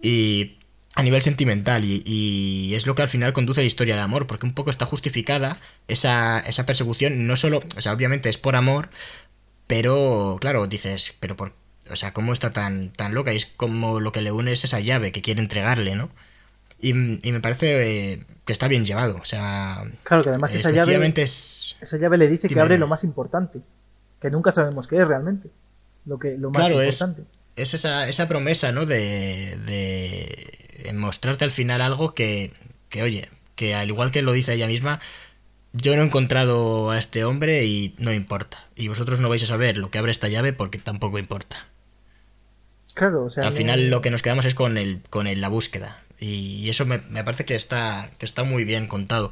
[0.01, 0.59] Y
[0.95, 4.29] a nivel sentimental, y, es lo que al final conduce a la historia de amor,
[4.29, 8.55] porque un poco está justificada esa, esa persecución, no solo, o sea, obviamente es por
[8.55, 8.91] amor,
[9.67, 11.53] pero claro, dices, pero por
[11.91, 13.33] o sea, cómo está tan, tan loca.
[13.33, 16.11] Y es como lo que le une es esa llave que quiere entregarle, ¿no?
[16.81, 19.17] Y, me parece eh, que está bien llevado.
[19.17, 19.83] O sea.
[20.05, 21.13] Claro, que además esa llave.
[21.17, 21.77] Es...
[21.81, 23.61] Esa llave le dice que abre lo más importante.
[24.21, 25.51] Que nunca sabemos qué es realmente.
[26.07, 27.25] Lo, que, lo más importante.
[27.57, 28.87] Es, esa, esa promesa, ¿no?
[28.87, 32.53] De, de mostrarte al final algo que,
[32.89, 35.01] que, oye, que al igual que lo dice ella misma,
[35.73, 38.65] yo no he encontrado a este hombre y no importa.
[38.77, 41.67] Y vosotros no vais a saber lo que abre esta llave porque tampoco importa.
[42.95, 43.47] Claro, o sea.
[43.47, 46.01] Al final lo que nos quedamos es con el, con la búsqueda.
[46.21, 49.31] Y eso me, parece que está, que está muy bien contado.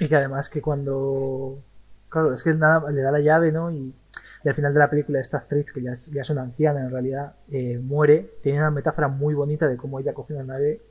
[0.00, 1.58] Y que además que cuando.
[2.08, 3.70] Claro, es que nada, le da la llave, ¿no?
[3.72, 3.94] Y,
[4.44, 6.90] al final de la película esta actriz, que ya es, ya es una anciana en
[6.90, 8.38] realidad, eh, muere.
[8.42, 10.82] Tiene una metáfora muy bonita de cómo ella cogió una nave,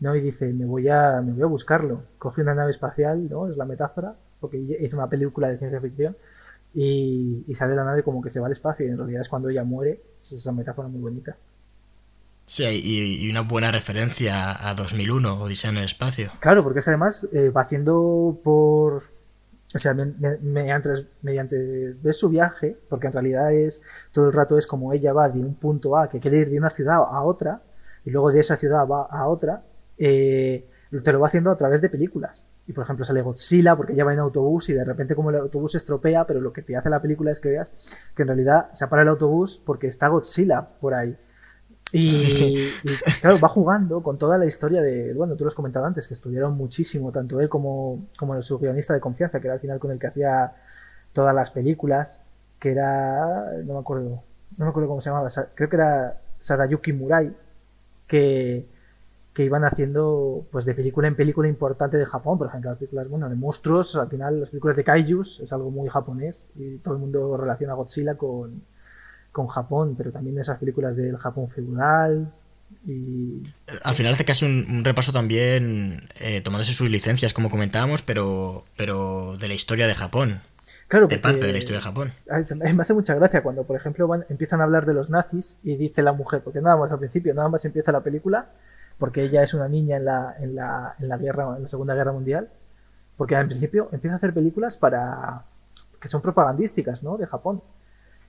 [0.00, 0.16] ¿no?
[0.16, 2.02] Y dice, me voy a, me voy a buscarlo.
[2.18, 3.48] Coge una nave espacial, ¿no?
[3.48, 6.16] Es la metáfora, porque hizo una película de ciencia ficción
[6.74, 9.48] y, sale la nave como que se va al espacio y en realidad es cuando
[9.48, 10.02] ella muere.
[10.18, 11.36] Es esa metáfora muy bonita.
[12.52, 16.30] Sí, y, una buena referencia a 2001, Odisea en el espacio.
[16.38, 18.96] Claro, porque es que además eh, va haciendo por...
[19.74, 20.90] O sea, mediante,
[21.22, 23.80] mediante su viaje, porque en realidad es
[24.12, 26.58] todo el rato es como ella va de un punto A, que quiere ir de
[26.58, 27.62] una ciudad a otra,
[28.04, 29.62] y luego de esa ciudad va a otra,
[29.96, 30.68] eh,
[31.02, 32.44] te lo va haciendo a través de películas.
[32.66, 35.36] Y por ejemplo sale Godzilla porque ya va en autobús y de repente como el
[35.36, 38.68] autobús estropea, pero lo que te hace la película es que veas que en realidad
[38.74, 41.16] se para el autobús porque está Godzilla por ahí.
[41.92, 42.70] Y,
[43.20, 46.14] claro, va jugando con toda la historia de, bueno, tú lo has comentado antes, que
[46.14, 49.90] estudiaron muchísimo, tanto él como, como su guionista de confianza, que era al final con
[49.90, 50.54] el que hacía
[51.12, 52.24] todas las películas,
[52.58, 54.22] que era, no me acuerdo,
[54.56, 57.36] no me acuerdo cómo se llamaba, creo que era Sadayuki Murai,
[58.06, 58.66] que,
[59.34, 63.08] que iban haciendo pues de película en película importante de Japón, por ejemplo, las películas
[63.08, 66.94] bueno, de monstruos, al final las películas de kaijus es algo muy japonés y todo
[66.94, 68.62] el mundo relaciona a Godzilla con,
[69.32, 72.32] con Japón, pero también esas películas del Japón feudal
[72.86, 73.42] y...
[73.82, 78.64] Al final hace casi un, un repaso también eh, tomándose sus licencias, como comentábamos, pero,
[78.76, 80.42] pero de la historia de Japón.
[80.88, 82.12] Claro, de parte de la historia de Japón.
[82.56, 86.02] Me hace mucha gracia cuando, por ejemplo, empiezan a hablar de los nazis y dice
[86.02, 88.50] la mujer, porque nada más al principio, nada más empieza la película,
[88.98, 91.94] porque ella es una niña en la, en la, en la guerra, en la Segunda
[91.94, 92.50] Guerra Mundial,
[93.16, 95.44] porque al principio empieza a hacer películas para
[96.00, 97.16] que son propagandísticas, ¿no?
[97.16, 97.62] De Japón.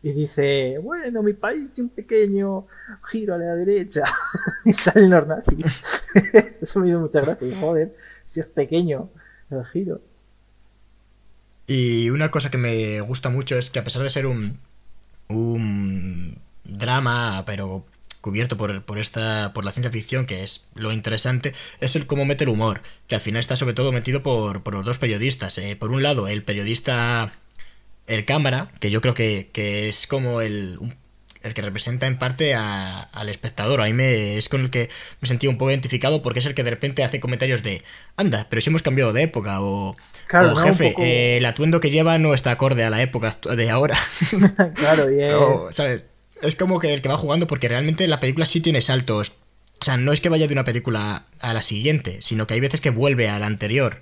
[0.04, 2.68] Y dice, bueno, mi país tiene un pequeño
[3.10, 4.04] giro a la derecha.
[4.66, 6.04] y salen los nazis.
[6.62, 7.48] Eso me dio mucha gracia.
[7.60, 9.10] Joder, si es pequeño
[9.50, 10.02] el giro.
[11.66, 14.60] Y una cosa que me gusta mucho es que a pesar de ser un,
[15.30, 17.86] un drama, pero
[18.20, 22.26] cubierto por, por, esta, por la ciencia ficción, que es lo interesante, es el cómo
[22.26, 25.58] mete el humor, que al final está sobre todo metido por, por los dos periodistas.
[25.58, 27.34] Eh, por un lado, el periodista,
[28.08, 30.80] el cámara, que yo creo que, que es como el,
[31.42, 33.82] el que representa en parte al espectador.
[33.82, 34.90] A mí me, es con el que
[35.22, 37.84] me sentí un poco identificado porque es el que de repente hace comentarios de,
[38.16, 39.96] anda, pero si hemos cambiado de época o...
[40.28, 43.98] Claro, jefe, eh, el atuendo que lleva no está acorde a la época de ahora.
[44.76, 45.76] claro, y es...
[45.76, 46.06] ¿sabes?
[46.44, 49.34] es como que el que va jugando, porque realmente la película sí tiene saltos.
[49.82, 52.60] O sea, no es que vaya de una película a la siguiente, sino que hay
[52.60, 54.02] veces que vuelve a la anterior.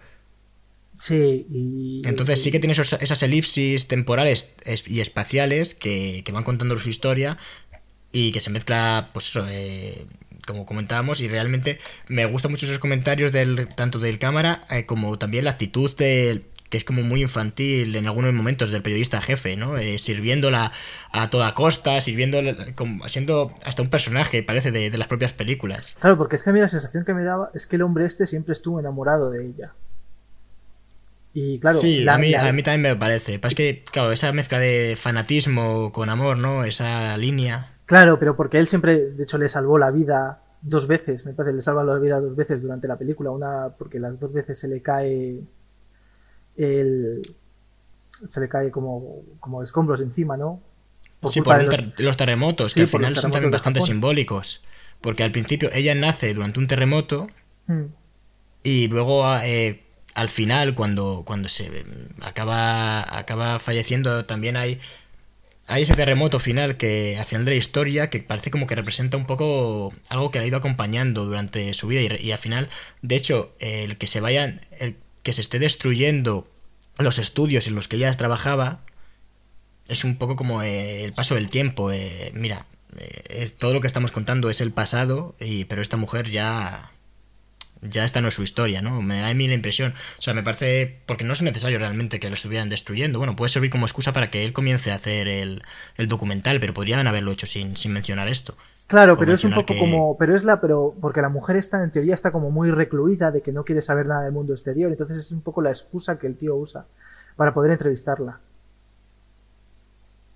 [1.01, 2.01] Sí, y.
[2.05, 4.53] Entonces sí, que tiene esas elipsis temporales
[4.85, 7.39] y espaciales que, van contando su historia.
[8.11, 10.05] y que se mezcla, pues eso, eh,
[10.45, 15.17] como comentábamos, y realmente me gustan mucho esos comentarios del tanto del cámara eh, como
[15.17, 19.57] también la actitud del que es como muy infantil en algunos momentos del periodista jefe,
[19.57, 19.77] ¿no?
[19.77, 20.71] Eh, sirviéndola
[21.11, 25.97] a toda costa, sirviéndola, como, siendo hasta un personaje, parece, de, de, las propias películas.
[25.99, 28.05] Claro, porque es que a mí la sensación que me daba es que el hombre
[28.05, 29.73] este siempre estuvo enamorado de ella.
[31.33, 32.47] Y claro, sí, la, a, mí, la...
[32.47, 33.39] a mí también me parece.
[33.41, 36.65] Es que, claro, esa mezcla de fanatismo con amor, ¿no?
[36.65, 37.65] Esa línea.
[37.85, 41.55] Claro, pero porque él siempre, de hecho, le salvó la vida dos veces, me parece,
[41.55, 43.31] le salva la vida dos veces durante la película.
[43.31, 45.41] Una porque las dos veces se le cae
[46.57, 47.21] el,
[48.29, 50.61] se le cae como, como escombros encima, ¿no?
[51.19, 51.99] Por sí, por los...
[51.99, 52.17] los...
[52.17, 54.63] terremotos, sí, que al final son también bastante simbólicos.
[55.01, 57.27] Porque al principio ella nace durante un terremoto
[57.67, 57.85] hmm.
[58.63, 59.83] y luego eh,
[60.13, 61.85] al final, cuando, cuando se
[62.21, 64.79] acaba, acaba falleciendo, también hay,
[65.67, 69.17] hay ese terremoto final que al final de la historia que parece como que representa
[69.17, 72.69] un poco algo que le ha ido acompañando durante su vida y, al final,
[73.01, 76.47] de hecho, el que se vayan, el que se esté destruyendo
[76.97, 78.81] los estudios en los que ella trabajaba
[79.87, 81.91] es un poco como eh, el paso del tiempo.
[81.91, 82.65] Eh, mira,
[82.97, 86.91] eh, todo lo que estamos contando es el pasado, y, pero esta mujer ya
[87.81, 89.01] ya esta no es su historia, ¿no?
[89.01, 89.93] Me da a mí la impresión.
[90.17, 90.99] O sea, me parece.
[91.05, 93.17] Porque no es necesario realmente que lo estuvieran destruyendo.
[93.17, 95.63] Bueno, puede servir como excusa para que él comience a hacer el,
[95.97, 98.55] el documental, pero podrían haberlo hecho sin, sin mencionar esto.
[98.87, 99.79] Claro, pero es un poco que...
[99.79, 100.17] como.
[100.17, 100.61] Pero es la.
[100.61, 100.95] Pero.
[101.01, 104.05] Porque la mujer está, en teoría, está como muy recluida de que no quiere saber
[104.05, 104.91] nada del mundo exterior.
[104.91, 106.85] Entonces es un poco la excusa que el tío usa
[107.35, 108.39] para poder entrevistarla.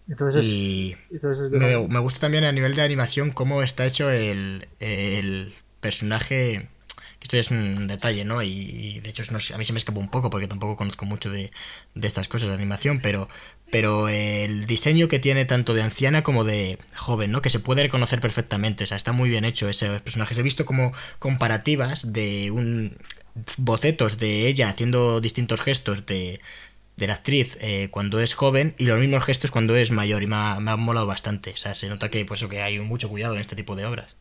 [0.07, 4.67] Entonces, y entonces me, me, gusta también a nivel de animación cómo está hecho el,
[4.80, 6.69] el personaje
[7.26, 8.43] esto es un detalle, ¿no?
[8.43, 11.06] Y, y de hecho no, a mí se me escapó un poco porque tampoco conozco
[11.06, 11.52] mucho de,
[11.95, 13.27] de, estas cosas de animación, pero,
[13.72, 17.41] pero el diseño que tiene tanto de anciana como de joven, ¿no?
[17.41, 20.39] Que se puede reconocer perfectamente, o sea, está muy bien hecho ese personaje.
[20.39, 22.95] He visto como comparativas de un
[23.57, 26.39] bocetos de ella haciendo distintos gestos de,
[26.95, 30.27] de la actriz eh, cuando es joven y los mismos gestos cuando es mayor y
[30.27, 31.52] me ha, me ha molado bastante.
[31.52, 34.15] O sea, se nota que, pues, que hay mucho cuidado en este tipo de obras.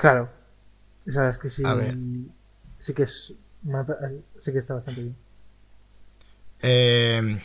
[0.00, 0.30] Claro.
[1.06, 1.62] Sabes que sí.
[2.78, 3.34] Sí que es.
[4.38, 5.16] Sí que está bastante bien.
[6.62, 7.38] Eh,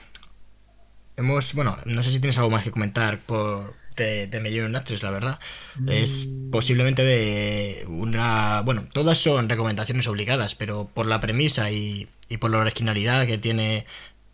[1.18, 1.54] hemos.
[1.54, 3.74] Bueno, no sé si tienes algo más que comentar por.
[3.98, 5.40] De, de Million Actress, la verdad.
[5.80, 5.90] Mm.
[5.90, 8.62] Es posiblemente de una.
[8.62, 13.38] Bueno, todas son recomendaciones obligadas, pero por la premisa y, y por la originalidad que
[13.38, 13.86] tiene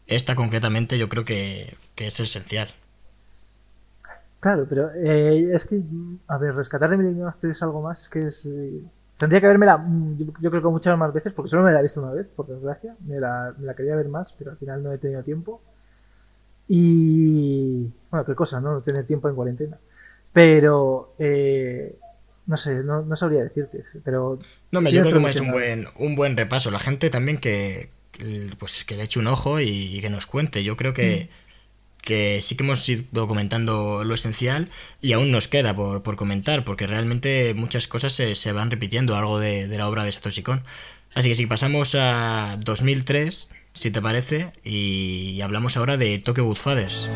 [0.08, 2.74] esta concretamente, yo creo que, que es esencial.
[4.42, 5.84] Claro, pero eh, es que,
[6.28, 8.48] a ver, rescatar de Millennium Actress algo más, es que es...
[8.48, 8.82] Eh,
[9.16, 9.86] tendría que verme la,
[10.18, 12.28] yo, yo, creo que muchas más veces, porque solo me la he visto una vez,
[12.30, 12.96] por desgracia.
[13.06, 15.62] Me la, me la quería ver más, pero al final no he tenido tiempo.
[16.68, 17.94] Y...
[18.10, 18.74] Bueno, qué cosa, ¿no?
[18.74, 19.78] No tener tiempo en cuarentena.
[20.34, 21.14] Pero...
[21.20, 21.96] Eh,
[22.48, 24.40] no sé, no, no, sabría decirte, pero...
[24.72, 26.72] No, me yo creo que hemos hecho un buen, un buen repaso.
[26.72, 27.92] La gente también que,
[28.58, 30.64] pues, que le eche un ojo y, y que nos cuente.
[30.64, 31.30] Yo creo que...
[31.30, 31.41] Mm
[32.02, 34.70] que sí que hemos ido comentando lo esencial
[35.02, 39.14] y aún nos queda por, por comentar, porque realmente muchas cosas se, se van repitiendo
[39.14, 40.64] a lo largo de, de, la obra de Satoshi Kon.
[41.14, 47.10] Así que si pasamos a 2003, si te parece, y hablamos ahora de Tokyo Godfathers.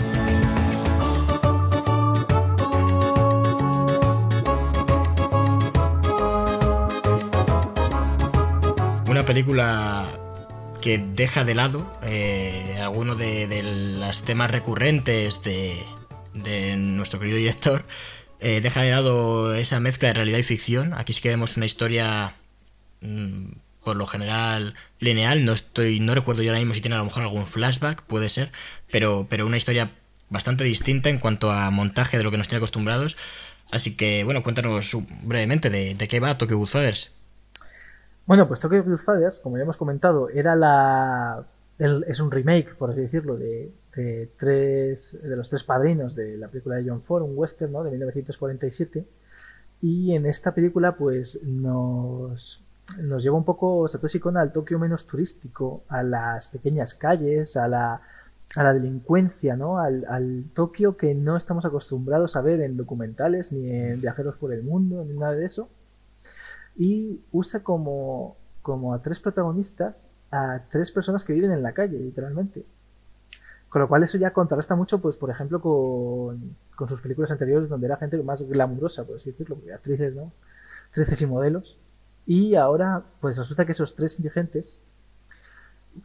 [9.07, 10.24] Una película
[10.85, 15.83] que deja de lado eh, algunos de, los temas recurrentes de,
[16.77, 17.83] nuestro querido director.
[18.39, 20.93] Eh, deja de lado esa mezcla de realidad y ficción.
[20.93, 22.35] Aquí sí que vemos una historia
[23.01, 23.47] mmm,
[23.83, 25.43] por lo general lineal.
[25.43, 28.29] No estoy, no recuerdo yo ahora mismo si tiene a lo mejor algún flashback, puede
[28.29, 28.51] ser,
[28.91, 29.89] pero, pero una historia
[30.29, 33.17] bastante distinta en cuanto a montaje de lo que nos tiene acostumbrados.
[33.71, 37.14] Así que, bueno, cuéntanos brevemente de, qué va Tokyo Godfathers.
[38.25, 41.45] Bueno, pues Tokyo Godfathers, como ya hemos comentado, era la.
[41.77, 46.37] El, es un remake, por así decirlo, de, de, tres, de los tres padrinos de
[46.37, 47.83] la película de John Ford, un western ¿no?
[47.83, 49.05] de 1947.
[49.81, 52.63] Y en esta película, pues nos,
[53.01, 57.67] nos lleva un poco Satoshi Kon al Tokio menos turístico, a las pequeñas calles, a
[57.67, 58.01] la,
[58.55, 59.77] a la delincuencia, ¿no?
[59.77, 64.51] Al, al Tokio que no estamos acostumbrados a ver en documentales, ni en viajeros por
[64.51, 65.69] el mundo, ni nada de eso
[66.75, 71.97] y usa como, como a tres protagonistas a tres personas que viven en la calle,
[71.97, 72.65] literalmente.
[73.69, 77.69] Con lo cual eso ya contrasta mucho, pues, por ejemplo, con, con sus películas anteriores,
[77.69, 80.31] donde era gente más glamurosa, por así decirlo, actrices, ¿no?
[80.87, 81.77] Actrices y modelos.
[82.25, 84.81] Y ahora, pues resulta que esos tres indigentes,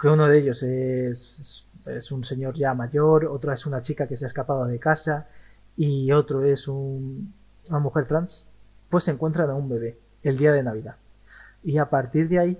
[0.01, 4.17] que uno de ellos es, es, un señor ya mayor, otra es una chica que
[4.17, 5.29] se ha escapado de casa,
[5.77, 7.33] y otro es un,
[7.69, 8.51] una mujer trans,
[8.89, 10.97] pues se encuentran a un bebé el día de Navidad.
[11.63, 12.59] Y a partir de ahí,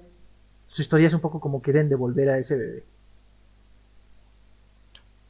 [0.67, 2.85] su historia es un poco como quieren devolver a ese bebé.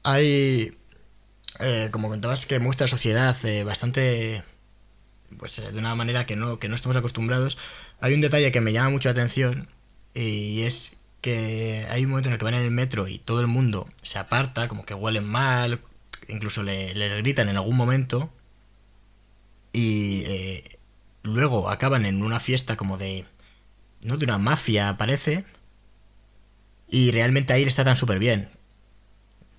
[0.02, 0.76] Hay,
[1.60, 4.42] eh, como comentabas, que muestra sociedad eh, bastante,
[5.38, 7.58] pues eh, de una manera que no, que no estamos acostumbrados.
[8.00, 9.68] Hay un detalle que me llama mucho la atención
[10.14, 13.40] y es que hay un momento en el que van en el metro y todo
[13.40, 15.80] el mundo se aparta, como que huelen mal,
[16.28, 18.30] incluso le, le gritan en algún momento
[19.72, 20.24] y
[21.22, 23.24] luego acaban en una fiesta como de...
[24.02, 25.44] no de una mafia parece
[26.88, 28.50] y realmente ahí está tan súper bien.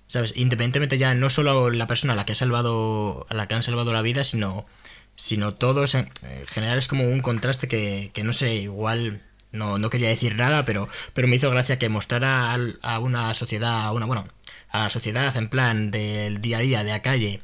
[0.06, 0.34] ¿Sabes?
[0.36, 3.62] Independientemente ya no solo la persona a la que ha salvado a la que han
[3.62, 4.66] salvado la vida, sino
[5.14, 6.08] sino todos en,
[6.46, 9.22] general es como un contraste que, que no sé, igual
[9.52, 13.32] no, no quería decir nada, pero, pero me hizo gracia que mostrara al- a una
[13.34, 14.26] sociedad, a una, bueno,
[14.70, 17.42] a la sociedad en plan del día a día, de la calle,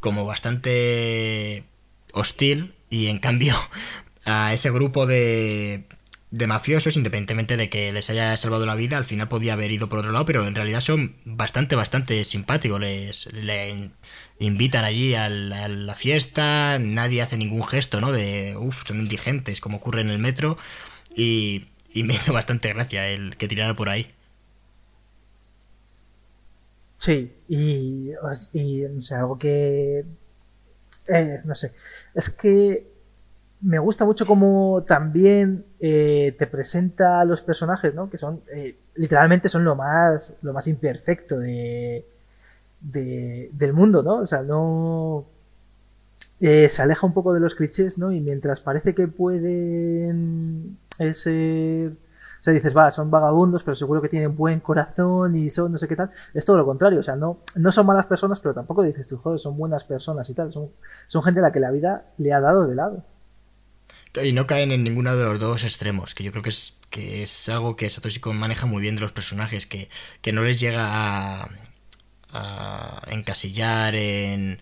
[0.00, 1.64] como bastante
[2.12, 3.54] hostil y en cambio
[4.24, 5.84] a ese grupo de,
[6.30, 9.88] de mafiosos, independientemente de que les haya salvado la vida, al final podía haber ido
[9.88, 12.80] por otro lado, pero en realidad son bastante, bastante simpáticos.
[12.80, 13.92] Les, le in-
[14.38, 18.12] invitan allí al- a la fiesta, nadie hace ningún gesto, ¿no?
[18.12, 20.58] De, uff, son indigentes, como ocurre en el metro,
[21.16, 24.10] y, y me hizo bastante gracia el que tirara por ahí.
[26.96, 28.10] Sí, y,
[28.52, 30.04] y no sé, algo que...
[31.10, 31.72] eh, no sé,
[32.14, 32.88] es que
[33.62, 38.10] me gusta mucho como también eh, te presenta a los personajes, ¿no?
[38.10, 42.06] Que son, eh, literalmente son lo más, lo más imperfecto de,
[42.80, 44.16] de- del mundo, ¿no?
[44.20, 45.26] O sea, no...
[46.40, 48.12] eh, se aleja un poco de los clichés, ¿no?
[48.12, 50.78] Y mientras parece que pueden
[51.12, 51.92] ser...
[52.46, 55.88] Sea, dices, va, son vagabundos, pero seguro que tienen buen corazón y son no sé
[55.88, 56.12] qué tal.
[56.32, 59.16] Es todo lo contrario, o sea, no, no son malas personas, pero tampoco dices tú,
[59.18, 60.52] joder, son buenas personas y tal.
[60.52, 60.70] Son,
[61.08, 63.04] son gente a la que la vida le ha dado de lado.
[64.22, 67.24] Y no caen en ninguno de los dos extremos, que yo creo que es, que
[67.24, 69.88] es algo que Satoshi maneja muy bien de los personajes, que,
[70.22, 71.50] que no les llega a,
[72.30, 74.60] a encasillar en,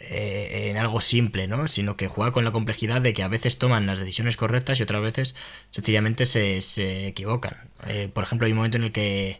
[0.00, 1.68] eh, en algo simple, ¿no?
[1.68, 4.82] Sino que juega con la complejidad de que a veces toman las decisiones correctas y
[4.84, 5.34] otras veces
[5.70, 7.56] sencillamente se, se equivocan.
[7.88, 9.38] Eh, por ejemplo, hay un momento en el que,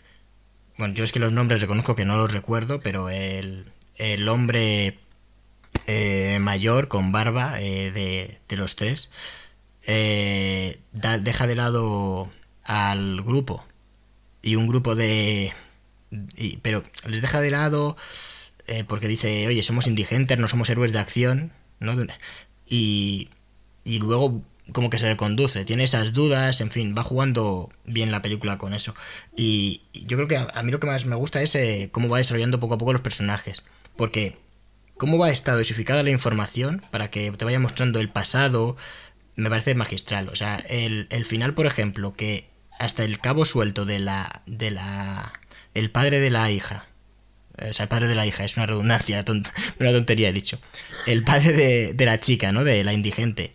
[0.79, 3.67] bueno, yo es que los nombres reconozco que no los recuerdo, pero el,
[3.97, 4.99] el hombre
[5.87, 9.11] eh, mayor con barba eh, de, de los tres
[10.93, 12.31] da- deja de lado
[12.65, 13.65] al grupo
[14.43, 15.53] y un grupo de
[16.63, 17.97] pero les deja de lado
[18.71, 21.53] eh, porque dice oye somos indigentes no somos héroes de acción
[22.67, 23.29] y
[23.85, 24.43] y luego
[24.73, 28.73] como que se reconduce tiene esas dudas en fin va jugando bien la película con
[28.73, 28.95] eso
[29.37, 32.19] y, yo creo que a, mí lo que más me gusta es eh, cómo va
[32.19, 33.63] desarrollando poco a poco los personajes
[33.97, 34.39] porque
[35.01, 38.77] cómo va a estar dosificada la información para que te vaya mostrando el pasado,
[39.35, 40.29] me parece magistral.
[40.29, 42.47] O sea, el, el final, por ejemplo, que
[42.79, 44.43] hasta el cabo suelto de la.
[44.47, 45.33] de la.
[45.73, 46.87] el padre de la hija.
[47.59, 49.25] O sea, el padre de la hija, es una redundancia,
[49.79, 50.59] una tontería he dicho.
[51.07, 52.65] El padre de, de la chica, ¿no?
[52.65, 53.53] De la indigente.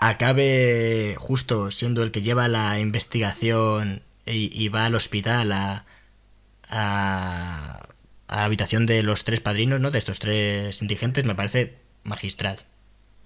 [0.00, 5.84] Acabe justo siendo el que lleva la investigación y, y va al hospital a,
[6.68, 7.88] a,
[8.28, 9.90] a la habitación de los tres padrinos, ¿no?
[9.90, 12.64] De estos tres indigentes, me parece magistral.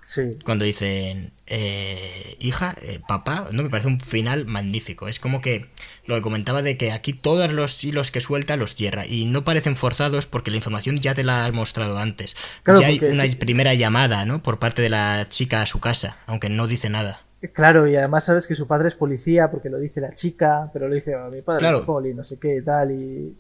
[0.01, 0.39] Sí.
[0.44, 5.09] Cuando dicen eh, hija, eh, papá, no me parece un final magnífico.
[5.09, 5.66] Es como que
[6.05, 9.44] lo que comentaba de que aquí todos los hilos que suelta los cierra y no
[9.44, 12.36] parecen forzados porque la información ya te la he mostrado antes.
[12.62, 14.43] Claro, ya hay una sí- primera llamada, ¿no?
[14.43, 17.23] Por parte de la chica a su casa, aunque no dice nada.
[17.52, 20.89] Claro, y además sabes que su padre es policía porque lo dice la chica, pero
[20.89, 21.81] lo dice "Oh, mi padre Claro.
[21.81, 23.36] es poli, no sé qué, tal, y...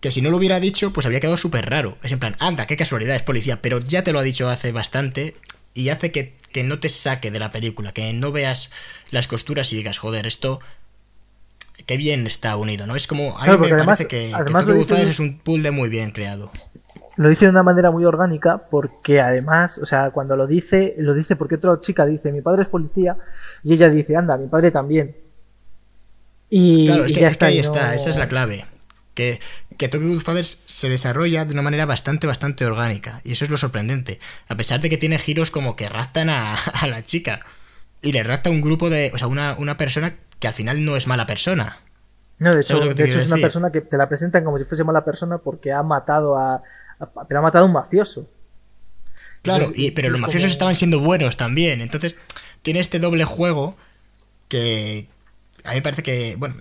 [0.00, 1.98] Que si no lo hubiera dicho, pues habría quedado súper raro.
[2.04, 4.70] Es en plan, anda, qué casualidad, es policía, pero ya te lo ha dicho hace
[4.70, 5.34] bastante
[5.74, 8.70] y hace que, que no te saque de la película, que no veas
[9.10, 10.60] las costuras y digas, joder, esto...
[11.86, 12.96] Qué bien está unido, ¿no?
[12.96, 13.38] Es como...
[13.38, 15.88] A mí Claro, me porque además- parece que, que además Godfather es un puzzle muy
[15.88, 16.50] bien creado.
[17.16, 21.14] Lo dice de una manera muy orgánica porque además, o sea, cuando lo dice, lo
[21.14, 23.16] dice porque otra chica dice, mi padre es policía,
[23.64, 25.16] y ella dice, anda, mi padre también.
[26.50, 27.46] Y, Claro, es que, ya es que está.
[27.46, 28.66] ahí y está, esa es la clave.
[29.14, 29.40] Que,
[29.78, 33.20] que Tokyo Godfather se desarrolla de una manera bastante, bastante orgánica.
[33.24, 34.18] Y eso es lo sorprendente.
[34.48, 37.40] A pesar de que tiene giros como que raptan a, a la chica.
[38.02, 39.10] Y le rapta un grupo de.
[39.14, 41.80] O sea, una, una persona que al final no es mala persona.
[42.38, 44.64] No, de ¿Sabes hecho, de hecho es una persona que te la presentan como si
[44.64, 46.56] fuese mala persona porque ha matado a,
[47.00, 48.30] a- pero ha matado a un mafioso.
[49.42, 51.80] Claro, Entonces, y, pero los como- mafiosos estaban siendo buenos también.
[51.80, 52.16] Entonces,
[52.62, 53.76] tiene este doble juego
[54.48, 55.08] que.
[55.68, 56.36] A mí me parece que.
[56.36, 56.56] Bueno,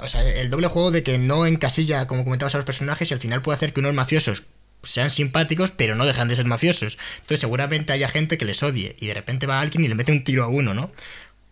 [0.00, 3.14] o sea, el doble juego de que no encasilla, como comentabas, a los personajes y
[3.14, 6.98] al final puede hacer que unos mafiosos sean simpáticos, pero no dejan de ser mafiosos.
[7.16, 10.12] Entonces seguramente haya gente que les odie y de repente va alguien y le mete
[10.12, 10.92] un tiro a uno, ¿no?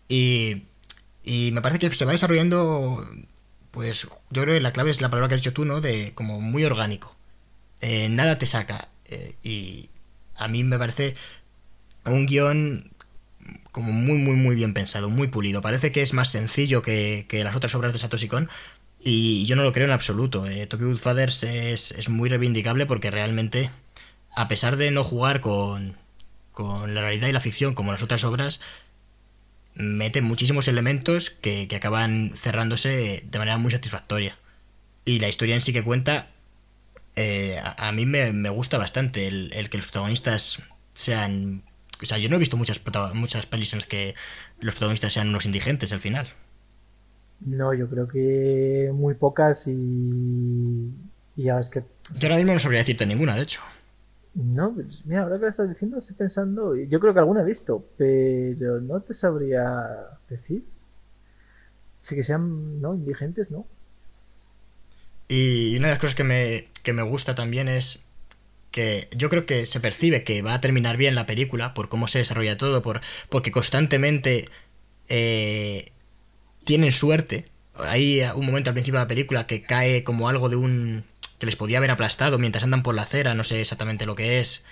[0.09, 0.65] Y,
[1.25, 3.09] y me parece que se va desarrollando,
[3.71, 5.81] pues yo creo que la clave es la palabra que has dicho tú, ¿no?
[5.81, 7.17] De como muy orgánico.
[7.81, 8.89] Eh, nada te saca.
[9.07, 9.91] Eh, y
[10.37, 11.15] a mí me parece
[12.05, 12.91] un guion
[13.77, 15.61] como muy, muy, muy bien pensado, muy pulido.
[15.61, 18.49] Parece que es más sencillo que, que las otras obras de Satoshi Kon.
[18.99, 20.47] Y yo no lo creo en absoluto.
[20.47, 20.67] Eh.
[20.67, 23.71] Tokyo Godfathers es, es muy reivindicable porque realmente,
[24.35, 25.95] a pesar de no jugar con,
[26.53, 28.61] con la realidad y la ficción como las otras obras,
[29.75, 34.39] mete muchísimos elementos que, que, acaban cerrándose de manera muy satisfactoria.
[35.05, 36.31] Y la historia en sí que cuenta,
[37.15, 41.63] eh, a, a, mí me, me, gusta bastante el, el, que los protagonistas sean...
[42.03, 42.81] O sea, yo no he visto muchas,
[43.15, 44.15] muchas pelis en las que
[44.61, 46.29] los protagonistas sean unos indigentes al final.
[47.41, 50.93] No, yo creo que muy pocas y...
[51.37, 51.85] y ya es que...
[52.19, 53.61] Yo ahora mismo no sabría decirte ninguna, de hecho.
[54.35, 56.77] No, pues mira, ahora que lo estás diciendo, estoy pensando.
[56.77, 59.65] Yo creo que alguna he visto, pero no te sabría
[60.29, 60.65] decir.
[62.01, 62.95] Sí que sean, ¿no?
[62.95, 63.67] Indigentes, ¿no?
[65.29, 68.06] Y una de las cosas que me, que me gusta también es
[68.77, 72.09] que yo creo que se percibe que va a terminar bien la película por cómo
[72.09, 73.01] se desarrolla todo, por,
[73.31, 74.51] porque constantemente
[75.09, 75.93] eh,
[76.67, 77.47] tienen suerte.
[77.89, 81.05] Hay un momento al principio de la película que cae como algo de un
[81.39, 84.41] que les podía haber aplastado mientras andan por la acera, no sé exactamente lo que
[84.41, 84.67] es,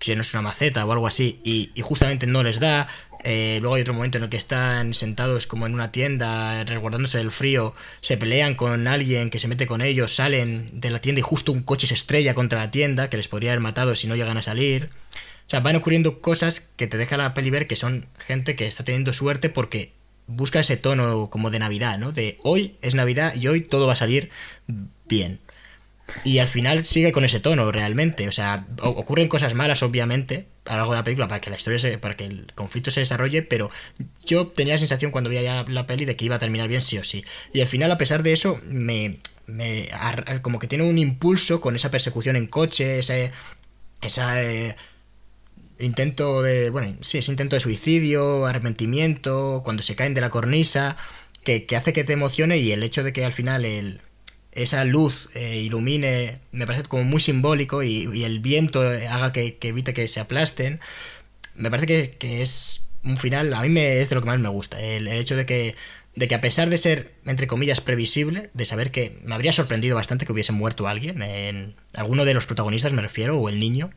[0.00, 2.88] si no es una maceta o algo así, y, justamente no les da.
[3.24, 7.18] Eh, luego hay otro momento en el que están sentados como en una tienda, resguardándose
[7.18, 11.20] del frío, se pelean con alguien que se mete con ellos, salen de la tienda
[11.20, 14.06] y justo un coche se estrella contra la tienda, que les podría haber matado si
[14.06, 14.90] no llegan a salir.
[15.46, 18.66] O sea, van ocurriendo cosas que te deja la peli ver que son gente que
[18.66, 19.92] está teniendo suerte porque
[20.26, 22.12] busca ese tono como de Navidad, ¿no?
[22.12, 24.30] De hoy es Navidad y hoy todo va a salir
[25.06, 25.40] bien.
[26.24, 28.28] Y al final sigue con ese tono realmente.
[28.28, 31.56] O sea, ocurren cosas malas, obviamente, a lo largo de la película para que la
[31.56, 33.70] historia se, para que el conflicto se desarrolle, pero
[34.24, 36.98] yo tenía la sensación cuando veía la peli de que iba a terminar bien sí
[36.98, 37.24] o sí.
[37.52, 39.88] Y al final, a pesar de eso, me, me
[40.42, 43.32] como que tiene un impulso con esa persecución en coche, ese,
[44.02, 44.76] esa eh,
[45.78, 50.96] intento de, bueno, sí, ese intento de suicidio, arrepentimiento, cuando se caen de la cornisa,
[51.44, 54.00] que, que hace que te emocione y el hecho de que al final el
[54.54, 59.94] esa luz eh, ilumine, me parece como muy simbólico y, el viento haga que, evite
[59.94, 60.80] que se aplasten.
[61.56, 64.48] Me parece que, es un final, a mí me, es de lo que más me
[64.48, 65.76] gusta, el, hecho de que,
[66.16, 69.96] de que a pesar de ser, entre comillas, previsible, de saber que me habría sorprendido
[69.96, 73.90] bastante que hubiese muerto alguien, en alguno de los protagonistas me refiero, o el niño,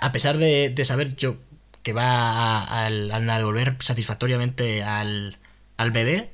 [0.00, 1.36] a pesar de, de saber yo
[1.82, 5.38] que va a, a, a devolver satisfactoriamente al,
[5.76, 6.30] al bebé,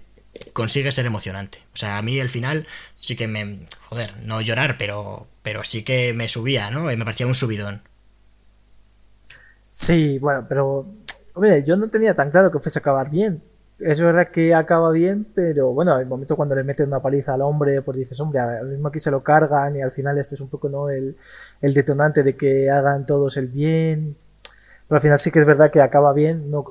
[0.53, 1.59] consigue ser emocionante.
[1.75, 3.67] O sea, a mí el final sí que me...
[3.87, 6.85] Joder, no llorar, pero, pero sí que me subía, ¿no?
[6.85, 7.83] Me parecía un subidón.
[9.71, 10.87] Sí, bueno, pero...
[11.35, 13.43] Hombre, yo no tenía tan claro que fuese a acabar bien.
[13.79, 17.43] Es verdad que acaba bien, pero bueno, el momento cuando le meten una paliza al
[17.43, 20.41] hombre, pues dices, hombre, al mismo aquí se lo cargan y al final este es
[20.41, 20.89] un poco, ¿no?
[20.89, 21.17] El,
[21.61, 24.17] el detonante de que hagan todos el bien.
[24.93, 26.51] Pero al final sí que es verdad que acaba bien.
[26.51, 26.67] No,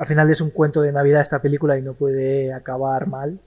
[0.00, 3.38] al final es un cuento de Navidad esta película y no puede acabar mal.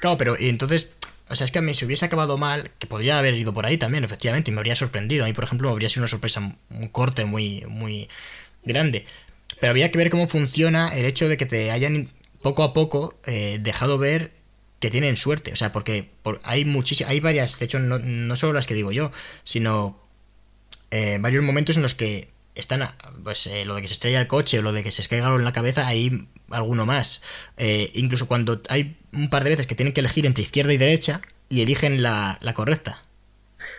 [0.00, 0.90] Claro, pero y entonces,
[1.28, 3.64] o sea, es que a mí si hubiese acabado mal, que podría haber ido por
[3.64, 5.22] ahí también, efectivamente, y me habría sorprendido.
[5.22, 8.08] A mí, por ejemplo, me habría sido una sorpresa, un corte muy, muy
[8.64, 9.06] grande.
[9.60, 12.08] Pero habría que ver cómo funciona el hecho de que te hayan
[12.42, 14.32] poco a poco eh, dejado ver
[14.80, 15.52] que tienen suerte.
[15.52, 18.74] O sea, porque por, hay muchísimas, hay varias, de hecho, no, no, solo las que
[18.74, 19.12] digo yo,
[19.44, 19.96] sino
[20.90, 22.88] eh, varios momentos en los que están,
[23.24, 25.26] pues eh, lo de que se estrella el coche o lo de que se caiga
[25.26, 27.22] algo en la cabeza, hay alguno más.
[27.56, 30.78] Eh, incluso cuando hay un par de veces que tienen que elegir entre izquierda y
[30.78, 33.02] derecha y eligen la, la correcta.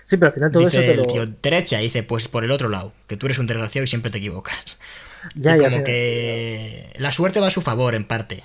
[0.03, 1.05] Sí, pero al final todo dice eso te el lo...
[1.05, 3.87] tío derecha y dice pues por el otro lado, que tú eres un desgraciado y
[3.87, 4.79] siempre te equivocas.
[5.35, 8.43] Ya, y como ya, que la suerte va a su favor en parte.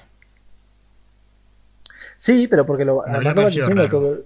[2.16, 4.24] Sí, pero porque lo, además lo vas diciendo todo,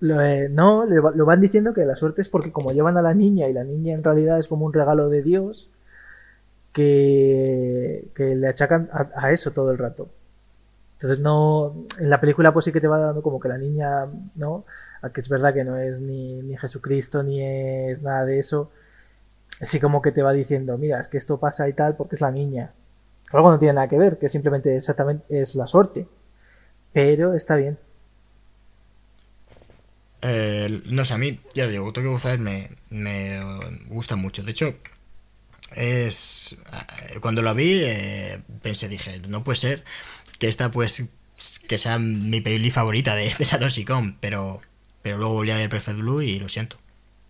[0.00, 3.14] eh, no, lo, lo, van diciendo que la suerte es porque como llevan a la
[3.14, 5.70] niña y la niña en realidad es como un regalo de Dios,
[6.72, 10.08] que, que le achacan a, a, eso todo el rato.
[10.94, 14.06] Entonces no, en la película pues sí que te va dando como que la niña,
[14.36, 14.64] ¿no?
[15.12, 18.70] Que es verdad que no es ni, ni Jesucristo ni es nada de eso.
[19.60, 22.20] Así como que te va diciendo, mira, es que esto pasa y tal porque es
[22.20, 22.72] la niña.
[23.32, 26.06] Algo no tiene nada que ver, que simplemente exactamente es la suerte.
[26.92, 27.78] Pero está bien.
[30.22, 33.40] Eh, no sé, a mí, ya digo, Tokyo Ghoul me, me
[33.86, 34.42] gusta mucho.
[34.42, 34.74] De hecho,
[35.76, 36.56] es
[37.20, 39.84] cuando lo vi, eh, pensé, dije, no puede ser
[40.38, 41.04] que esta, pues,
[41.68, 44.60] que sea mi peli favorita de, de Satoshi Kon, pero,
[45.02, 46.78] pero luego volví a ver Perfect Blue y lo siento.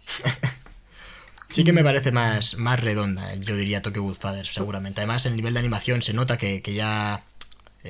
[1.51, 5.01] sí que me parece más, más redonda, yo diría Tokyo Godfather, seguramente.
[5.01, 7.23] Además, el nivel de animación se nota que, ya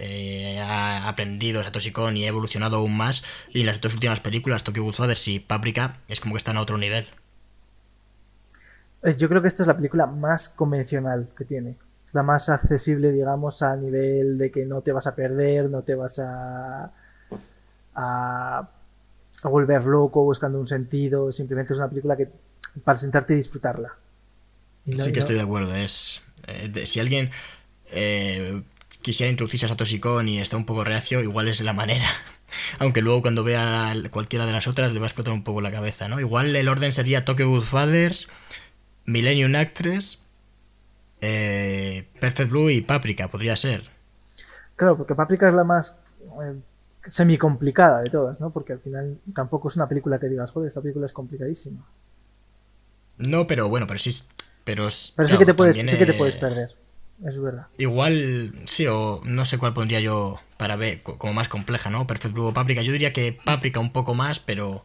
[0.00, 3.24] eh, ha aprendido Satoshi Kon y ha evolucionado aún más.
[3.50, 6.60] Y en las dos últimas películas, Tokyo Godfather y Paprika, es como que están a
[6.60, 7.06] otro nivel.
[9.16, 11.76] Yo creo que esta es la película más convencional que tiene.
[12.04, 15.82] Es la más accesible, digamos, a nivel de que no te vas a perder, no
[15.82, 16.90] te vas a,
[17.94, 18.68] a,
[19.44, 21.30] volver loco buscando un sentido.
[21.32, 22.28] Simplemente es una película que
[22.84, 23.94] para sentarte y disfrutarla.
[24.84, 25.74] sí que estoy de acuerdo.
[25.74, 27.30] Es eh, si alguien
[27.86, 28.62] eh,
[29.02, 32.06] quisiera introducirse a Satoshi Kon y está un poco reacio, igual es la manera.
[32.78, 35.70] Aunque luego cuando vea cualquiera de las otras le va a explotar un poco la
[35.70, 36.20] cabeza, ¿no?
[36.20, 38.28] Igual el orden sería Tokyo Godfathers,
[39.04, 40.26] Millennium Actress,
[41.20, 43.82] eh, Perfect Blue y Paprika, podría ser.
[44.76, 46.00] Claro, porque Paprika es la más
[46.42, 46.60] eh,
[47.04, 48.50] semi complicada de todas, ¿no?
[48.50, 51.84] Porque al final tampoco es una película que digas, joder, esta película es complicadísima.
[53.18, 54.10] No, pero bueno, pero sí.
[54.64, 56.76] Pero, pero sí, que te puedes, sí que te puedes perder.
[57.24, 57.66] Es verdad.
[57.78, 62.06] Igual, sí, o no sé cuál pondría yo para ver como más compleja, ¿no?
[62.06, 62.82] Perfect Blue o Paprika.
[62.82, 64.84] Yo diría que Paprika un poco más, pero.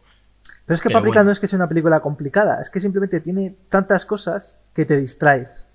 [0.66, 3.54] Pero es que Paprika no es que sea una película complicada, es que simplemente tiene
[3.68, 5.66] tantas cosas que te distraes.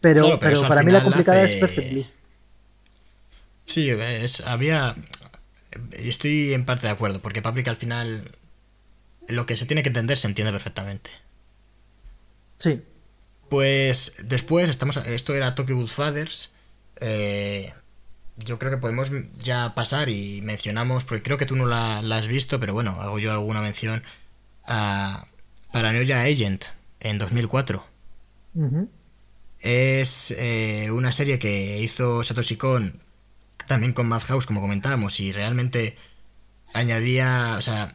[0.00, 2.06] Pero, pero, para mí la complicada es Perfect
[3.56, 4.96] Sí, es, había.
[5.92, 8.30] Estoy en parte de acuerdo, porque Paprika al final.
[9.28, 11.10] Lo que se tiene que entender se entiende perfectamente.
[12.58, 12.82] Sí.
[13.52, 16.52] Pues después, estamos esto era Tokyo Godfathers.
[17.02, 17.74] Eh,
[18.38, 19.10] yo creo que podemos
[19.42, 23.18] ya pasar y mencionamos, porque creo que tú no la, has visto, pero bueno, hago
[23.18, 24.02] yo alguna mención
[24.64, 25.26] a
[25.70, 26.64] Paranoia Agent
[27.00, 27.84] en 2004.
[29.60, 33.02] Es eh, una serie que hizo Satoshi Kon
[33.66, 35.98] también con Madhouse, como comentábamos, y realmente
[36.72, 37.92] añadía, o sea,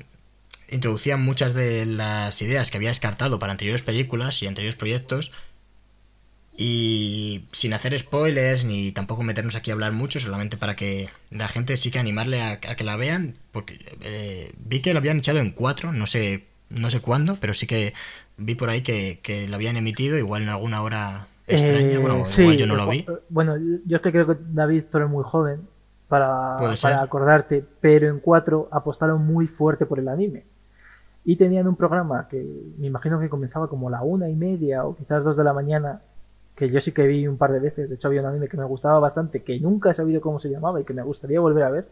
[0.70, 5.32] introducía muchas de las ideas que había descartado para anteriores películas y anteriores proyectos
[6.58, 11.48] y sin hacer spoilers ni tampoco meternos aquí a hablar mucho, solamente para que la
[11.48, 15.40] gente sí que animarle a, que la vean, porque eh, vi que lo habían echado
[15.40, 17.94] en cuatro, no sé, no sé cuándo, pero sí que
[18.38, 22.42] vi por ahí que, que lo habían emitido, igual en alguna hora extraña, bueno, sí,
[22.42, 23.06] igual yo no lo vi.
[23.30, 23.54] Bueno,
[23.86, 25.68] yo es que creo que David, tú eres muy joven
[26.08, 30.46] para, para acordarte, pero en cuatro apostaron muy fuerte por el anime.
[31.30, 32.42] Y tenían un programa que
[32.78, 36.02] me imagino que comenzaba como la una y media o quizás dos de la mañana
[36.56, 37.90] que yo sí que vi un par de veces.
[37.90, 40.50] De hecho, había un anime que me gustaba bastante, que nunca he sabido cómo se
[40.50, 41.90] llamaba y que me gustaría volver a ver.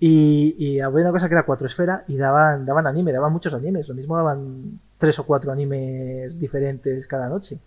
[0.00, 3.86] Y, había una cosa que era cuatro esfera y daban, daban anime, daban muchos animes.
[3.86, 7.58] Lo mismo daban tres o cuatro animes diferentes cada noche.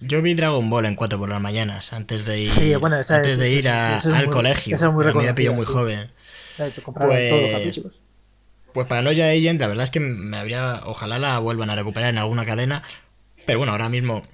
[0.00, 2.48] Yo vi Dragon Ball en cuatro por las mañanas antes de ir,
[2.82, 4.74] antes de ir al colegio.
[4.74, 6.10] Eso muy a mí me pilló muy joven.
[6.56, 7.99] De hecho, compraban pues, todos los capítulos.
[8.72, 10.80] Pues Paranoia Agent, la verdad es que me habría.
[10.84, 12.82] Ojalá la vuelvan a recuperar en alguna cadena.
[13.46, 14.26] Pero bueno, ahora mismo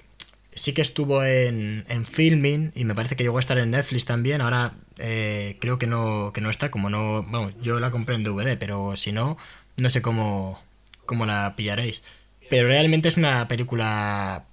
[0.45, 4.05] sí que estuvo en, en filming y me parece que llegó a estar en Netflix
[4.05, 4.41] también.
[4.41, 7.23] Ahora eh, creo que no, que no está, como no.
[7.23, 9.37] Vamos, yo la compré en DVD, pero si no,
[9.77, 10.61] no sé cómo,
[11.05, 12.03] cómo la pillaréis.
[12.49, 14.45] Pero realmente es una película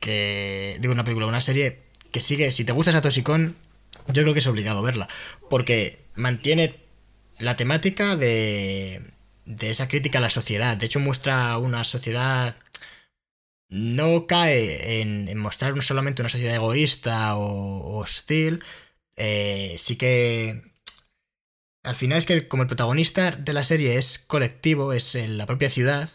[0.00, 0.78] que.
[0.80, 1.80] Digo, una película, una serie
[2.12, 2.50] que sigue.
[2.52, 5.08] Si te gusta Satoshi yo creo que es obligado verla.
[5.50, 6.74] Porque mantiene
[7.38, 9.02] la temática de,
[9.46, 10.76] de esa crítica a la sociedad.
[10.76, 12.56] De hecho, muestra una sociedad
[13.68, 18.62] no cae en, mostrar solamente una sociedad egoísta o, hostil,
[19.16, 20.62] eh, sí que
[21.82, 25.46] al final es que como el protagonista de la serie es colectivo, es en la
[25.46, 26.08] propia ciudad,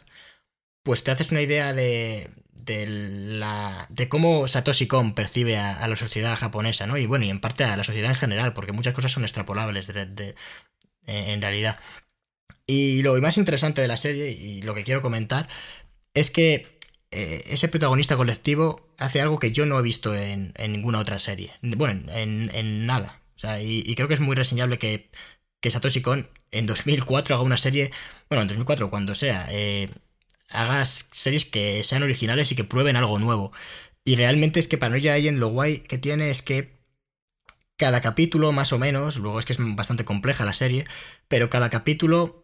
[0.83, 5.95] pues te haces una idea de, de, la, de cómo Satoshi Kon percibe a, la
[5.95, 6.97] sociedad japonesa, ¿no?
[6.97, 9.87] Y bueno, y en parte a la sociedad en general, porque muchas cosas son extrapolables
[9.87, 10.35] de,
[11.05, 11.79] en realidad.
[12.69, 15.49] Y lo más interesante de la serie, y lo que quiero comentar,
[16.13, 16.67] es que
[17.09, 21.49] eh, ese protagonista colectivo hace algo que yo no he visto en, ninguna otra serie.
[21.63, 23.23] Bueno, en, nada.
[23.59, 25.09] y, creo que es muy reseñable que,
[25.61, 27.91] que, Satoshi Kon en 2004 haga una serie,
[28.29, 29.89] bueno, en 2004 cuando sea, eh,
[30.49, 33.51] haga series que sean originales y que prueben algo nuevo.
[34.03, 36.77] Y realmente es que Paranoia en lo guay que tiene es que
[37.77, 40.85] cada capítulo, más o menos, luego es que es bastante compleja la serie,
[41.27, 42.38] pero cada capítulo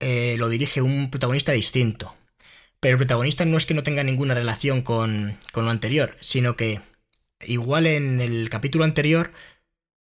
[0.00, 2.14] eh, lo dirige un protagonista distinto.
[2.80, 6.80] Pero el protagonista no es que no tenga ninguna relación con, lo anterior, sino que
[7.46, 9.32] igual en el capítulo anterior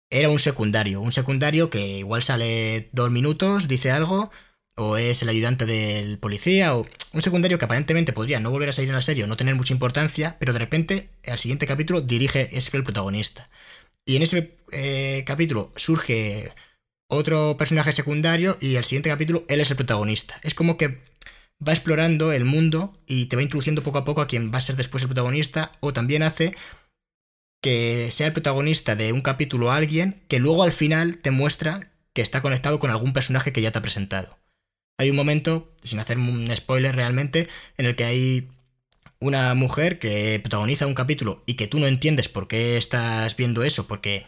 [0.09, 4.31] era un secundario, un secundario que igual sale dos minutos, dice algo,
[4.76, 8.73] o es el ayudante del policía, o un secundario que aparentemente podría no volver a
[8.73, 12.01] salir en la serie o no tener mucha importancia, pero de repente al siguiente capítulo
[12.01, 13.49] dirige es el protagonista.
[14.05, 16.53] Y en ese eh, capítulo surge
[17.11, 20.39] otro personaje secundario y el siguiente capítulo él es el protagonista.
[20.43, 20.99] Es como que
[21.65, 24.61] va explorando el mundo y te va introduciendo poco a poco a quien va a
[24.61, 26.55] ser después el protagonista, o también hace
[27.61, 32.21] que sea el protagonista de un capítulo alguien que luego al final te muestra que
[32.21, 34.39] está conectado con algún personaje que ya te ha presentado.
[34.97, 37.47] Hay un momento, sin hacer un spoiler realmente,
[37.77, 38.49] en el que hay
[39.19, 43.63] una mujer que protagoniza un capítulo y que tú no entiendes por qué estás viendo
[43.63, 44.25] eso, porque,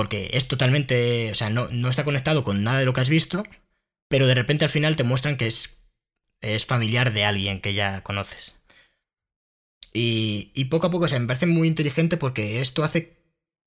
[0.00, 3.10] porque es totalmente, o sea, no, no está conectado con nada de lo que has
[3.10, 3.44] visto,
[4.08, 5.90] pero de repente al final te muestran que es,
[6.40, 8.56] es familiar de alguien que ya conoces.
[9.92, 13.18] Y, y poco a poco, o sea, me parece muy inteligente porque esto hace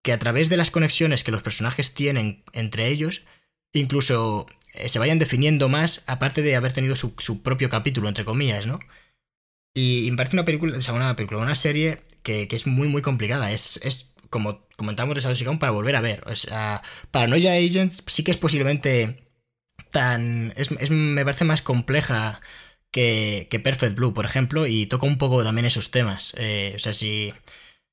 [0.01, 3.25] que a través de las conexiones que los personajes tienen entre ellos,
[3.71, 8.25] incluso eh, se vayan definiendo más, aparte de haber tenido su, su propio capítulo, entre
[8.25, 8.79] comillas, ¿no?
[9.75, 12.87] Y, me parece una película, o sea, una película, una serie que, que es muy,
[12.87, 13.51] muy complicada.
[13.51, 16.23] Es, es como comentamos de Shadow para volver a ver.
[16.27, 16.81] O sea,
[17.11, 19.23] Paranoia Agents sí que es posiblemente
[19.91, 20.51] tan.
[20.57, 22.41] Es, es, me parece más compleja
[22.91, 26.33] que, que, Perfect Blue, por ejemplo, y toca un poco también esos temas.
[26.37, 27.33] Eh, o sea, sí.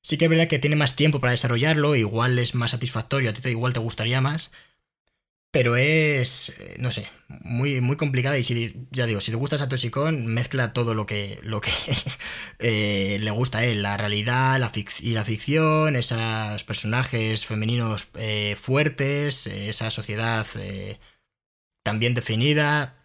[0.03, 3.33] Sí que es verdad que tiene más tiempo para desarrollarlo, igual es más satisfactorio, a
[3.33, 4.51] ti te, igual te gustaría más,
[5.51, 9.57] pero es, eh, no sé, muy, muy complicada y si, ya digo, si te gusta
[9.57, 11.71] Satoshi Kon, mezcla todo lo que, lo que
[12.59, 14.71] eh, le gusta a él, la realidad la
[15.01, 20.45] y la ficción, esos personajes femeninos eh, fuertes, esa sociedad
[21.83, 22.95] también definida,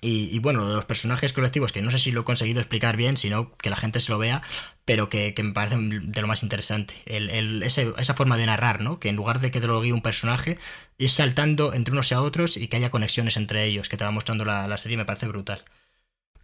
[0.00, 3.16] y, bueno, de los personajes colectivos, que no sé si lo he conseguido explicar bien,
[3.16, 4.42] sino que la gente se lo vea,
[4.88, 6.94] pero que, me parece de lo más interesante.
[7.04, 8.98] El, esa forma de narrar, ¿no?
[8.98, 10.56] Que en lugar de que te lo guíe un personaje,
[10.96, 14.04] ir saltando entre unos y a otros y que haya conexiones entre ellos, que te
[14.04, 15.62] va mostrando la, serie, me parece brutal.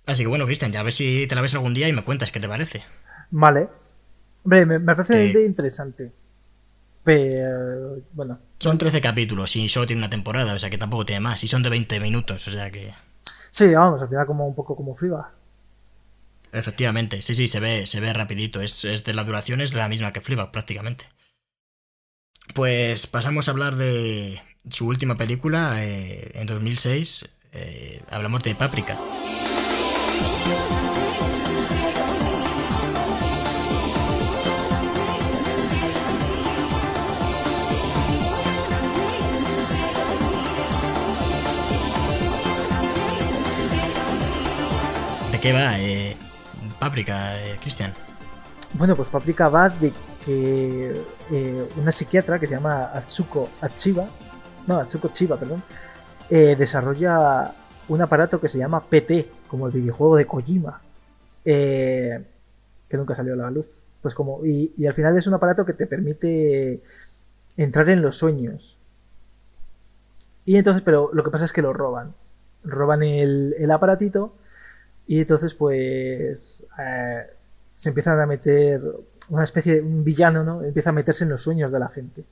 [0.05, 2.05] Así que bueno, Cristian, ya a ver si te la ves algún día y me
[2.05, 2.83] cuentas qué te parece.
[3.31, 3.71] Vale.
[4.43, 6.13] Hombre, me, parece interesante.
[7.03, 8.41] Pero, bueno.
[8.57, 11.43] Son 13 capítulos y solo tiene una temporada, o sea que tampoco tiene más.
[11.45, 12.93] Y son de 20 minutos, o sea que.
[13.23, 15.33] Sí, vamos, al final como un poco como Fliba.
[16.55, 18.61] Efectivamente, sí, sí, se ve, se ve rapidito.
[18.61, 21.07] Es, de la duración es la misma que Fliba, prácticamente.
[22.55, 24.41] Pues pasamos a hablar de
[24.71, 27.29] su última película eh, en 2006.
[27.53, 28.99] Eh, hablamos de Paprika.
[45.45, 45.94] qué va eh,
[46.85, 47.95] Paprika, eh, Cristian?
[48.75, 49.91] Bueno, pues Paprika va de
[50.23, 54.07] que eh, una psiquiatra que se llama Atsuko Achiba,
[54.67, 55.63] no, Atsuko Chiba, perdón,
[56.29, 57.55] desarrolla
[57.89, 60.83] un aparato que se llama PT, como el videojuego de Kojima,
[61.43, 62.27] que
[62.93, 63.81] nunca salió a la luz.
[64.03, 66.83] Pues como, y, al final es un aparato que te permite
[67.57, 68.79] entrar en los sueños.
[70.45, 72.15] Y entonces, pero lo que pasa es que lo roban.
[72.63, 74.35] Roban el, el aparatito
[75.07, 77.27] y entonces, pues, eh,
[77.75, 78.81] se empiezan a meter
[79.29, 80.63] una especie de un villano, ¿no?
[80.63, 82.25] Empieza a meterse en los sueños de la gente.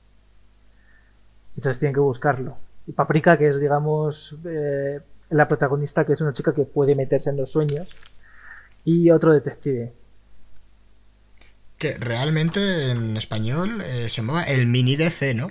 [1.55, 2.55] Entonces tienen que buscarlo.
[2.87, 7.29] Y Paprika, que es, digamos, eh, la protagonista, que es una chica que puede meterse
[7.29, 7.95] en los sueños.
[8.83, 9.93] Y otro detective.
[11.77, 15.49] Que realmente en español eh, se llamaba el mini DC, ¿no?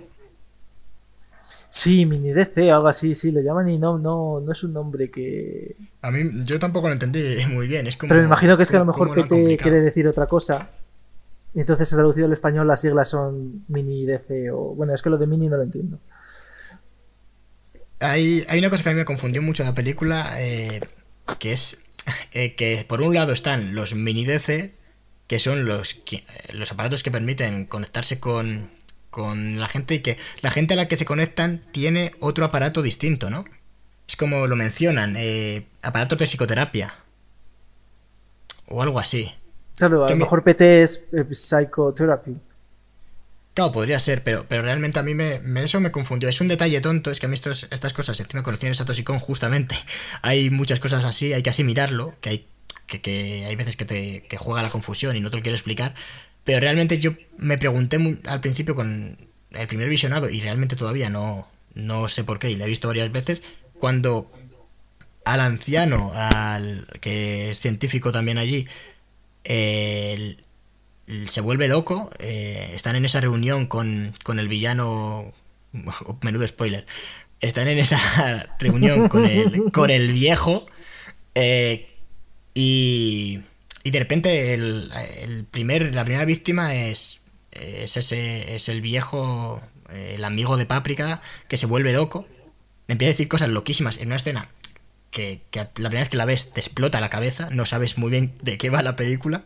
[1.74, 4.74] Sí, mini DC o algo así, sí, lo llaman y no, no, no es un
[4.74, 5.74] nombre que.
[6.02, 7.86] A mí, yo tampoco lo entendí muy bien.
[7.86, 10.26] Es como, Pero me imagino que es que a lo mejor PT quiere decir otra
[10.26, 10.68] cosa.
[11.54, 14.74] Y entonces traducido al español las siglas son mini DC o.
[14.74, 15.98] Bueno, es que lo de mini no lo entiendo.
[18.00, 20.78] Hay, hay una cosa que a mí me confundió mucho la película, eh,
[21.38, 21.84] que es
[22.34, 24.74] eh, que por un lado están los mini DC,
[25.26, 26.02] que son los,
[26.52, 28.70] los aparatos que permiten conectarse con,
[29.12, 32.80] con la gente y que la gente a la que se conectan tiene otro aparato
[32.80, 33.44] distinto, ¿no?
[34.08, 36.94] Es como lo mencionan, eh, aparatos de psicoterapia.
[38.68, 39.30] O algo así.
[39.76, 42.36] Claro, a lo mejor PT es eh, psychotherapy.
[43.52, 46.30] Claro, podría ser, pero, pero realmente a mí me, eso me confundió.
[46.30, 49.18] Es un detalle tonto, es que a mí estas cosas, encima con a Satoshi Kon,
[49.18, 49.76] justamente,
[50.22, 52.48] hay muchas cosas así, hay que asimilarlo, que hay,
[52.86, 55.94] que, hay veces que te que juega la confusión y no te lo quiero explicar,
[56.44, 59.16] pero realmente yo me pregunté al principio con
[59.50, 62.88] el primer visionado, y realmente todavía no, no sé por qué, y la he visto
[62.88, 63.42] varias veces,
[63.78, 64.26] cuando
[65.24, 68.66] al anciano, al que es científico también allí,
[69.44, 75.32] se vuelve loco, eh, están en esa reunión con, con el villano,
[76.22, 76.86] menudo spoiler,
[77.40, 80.66] están en esa reunión con el, con el viejo,
[81.34, 81.88] eh,
[82.54, 83.40] y
[83.84, 89.60] y de repente el, primer, la primera víctima es, es, ese, es el viejo,
[89.90, 92.26] el amigo de Páprica, que se vuelve loco.
[92.88, 94.48] Empieza a decir cosas loquísimas en una escena
[95.10, 98.34] que, la primera vez que la ves te explota la cabeza, no sabes muy bien
[98.42, 99.44] de qué va la película.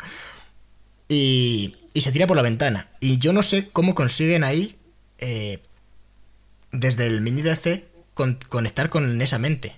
[1.09, 2.89] Y, y se tira por la ventana.
[3.01, 4.77] Y yo no sé cómo consiguen ahí,
[5.19, 5.61] eh,
[6.73, 7.89] desde el mini DC,
[8.49, 9.77] conectar con esa mente.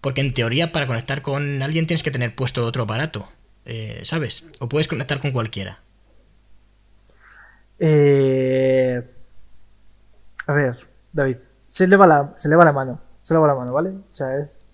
[0.00, 3.30] Porque en teoría para conectar con alguien tienes que tener puesto otro aparato,
[3.70, 4.48] eh, ¿sabes?
[4.58, 5.80] O puedes conectar con cualquiera.
[7.78, 9.08] Eh...
[10.48, 10.76] A ver,
[11.12, 11.36] David,
[11.68, 13.90] se le, va la, se la mano, se le va la mano, ¿vale?
[13.90, 14.72] O sea, es,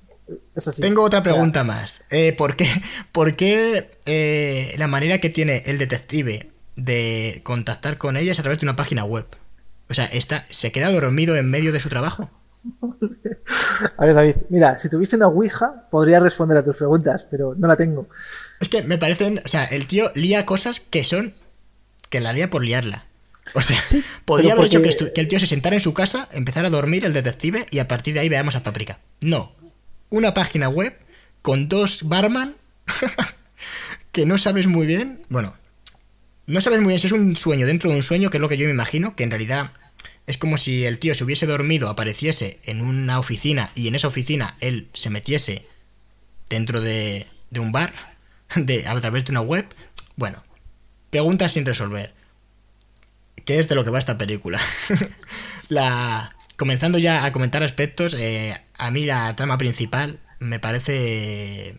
[0.57, 0.81] así.
[0.81, 2.05] Tengo otra pregunta más.
[2.09, 2.67] Eh, ¿Por qué,
[3.13, 8.43] por qué eh, la manera que tiene el detective de contactar con ella es a
[8.43, 9.27] través de una página web?
[9.91, 12.31] O sea, está, ¿se queda dormido en medio de su trabajo?
[13.99, 17.69] A ver, David, mira, si tuviese una Ouija, podría responder a tus preguntas, pero no
[17.69, 18.09] la tengo.
[18.61, 19.41] Es que me parecen.
[19.45, 21.33] O sea, el tío lía cosas que son.
[22.11, 23.05] que la lía por liarla.
[23.55, 23.81] O sea,
[24.25, 27.13] podría haber hecho que, el tío se sentara en su casa, empezara a dormir el
[27.13, 28.99] detective y a partir de ahí veamos a Paprika.
[29.21, 29.53] No.
[30.11, 30.97] Una página web
[31.43, 32.55] con dos barman
[34.13, 35.25] que no sabes muy bien.
[35.29, 35.55] Bueno,
[36.47, 38.49] no sabes muy bien si es un sueño dentro de un sueño, que es lo
[38.49, 39.71] que yo me imagino, que en realidad
[40.27, 44.09] es como si el tío se hubiese dormido, apareciese en una oficina y en esa
[44.09, 45.63] oficina él se metiese
[46.49, 47.93] dentro de, de un bar
[48.57, 49.67] de, a través de una web.
[50.17, 50.43] Bueno,
[51.11, 52.13] preguntas sin resolver.
[53.45, 54.61] ¿Qué es de lo que va esta película?
[55.69, 61.79] la, comenzando ya a comentar aspectos, eh, a mí la trama principal me parece...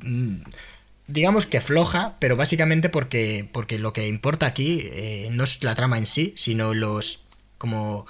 [0.00, 0.38] Mm,
[1.06, 5.74] digamos que floja, pero básicamente porque, porque lo que importa aquí eh, no es la
[5.74, 7.24] trama en sí, sino los
[7.64, 8.06] como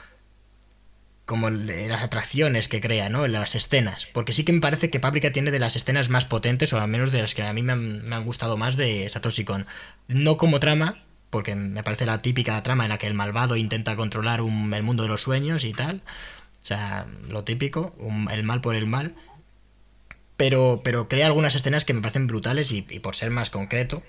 [1.24, 3.26] como las atracciones que crea, ¿no?
[3.28, 4.08] Las escenas.
[4.12, 6.88] Porque sí que me parece que Paprika tiene de las escenas más potentes, o al
[6.88, 9.64] menos de las que a mí me han, me han gustado más de Satoshi Kon.
[10.08, 13.96] No como trama, porque me parece la típica trama en la que el malvado intenta
[13.96, 16.02] controlar el mundo de los sueños y tal.
[16.60, 17.94] O sea, lo típico,
[18.30, 19.14] el mal por el mal.
[20.36, 24.02] Pero, pero crea algunas escenas que me parecen brutales y, por ser más concreto,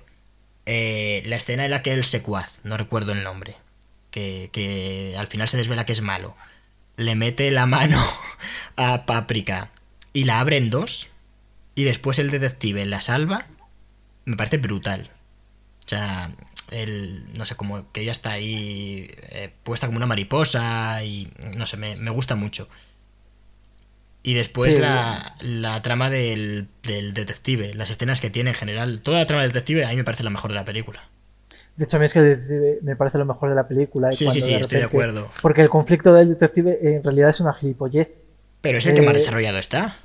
[0.66, 3.56] eh, la escena en la que el secuaz, no recuerdo el nombre,
[4.16, 6.38] que, que al final se desvela que es malo,
[6.96, 8.02] le mete la mano
[8.78, 9.72] a Paprika
[10.14, 11.10] y la abre en dos
[11.76, 13.46] y después el detective la salva,
[14.24, 15.12] me parece brutal.
[15.86, 16.32] O sea,
[16.72, 21.68] el, no sé, como que ella está ahí eh, puesta como una mariposa y no
[21.68, 22.70] sé, me, gusta mucho.
[24.24, 29.20] Y después la, la, trama del, del, detective, las escenas que tiene en general, toda
[29.20, 31.10] la trama del detective a mí me parece la mejor de la película.
[31.76, 34.12] De hecho, a mí es que el detective me parece lo mejor de la película.
[34.12, 35.30] sí, sí, sí, estoy de acuerdo.
[35.42, 38.22] Porque el conflicto del detective en realidad es una gilipollez.
[38.62, 39.98] Pero es el que más eh, desarrollado está.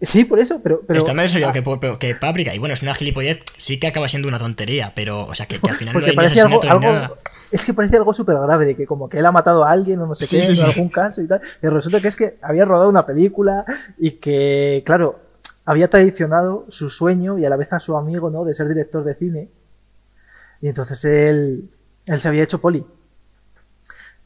[0.00, 0.82] Sí, por eso, pero.
[0.86, 2.54] pero Está más desarrollado que, que Paprika.
[2.54, 5.24] Y bueno, es una gilipollez, sí que acaba siendo una tontería, pero.
[5.26, 6.60] O sea, que, al final Porque no parece algo,
[7.50, 10.00] Es que parece algo súper grave, de que como que él ha matado a alguien
[10.00, 11.40] o no sé qué, en algún caso y tal.
[11.62, 13.64] Y resulta que es que había rodado una película
[13.96, 15.20] y que, claro,
[15.64, 18.44] había traicionado su sueño y a la vez a su amigo, ¿no?
[18.44, 19.48] De ser director de cine.
[20.64, 21.68] Y entonces él.
[22.06, 22.86] Él se había hecho poli.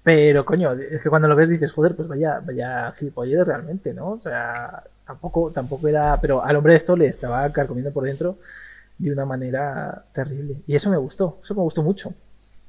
[0.04, 4.12] Pero, coño, es que cuando lo ves dices, joder, pues vaya, vaya gilipollez realmente, ¿no?
[4.12, 8.38] O sea, tampoco, tampoco era, pero al hombre de esto le estaba carcomiendo por dentro
[8.98, 10.62] de una manera terrible.
[10.68, 12.14] Y eso me gustó, eso me gustó mucho.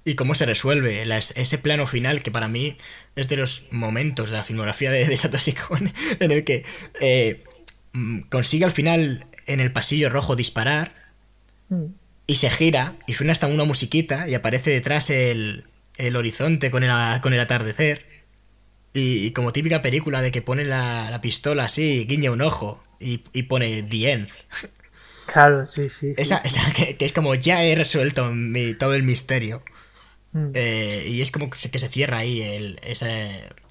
[0.04, 2.76] Y cómo se resuelve ese plano final que para mí
[3.16, 6.66] es de los momentos de la filmografía de, Satoshi Kon en el que
[7.02, 7.44] eh,
[7.94, 10.91] mm, consigue al final en el pasillo rojo disparar
[11.70, 11.99] mm.
[12.30, 15.65] Y se gira y suena hasta una musiquita y aparece detrás el,
[15.97, 16.91] el horizonte con el,
[17.22, 18.06] con el atardecer
[18.93, 23.81] y, como típica película de que pone la, pistola así, guiña un ojo y, pone
[23.81, 24.30] The End.
[25.26, 26.11] Claro, sí, sí.
[26.18, 26.41] esa,
[26.76, 29.64] que, es como ya he resuelto mi, todo el misterio.
[30.31, 30.51] Mm.
[30.53, 33.07] Eh, y es como que se, que se cierra ahí el, esa,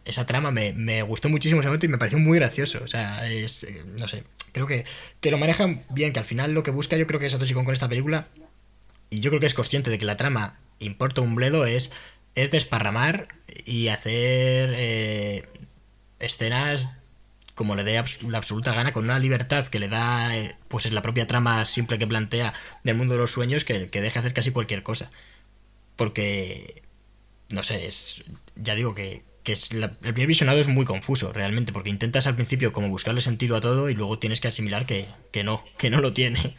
[0.05, 0.51] esa trama.
[0.51, 2.80] Me, gustó muchísimo ese momento y me pareció muy gracioso.
[2.85, 3.66] O sea, es.
[3.98, 4.24] No sé.
[4.52, 4.85] Creo que,
[5.20, 7.64] que lo manejan bien, que al final lo que busca, yo creo que Satoshi Kon
[7.64, 8.28] con esta película.
[9.10, 11.93] Y yo creo que es consciente de que la trama importa un bledo, es
[12.35, 13.28] es desparramar
[13.64, 15.44] y hacer eh,
[16.20, 16.97] escenas
[17.55, 20.93] como le dé la absoluta gana, con una libertad que le da, eh, pues es
[20.93, 22.55] la propia trama simple que plantea
[22.85, 25.10] del mundo de los sueños, que, que deje hacer casi cualquier cosa.
[25.97, 26.85] Porque,
[27.48, 31.90] no sé, es, ya digo que, es el primer visionado es muy confuso, realmente, porque
[31.90, 35.43] intentas al principio como buscarle sentido a todo y luego tienes que asimilar que, que
[35.43, 36.55] no, que no lo tiene.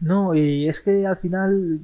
[0.00, 1.80] No, y es que al final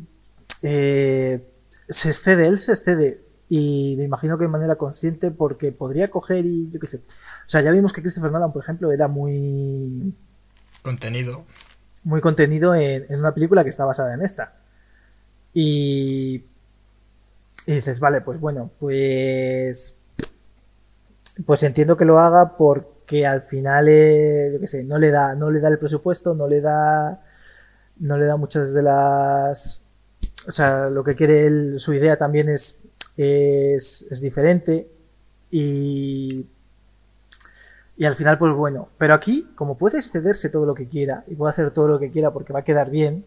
[0.62, 1.46] eh,
[1.88, 3.22] se excede, él se excede.
[3.48, 6.98] Y me imagino que de manera consciente porque podría coger y yo qué sé.
[6.98, 10.14] O sea, ya vimos que Christopher Nolan, por ejemplo, era muy...
[10.82, 11.44] Contenido.
[12.04, 14.54] Muy contenido en, una película que está basada en esta.
[15.52, 16.44] Y...
[17.66, 19.98] Y dices, vale, pues bueno, pues...
[21.46, 25.10] Pues entiendo que lo haga porque que al final, eh, yo qué sé, no le
[25.10, 27.22] da, no le da el presupuesto, no le da,
[28.02, 29.86] no le da muchas de las,
[30.46, 34.90] o sea, lo que quiere él, su idea también es, es, es diferente
[35.50, 36.46] y
[37.96, 41.36] y al final, pues bueno, pero aquí, como puede excederse todo lo que quiera y
[41.36, 43.24] puede hacer todo lo que quiera porque va a quedar bien,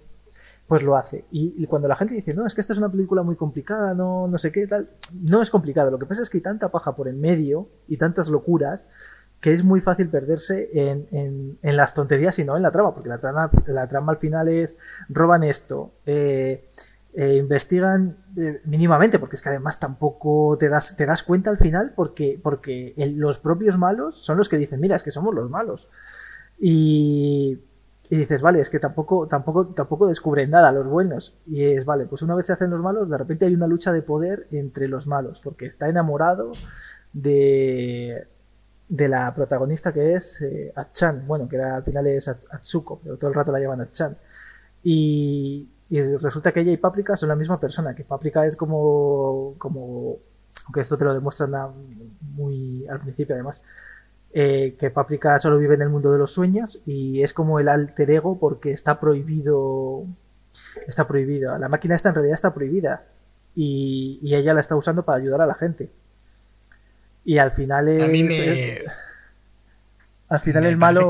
[0.68, 1.26] pues lo hace.
[1.32, 4.28] Y, cuando la gente dice, no, es que esta es una película muy complicada, no,
[4.28, 4.90] no sé qué, tal,
[5.22, 5.92] no es complicado.
[5.92, 8.90] Lo que pasa es que hay tanta paja por en medio y tantas locuras
[9.46, 13.10] que es muy fácil perderse en, en, las tonterías y no en la trama, porque
[13.10, 14.76] la trama, la trama al final es,
[15.08, 16.66] roban esto, eh,
[17.14, 21.60] eh, investigan eh, mínimamente, porque es que además tampoco te das, te das cuenta al
[21.60, 25.48] final porque, porque los propios malos son los que dicen, mira, es que somos los
[25.52, 25.92] malos.
[26.58, 27.62] Y,
[28.10, 31.38] y dices, vale, es que tampoco, tampoco, tampoco descubren nada los buenos.
[31.46, 33.94] Y es, vale, pues una vez se hacen los malos, de repente hay una lucha
[33.94, 36.52] de poder entre los malos, porque está enamorado
[37.14, 38.28] de,
[38.88, 43.18] de la protagonista que es eh, Achan, bueno, que era, al final es Atsuko, pero
[43.18, 44.16] todo el rato la llaman Achan.
[44.84, 49.56] Y, y resulta que ella y Paprika son la misma persona, que Paprika es como,
[49.58, 50.18] como
[50.66, 51.52] aunque esto te lo demuestran
[52.22, 53.64] muy al principio además,
[54.34, 57.70] eh, que Paprika solo vive en el mundo de los sueños y es como el
[57.70, 60.04] alter ego porque está prohibido,
[60.88, 63.06] está prohibido, la máquina esta en realidad está prohibida
[63.56, 65.90] y, ella la está usando para ayudar a la gente.
[67.26, 68.82] Y al final es...
[70.30, 71.10] al final el malo...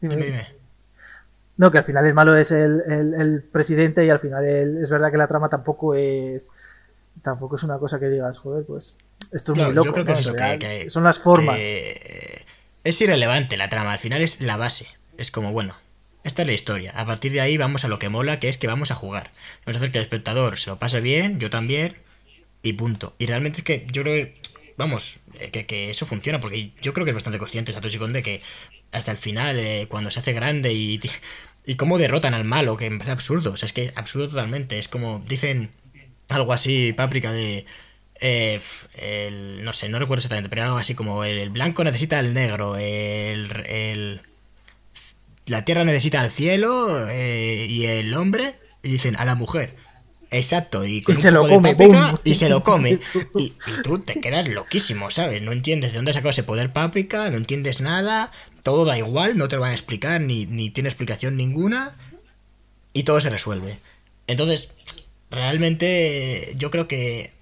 [0.00, 0.56] Dime, dime.
[1.58, 5.16] No, que al final el malo es el, presidente y al final es verdad que
[5.16, 6.50] la trama tampoco es
[7.22, 8.98] tampoco es una cosa que digas, joder, pues
[9.32, 9.86] esto es muy loco.
[9.86, 11.60] Yo creo que, son las formas.
[11.60, 14.86] es irrelevante la trama, al final es la base.
[15.16, 15.74] Es como, bueno,
[16.24, 16.92] esta es la historia.
[16.94, 19.30] A partir de ahí vamos a lo que mola, que es que vamos a jugar.
[19.64, 21.96] Vamos a hacer que el espectador se lo pase bien, yo también,
[22.68, 23.14] y punto.
[23.18, 24.34] Y realmente es que yo creo que,
[24.76, 25.18] vamos,
[25.52, 28.42] que, que eso funciona, porque yo creo que es bastante consciente Satoshi Kon de que
[28.92, 31.00] hasta el final, eh, cuando se hace grande y,
[31.66, 33.52] y cómo derrotan al malo, que me parece absurdo.
[33.52, 34.78] O sea, es que es absurdo totalmente.
[34.78, 35.70] Es como, dicen
[36.28, 37.66] algo así, páprica de...
[38.20, 38.60] Eh,
[39.62, 43.50] no sé, no recuerdo exactamente, pero algo así como el, blanco necesita al negro, el,
[43.66, 44.22] el,
[45.44, 49.68] la tierra necesita al cielo eh, y el hombre, y dicen a la mujer.
[50.30, 51.76] Exacto, y, se lo come,
[52.24, 52.98] y se lo come.
[53.36, 53.52] Y,
[53.84, 55.40] tú te quedas loquísimo, ¿sabes?
[55.42, 58.32] No entiendes de dónde ha sacado ese poder páprica, no entiendes nada,
[58.62, 61.96] todo da igual, no te lo van a explicar, ni, ni tiene explicación ninguna,
[62.92, 63.78] y todo se resuelve.
[64.26, 64.70] Entonces,
[65.30, 67.32] realmente yo creo que,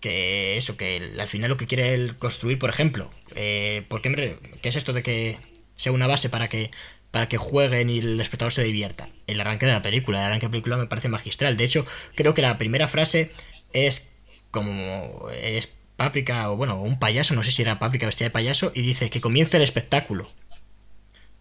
[0.00, 4.38] que eso, que al final lo que quiere él construir, por ejemplo, eh, ¿por qué,
[4.60, 5.38] qué es esto de que
[5.76, 6.70] sea una base para que
[7.14, 9.08] para que jueguen y el espectador se divierta.
[9.28, 11.56] El arranque de la película, el arranque de la película me parece magistral.
[11.56, 11.86] De hecho,
[12.16, 13.30] creo que la primera frase
[13.72, 14.10] es
[14.50, 18.72] como es Páprica o bueno, un payaso, no sé si era Páprica vestida de payaso
[18.74, 20.26] y dice que comience el espectáculo.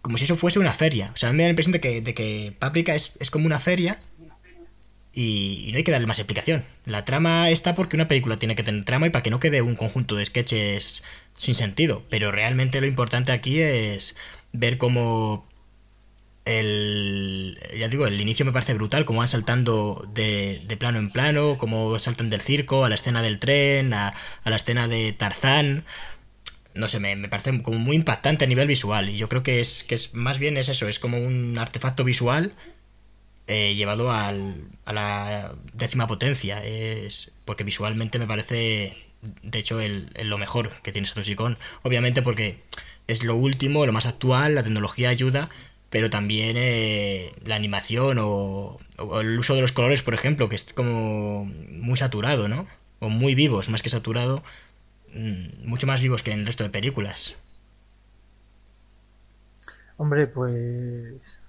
[0.03, 1.09] Como si eso fuese una feria.
[1.15, 3.31] O sea, a mí me da la impresión de que, de que Páprica es, es
[3.31, 3.97] como una feria
[5.11, 6.63] y, no hay que darle más explicación.
[6.85, 9.63] La trama está porque una película tiene que tener trama y para que no quede
[9.63, 11.01] un conjunto de sketches
[11.35, 12.03] sin sentido.
[12.11, 14.15] Pero realmente lo importante aquí es
[14.51, 15.47] ver cómo
[16.45, 21.09] el ya digo el inicio me parece brutal como van saltando de, de, plano en
[21.09, 24.13] plano como saltan del circo a la escena del tren a,
[24.43, 25.85] la escena de Tarzán.
[26.75, 29.83] No sé me, parece como muy impactante a nivel visual y yo creo que es
[29.83, 32.53] que es más bien es eso es como un artefacto visual
[33.47, 36.63] eh, llevado al, a la décima potencia.
[36.63, 42.21] Es porque visualmente me parece de hecho el, lo mejor que tiene Satoshi Kon obviamente
[42.21, 42.61] porque
[43.07, 45.49] es lo último lo más actual la tecnología ayuda
[45.93, 48.79] pero también eh, la animación o,
[49.21, 52.65] el uso de los colores, por ejemplo, que es como muy saturado, ¿no?
[52.97, 54.41] O muy vivos, más que saturado,
[55.13, 57.35] mm, mucho más vivos que en el resto de películas.
[59.97, 61.43] Hombre, pues...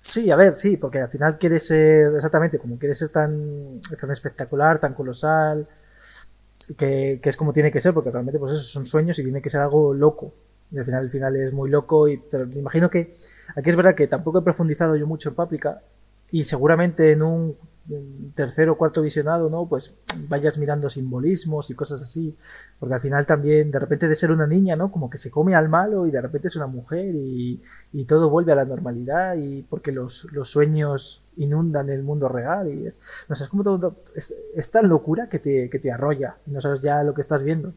[0.00, 4.10] Sí, a ver, sí, porque al final quiere ser, exactamente, como quiere ser tan, tan
[4.10, 5.68] espectacular, tan colosal,
[6.78, 9.42] que, que, es como tiene que ser, porque realmente pues eso son sueños y tiene
[9.42, 10.32] que ser algo loco.
[10.72, 12.08] Y al final, el final es muy loco.
[12.08, 13.12] Y me imagino que
[13.54, 15.82] aquí es verdad que tampoco he profundizado yo mucho en Paprika.
[16.30, 17.56] Y seguramente en un
[18.34, 19.68] tercer o cuarto visionado, ¿no?
[19.68, 19.96] Pues
[20.28, 22.36] vayas mirando simbolismos y cosas así.
[22.78, 24.90] Porque al final también, de repente de ser una niña, ¿no?
[24.90, 27.60] Como que se come al malo y de repente es una mujer y,
[27.92, 32.68] y todo vuelve a la normalidad y porque los, los sueños inundan el mundo real
[32.68, 34.34] y es, no sé, como todo, es,
[34.82, 37.74] locura que te, que te arrolla y no sabes ya lo que estás viendo.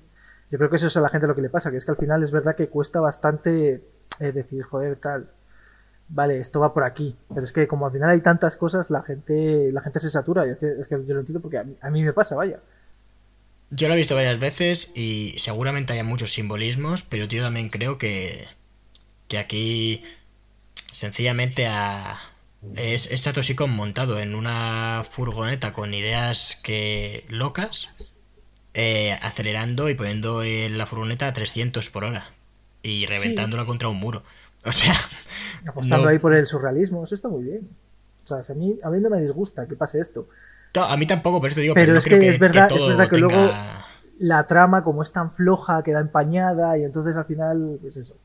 [0.50, 1.92] Yo creo que eso es a la gente lo que le pasa, que es que
[1.92, 3.84] al final es verdad que cuesta bastante
[4.20, 5.30] eh, decir, joder, tal,
[6.08, 7.16] vale, esto va por aquí.
[7.30, 10.46] Pero es que como al final hay tantas cosas, la gente, la gente se satura.
[10.46, 12.60] Es que, es que yo lo entiendo porque a mí, me pasa, vaya.
[13.72, 17.98] Yo lo he visto varias veces y seguramente haya muchos simbolismos, pero yo también creo
[17.98, 18.48] que,
[19.28, 20.04] que aquí
[20.92, 22.16] sencillamente a,
[22.76, 27.90] es, es Satoshi Kon montado en una furgoneta con ideas que locas,
[28.76, 32.32] eh, acelerando y poniendo la furgoneta a 300 por hora
[32.84, 34.24] y reventándola contra un muro.
[34.68, 34.96] O sea...
[35.70, 37.70] Apostando ahí por el surrealismo, eso está muy bien.
[38.24, 40.28] O sea, a mí, a mí no me disgusta que pase esto.
[40.74, 43.52] a mí tampoco, pero esto digo, pero, es que, es, verdad, es verdad que luego
[44.20, 48.18] la trama, como es tan floja, queda empañada y entonces al final, pues eso.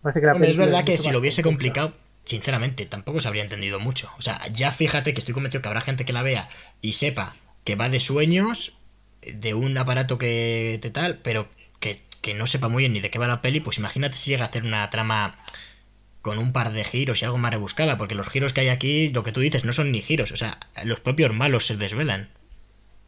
[0.00, 1.92] parece que la es verdad que si lo hubiese complicado,
[2.24, 4.10] sinceramente, tampoco se habría entendido mucho.
[4.18, 6.48] O sea, ya fíjate que estoy convencido que habrá gente que la vea
[6.80, 7.30] y sepa
[7.64, 8.78] que va de sueños,
[9.22, 11.48] de un aparato que te tal, pero
[11.80, 14.30] que, que no sepa muy bien ni de qué va la peli, pues imagínate si
[14.30, 15.36] llega a hacer una trama
[16.20, 19.10] con un par de giros y algo más rebuscada, porque los giros que hay aquí,
[19.10, 22.30] lo que tú dices, no son ni giros, o sea, los propios malos se desvelan.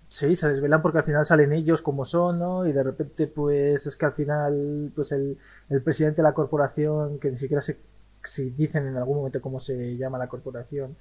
[0.09, 2.67] Sí, se desvelan porque al final salen ellos como son, ¿no?
[2.67, 5.39] Y de repente, pues es que al final, pues el,
[5.71, 7.79] el presidente de la corporación, que ni siquiera se
[8.25, 10.97] si dicen en algún momento cómo se llama la corporación,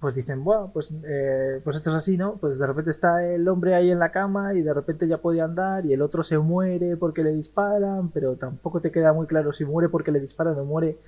[0.00, 2.36] pues dicen, bueno, pues, eh, pues esto es así, ¿no?
[2.36, 5.40] Pues de repente está el hombre ahí en la cama y de repente ya puede
[5.40, 9.52] andar y el otro se muere porque le disparan, pero tampoco te queda muy claro
[9.52, 10.98] si muere porque le disparan o muere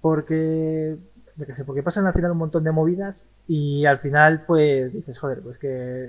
[0.00, 0.98] porque,
[1.36, 4.92] yo qué sé, porque pasan al final un montón de movidas y al final pues
[4.92, 6.04] dices, joder, pues que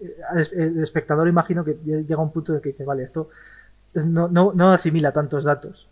[0.00, 3.28] eh, el espectador imagino que llega a un punto de que dice, vale, esto
[4.08, 5.88] no, no, no asimila tantos datos.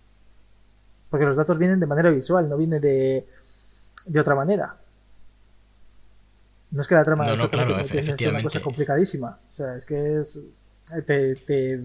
[1.10, 3.26] Porque los datos vienen de manera visual, no viene de,
[4.06, 4.76] de otra manera.
[6.70, 9.38] No es que la trama no, no, claro, es una cosa complicadísima.
[9.48, 10.40] O sea, es que es.
[11.06, 11.80] Te, te,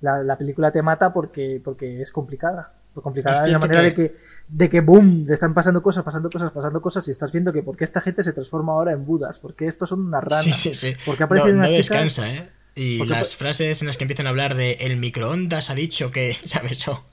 [0.00, 2.72] la, la, película te mata porque, porque es complicada.
[2.94, 4.14] complicada de la manera de que,
[4.46, 7.62] de que, boom, te están pasando cosas, pasando cosas, pasando cosas, y estás viendo que
[7.62, 10.52] por qué esta gente se transforma ahora en budas, porque estos son unas ranas, sí,
[10.52, 10.96] sí, sí.
[11.04, 12.48] porque aparecen no, unas descansa, ¿eh?
[12.76, 16.36] Y las frases en las que empiezan a hablar de el microondas ha dicho que,
[16.44, 16.86] ¿sabes?
[16.88, 17.04] Oh.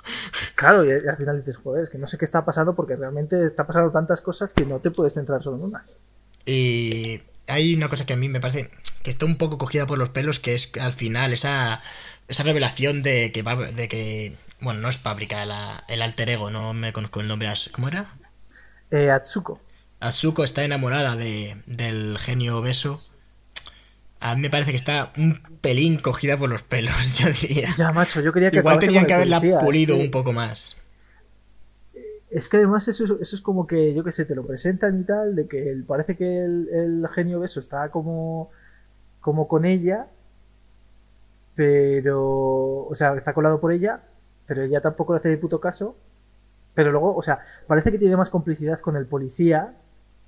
[0.55, 3.45] Claro, y al final dices, joder, es que no sé qué está pasando porque realmente
[3.45, 5.83] está pasando tantas cosas que no te puedes centrar solo en una.
[6.45, 8.71] Y hay una cosa que a mí me parece
[9.03, 11.81] que está un poco cogida por los pelos, que es al final esa,
[12.27, 15.43] esa revelación de que de que, bueno, no es Paprika,
[15.87, 18.15] el alter ego, no me conozco el nombre, ¿cómo era?
[18.91, 19.61] Eh, Atsuko.
[19.99, 22.99] Atsuko está enamorada de, del genio obeso
[24.21, 27.73] a mí me parece que está un pelín cogida por los pelos, yo diría.
[27.75, 30.77] Ya, macho, yo quería que Igual tenían que haberla pulido un poco más.
[32.31, 35.03] Es que además eso, eso es como que, yo qué sé, te lo presentan y
[35.03, 38.49] tal, de que parece que el, genio beso está como,
[39.19, 40.07] como con ella,
[41.55, 44.03] pero, o sea, está colado por ella,
[44.47, 45.95] pero ella tampoco le hace de puto caso.
[46.73, 49.75] Pero luego, o sea, parece que tiene más complicidad con el policía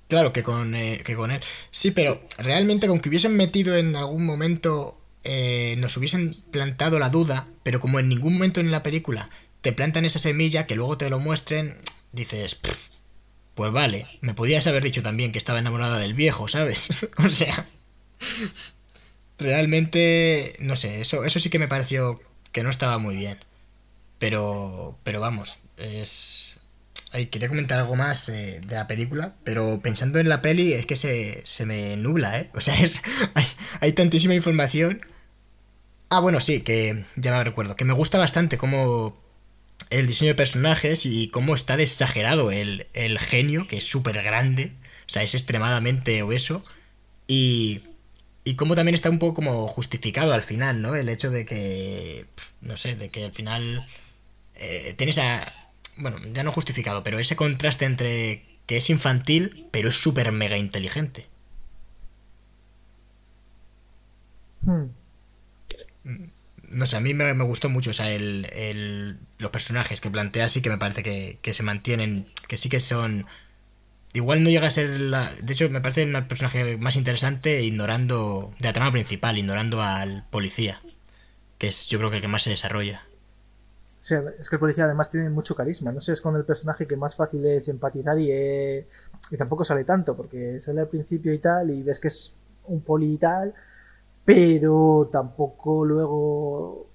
[0.08, 1.40] Claro, que con, eh, que con él.
[1.70, 7.08] Sí, pero realmente con que hubiesen metido en algún momento, eh, nos hubiesen plantado la
[7.08, 9.30] duda, pero como en ningún momento en la película
[9.62, 11.78] te plantan esa semilla, que luego te lo muestren,
[12.14, 12.58] dices,
[13.54, 17.14] pues vale, me podías haber dicho también que estaba enamorada del viejo, ¿sabes?
[17.18, 17.54] o sea,
[19.38, 22.20] realmente, no sé, eso, eso sí que me pareció
[22.52, 23.38] que no estaba muy bien.
[24.18, 26.54] Pero, pero vamos, es
[27.30, 30.96] quería comentar algo más eh, de la película, pero pensando en la peli es que
[30.96, 32.50] se, se me nubla, ¿eh?
[32.54, 32.96] O sea, es,
[33.34, 33.46] hay,
[33.80, 35.00] hay, tantísima información.
[36.10, 39.16] Ah, bueno, sí, que ya me recuerdo, que me gusta bastante cómo
[39.90, 44.72] el diseño de personajes y cómo está exagerado el, el genio, que es súper grande,
[45.06, 46.62] o sea, es extremadamente obeso,
[47.26, 47.82] y,
[48.44, 50.94] y cómo también está un poco como justificado al final, ¿no?
[50.94, 52.26] El hecho de que,
[52.60, 53.86] no sé, de que al final
[54.56, 55.40] eh, tienes a
[55.96, 60.56] bueno, ya no justificado, pero ese contraste entre que es infantil, pero es súper mega
[60.56, 61.26] inteligente.
[64.62, 64.86] Hmm.
[66.74, 70.62] No sé, a mí me, gustó mucho, o sea, el, los personajes que plantea sí
[70.62, 73.26] que me parece que, que, se mantienen, que sí que son...
[74.12, 75.32] Igual no llega a ser la...
[75.42, 78.52] De hecho, me parece el personaje más interesante ignorando...
[78.60, 80.80] De la trama principal, ignorando al policía.
[81.58, 83.04] Que es yo creo que el que más se desarrolla
[84.12, 85.92] es que el policía además tiene mucho carisma.
[85.92, 88.86] No sé, es con el personaje que más fácil es empatizar y, eh,
[89.30, 92.82] y tampoco sale tanto, porque sale al principio y tal, y ves que es un
[92.82, 93.54] poli y tal,
[94.24, 96.90] pero tampoco luego.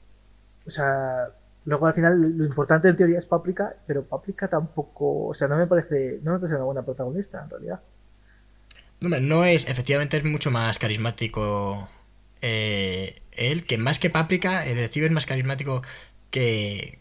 [0.65, 1.29] O sea,
[1.65, 5.27] luego al final lo importante en teoría es Paprika, pero Paprika tampoco.
[5.27, 7.79] O sea, no me parece, no me parece una buena protagonista en realidad.
[9.01, 11.87] No, es, efectivamente es mucho más carismático
[12.41, 15.81] eh, él, que más que Paprika, el detective es más carismático
[16.31, 16.99] que,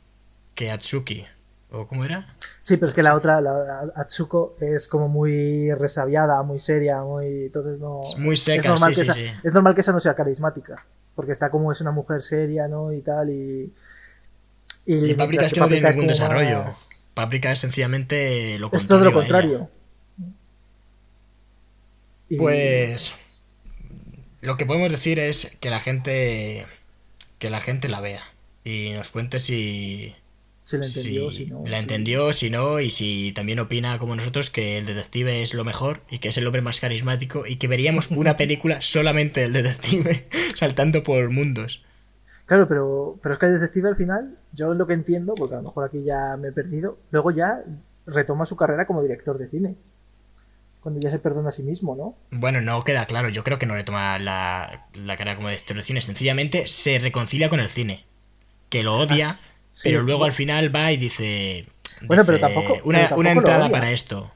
[0.55, 1.27] que Atsuki.
[1.71, 2.35] ¿O cómo era?
[2.61, 7.47] Sí, pero es que la otra, la Atsuko, es como muy resabiada, muy seria, muy.
[7.47, 8.03] Entonces no.
[8.03, 10.15] Es muy seca, es normal, sí, que sí, esa, es normal que esa no sea
[10.15, 10.77] carismática.
[11.15, 12.93] porque está como es una mujer seria, ¿no?
[12.93, 13.73] Y tal, y...
[14.87, 16.65] Y, Paprika es que, no tiene ningún desarrollo.
[17.13, 18.85] Paprika es sencillamente lo contrario.
[18.85, 19.71] Es todo lo contrario.
[22.39, 23.13] Pues...
[24.41, 26.65] Lo que podemos decir es que la gente...
[27.41, 28.23] Que la gente la vea.
[28.63, 30.15] Y nos cuente si
[30.69, 31.65] si la entendió, si, no.
[31.67, 35.65] La entendió, si no, y si también opina como nosotros que el detective es lo
[35.65, 39.55] mejor y que es el hombre más carismático y que veríamos una película solamente del
[39.55, 41.83] detective saltando por mundos.
[42.45, 45.59] Claro, pero, pero es que el detective al final, yo lo que entiendo, porque a
[45.59, 47.65] lo mejor aquí ya me he perdido, luego ya
[48.07, 49.77] retoma su carrera como director de cine.
[50.83, 52.15] Cuando ya se perdona a sí mismo, ¿no?
[52.39, 53.31] Bueno, no queda claro.
[53.31, 56.01] Yo creo que no retoma la, la carrera como director de cine.
[56.01, 58.05] Sencillamente se reconcilia con el cine.
[58.69, 59.35] Que lo odia.
[59.83, 61.67] Pero luego al final va y dice.
[62.03, 62.79] Bueno, pero tampoco.
[62.85, 64.31] Una, entrada para esto.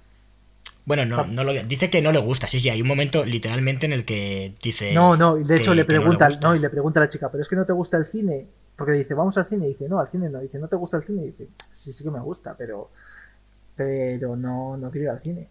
[0.85, 3.87] Bueno, no, no lo, dice que no le gusta, sí, sí, hay un momento literalmente
[3.87, 4.93] en el que dice...
[4.93, 7.49] No, no, de hecho le pregunta, no, y le pregunta a la chica, pero es
[7.49, 10.09] que no te gusta el cine, porque dice, vamos al cine, y dice, no, al
[10.09, 12.57] cine no, dice, no te gusta el cine, y dice, sí, sí que me gusta,
[12.57, 12.91] pero,
[13.77, 15.49] pero no, no quiero ir al cine.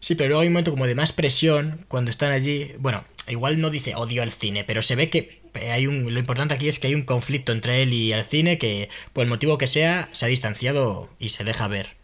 [0.00, 3.60] Sí, pero luego hay un momento como de más presión cuando están allí, bueno, igual
[3.60, 6.78] no dice odio el cine, pero se ve que hay un, lo importante aquí es
[6.78, 10.08] que hay un conflicto entre él y el cine que, por el motivo que sea,
[10.12, 11.96] se ha distanciado y se deja ver.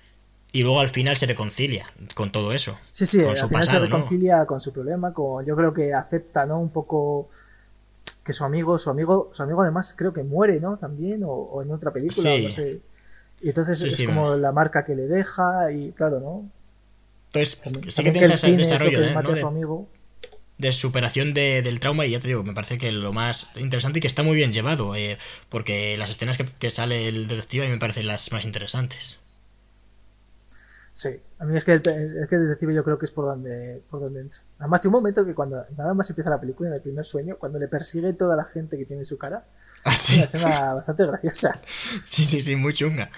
[0.53, 2.77] Y luego al final se reconcilia con todo eso.
[2.81, 6.59] Sí, sí, al final se reconcilia con su problema, con, yo creo que acepta, ¿no?
[6.59, 7.29] Un poco
[8.25, 10.77] que su amigo, su amigo, su amigo además creo que muere, ¿no?
[10.77, 12.81] También, o, en otra película, no sé.
[13.41, 16.51] Y entonces es como la marca que le deja, y claro, ¿no?
[17.27, 17.59] Entonces,
[17.95, 19.37] sí que tiene ese desarrollo, ¿no?
[19.37, 19.87] su amigo
[20.59, 24.03] de superación del trauma y ya te digo, me parece que lo más interesante y
[24.03, 25.17] que está muy bien llevado, eh,
[25.49, 29.19] porque las escenas que, sale el detective a mí me parecen las más interesantes.
[30.93, 33.27] Sí, a mí es que, el, es que el detective yo creo que es por
[33.27, 34.41] donde, por donde entra.
[34.59, 37.37] Además, tiene un momento que cuando nada más empieza la película, en el primer sueño,
[37.39, 39.45] cuando le persigue toda la gente que tiene su cara,
[39.85, 41.61] ¿Ah, es una escena bastante graciosa.
[41.69, 43.11] Sí, sí, sí, muy chunga.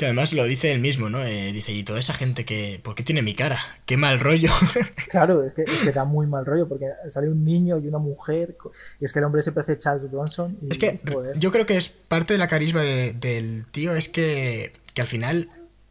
[0.00, 1.22] Que además lo dice él mismo, ¿no?
[1.26, 2.80] Eh, dice, y toda esa gente que...
[2.82, 3.60] ¿Por qué tiene mi cara?
[3.84, 4.48] ¡Qué mal rollo!
[5.10, 7.98] claro, es que, es que da muy mal rollo, porque sale un niño y una
[7.98, 8.56] mujer,
[8.98, 10.56] y es que el hombre se parece a Charles Bronson.
[10.62, 10.98] Y, es que
[11.36, 15.50] yo creo que es parte de la carisma del tío, es que, que al final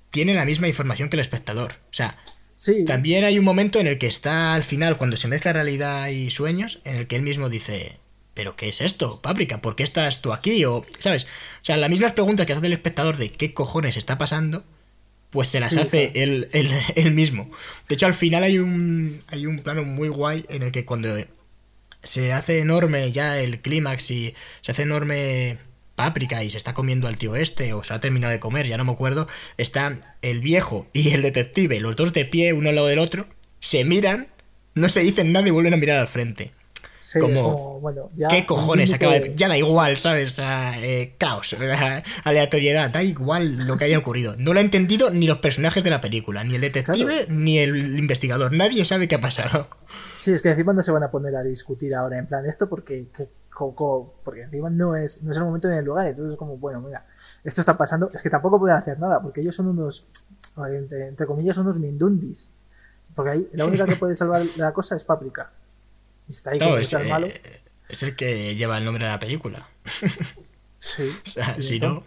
[0.09, 1.73] tiene la misma información que el espectador.
[1.73, 2.17] O sea,
[2.55, 2.85] sí.
[2.85, 6.31] también hay un momento en el que está al final, cuando se mezcla realidad y
[6.31, 7.95] sueños, en el que él mismo dice,
[8.39, 9.59] ¿pero qué es esto, Páprica?
[9.59, 10.63] ¿Por qué estás tú aquí?
[10.63, 11.25] O, ¿sabes?
[11.25, 11.27] O
[11.59, 14.63] sea, las mismas preguntas que hace el espectador de qué cojones está pasando,
[15.29, 16.13] pues se las hace
[16.95, 17.51] él, mismo.
[17.89, 21.09] De hecho, al final hay un, hay un plano muy guay en el que cuando
[22.01, 25.57] se hace enorme ya el clímax y se hace enorme
[25.95, 28.77] Páprica y se está comiendo al tío este o se ha terminado de comer, ya
[28.77, 29.91] no me acuerdo, está
[30.21, 33.27] el viejo y el detective, los dos de pie, uno al lado del otro,
[33.59, 34.27] se miran,
[34.75, 36.53] no se dicen nada y vuelven a mirar al frente
[37.19, 39.33] como, bueno, ya, ¿qué cojones acaba de...
[39.35, 40.39] Ya da igual, ¿sabes?
[40.39, 41.55] Eh, caos,
[42.23, 44.35] aleatoriedad, da igual lo que haya ocurrido.
[44.37, 47.97] No lo ha entendido ni los personajes de la película, ni el detective, ni el
[47.97, 48.53] investigador.
[48.53, 49.67] Nadie sabe qué ha pasado.
[50.19, 52.67] Sí, es que encima no se van a poner a discutir ahora en plan esto
[52.67, 53.07] porque
[54.23, 56.81] porque encima no es, no es el momento ni el lugar, entonces es como, bueno,
[56.81, 57.05] mira,
[57.43, 60.07] esto está pasando, es que tampoco pueden hacer nada, porque ellos son unos,
[60.71, 62.51] entre, entre comillas, son unos mindundis,
[63.13, 65.51] porque ahí la única que puede salvar la cosa es Paprika,
[66.29, 67.27] Está ahí es, el malo.
[67.89, 69.67] Es el que lleva el nombre de la película.
[70.81, 71.13] Sí.
[71.25, 71.97] o sea, si no.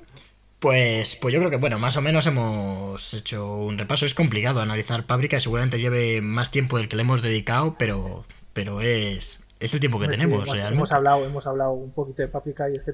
[0.58, 4.06] Pues, pues yo creo que, bueno, más o menos hemos hecho un repaso.
[4.06, 8.24] Es complicado analizar Pábrica y seguramente lleve más tiempo del que le hemos dedicado, pero,
[8.54, 10.48] pero es, es el tiempo que tenemos.
[10.64, 12.92] hemos, hablado, hemos hablado un poquito de Páprica y es que,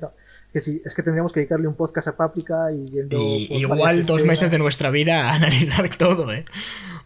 [0.52, 3.18] que sí, es que tendríamos que dedicarle un podcast a Páprica y yendo.
[3.18, 6.44] igual dos meses de nuestra vida a analizar todo, ¿eh?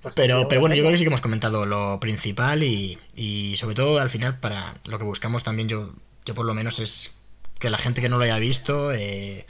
[0.02, 3.56] Pues pero, pero bueno, yo creo que sí que hemos comentado lo principal y, y
[3.56, 5.94] sobre todo al final para lo que buscamos también yo,
[6.26, 9.46] yo por lo menos es que la gente que no lo haya visto eh,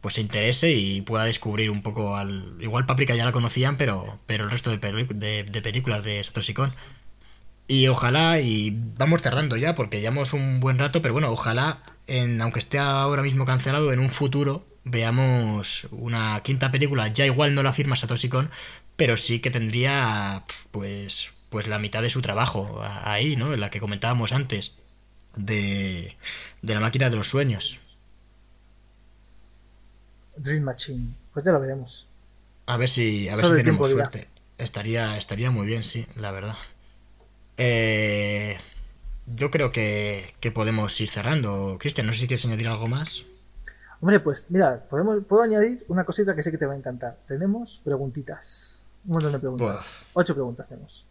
[0.00, 2.56] pues se interese y pueda descubrir un poco al...
[2.60, 6.70] Igual Paprika ya la conocían, pero, pero el resto de, de, películas de Satoshi Kon.
[7.66, 12.40] Y ojalá, y vamos cerrando ya porque llevamos un buen rato, pero bueno, ojalá, en,
[12.40, 17.64] aunque esté ahora mismo cancelado, en un futuro veamos una quinta película, ya igual no
[17.64, 18.48] la firma Satoshi Kon,
[18.96, 23.54] pero sí que tendría pues pues la mitad de su trabajo ahí, ¿no?
[23.54, 24.76] En la que comentábamos antes
[25.36, 26.16] de,
[26.62, 27.80] de la máquina de los sueños.
[30.36, 32.08] Dream Machine, pues ya lo veremos.
[32.66, 34.28] A ver si a ver si tenemos suerte.
[34.58, 36.56] Estaría estaría muy bien, sí, la verdad.
[37.58, 38.58] Eh,
[39.26, 41.76] yo creo que, que podemos ir cerrando.
[41.78, 43.48] Cristian, no sé si quieres añadir algo más.
[44.00, 47.18] Hombre, pues mira, podemos, puedo añadir una cosita que sé que te va a encantar.
[47.26, 48.85] Tenemos preguntitas.
[49.06, 49.98] Un montón de preguntas.
[50.14, 51.06] Ocho preguntas tenemos.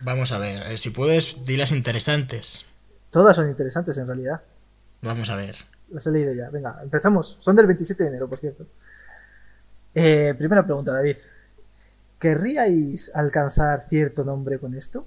[0.00, 2.64] Vamos a ver, eh, si puedes, di las interesantes.
[3.10, 4.42] Todas son interesantes en realidad.
[5.02, 5.56] Vamos a ver.
[5.90, 6.50] Las he leído ya.
[6.50, 7.38] Venga, empezamos.
[7.40, 8.66] Son del 27 de enero, por cierto.
[9.94, 11.16] Eh, primera pregunta, David.
[12.18, 15.06] ¿Querríais alcanzar cierto nombre con esto?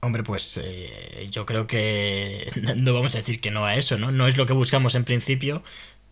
[0.00, 4.12] Hombre, pues eh, yo creo que no vamos a decir que no a eso, ¿no?
[4.12, 5.64] No es lo que buscamos en principio.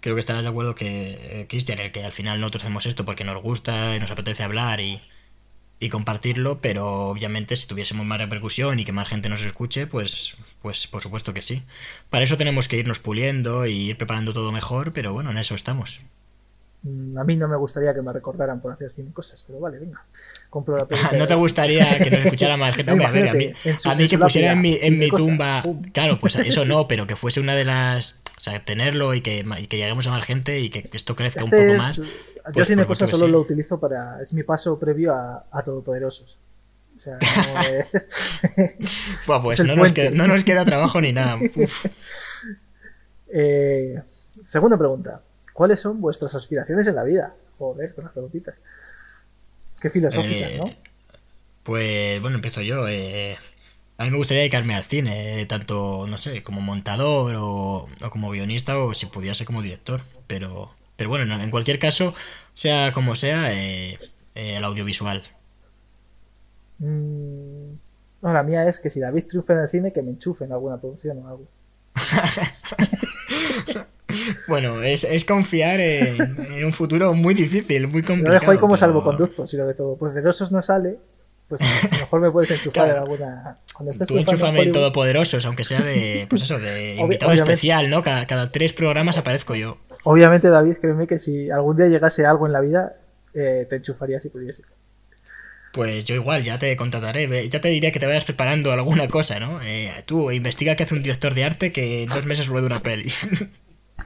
[0.05, 3.07] Creo que estarás de acuerdo que, eh, Cristian, el que al final nosotros hacemos esto
[3.07, 5.01] porque nos gusta y nos apetece hablar y,
[5.81, 10.57] y compartirlo, pero obviamente si tuviésemos más repercusión y que más gente nos escuche, pues,
[10.61, 11.63] pues por supuesto que sí.
[12.11, 15.55] Para eso tenemos que irnos puliendo y ir preparando todo mejor, pero bueno, en eso
[15.55, 16.03] estamos.
[16.85, 19.79] Mm, a mí no me gustaría que me recordaran por hacer cine cosas, pero vale,
[19.79, 20.05] venga.
[20.51, 20.87] Compro la
[21.19, 22.93] ¿No te gustaría que nos escuchara más gente?
[22.93, 23.53] a, ver, a mí,
[23.85, 25.65] a mí que pusiera en mi, en mi tumba.
[25.95, 28.21] Claro, pues eso no, pero que fuese una de las.
[28.37, 31.43] O sea, tenerlo y que, y que lleguemos a más gente y que esto crezca
[31.43, 31.97] un este poco más.
[31.97, 32.05] yo
[32.53, 34.21] pues, cine cosas solo lo utilizo para.
[34.21, 36.37] Es mi paso previo a, a Todopoderosos.
[36.95, 39.25] O sea, no es.
[39.27, 41.39] Buah, pues no nos, queda, no nos, queda, trabajo ni nada.
[43.37, 44.01] Eh,
[44.45, 45.23] segunda pregunta.
[45.55, 47.35] ¿Cuáles son vuestras aspiraciones en la vida?
[47.59, 48.61] Joder, con las preguntitas.
[49.81, 50.71] Qué filosóficas, Eh, ¿no?
[51.63, 52.87] Pues bueno, empiezo yo.
[52.89, 53.39] eh,
[53.97, 58.11] a mí me gustaría dedicarme al cine, eh, tanto, no sé, como montador o, o
[58.11, 60.03] como guionista o si pudiese como director.
[60.27, 62.13] Pero, pero bueno, en, en cualquier caso,
[62.55, 63.99] sea como sea, eh,
[64.35, 65.23] el audiovisual.
[66.79, 67.75] Mm,
[68.23, 70.53] no, la mía es que si David triunfa en el cine, que me enchufe en
[70.53, 71.47] alguna producción o algo.
[74.49, 76.21] Bueno, es, es confiar en,
[76.53, 78.39] en un futuro muy difícil, muy Lo complicado.
[78.41, 79.47] dejo ahí como pero- salvoconducto.
[79.47, 80.99] Si lo de todo poderosos no sale,
[81.49, 83.57] pues a lo mejor me puedes enchufar en alguna.
[83.75, 87.53] Cuando estés Tú enchúfame en Todopoderosos, aunque sea de, pues eso, de invitado obviamente.
[87.55, 88.03] especial, ¿no?
[88.03, 89.79] Cada, cada tres programas aparezco yo.
[90.05, 92.95] Obviamente, David, créeme que si algún día llegase algo en la vida,
[93.35, 94.63] eh, te enchufaría si pudiese.
[95.75, 99.41] Pues yo igual, ya te contrataré, ya te diré que te vayas preparando alguna cosa,
[99.41, 99.61] ¿no?
[99.63, 102.79] Eh, tú investiga qué hace un director de arte que en dos meses rueda una
[102.81, 103.13] peli.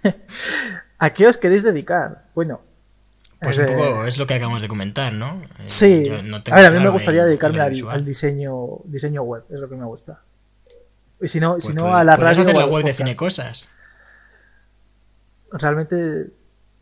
[0.98, 2.24] ¿A qué os queréis dedicar?
[2.34, 2.62] Bueno.
[3.40, 5.42] Pues eh, un poco es lo que acabamos de comentar, ¿no?
[5.60, 6.04] Eh, Sí.
[6.06, 9.44] yo no a ver, a mí me gustaría el- dedicarme al, al diseño, diseño web,
[9.50, 10.22] es lo que me gusta.
[11.20, 12.42] Y si no, Pues si no pod- a la radio.
[12.42, 13.72] hacer la web de cine cosas.
[15.52, 16.30] Realmente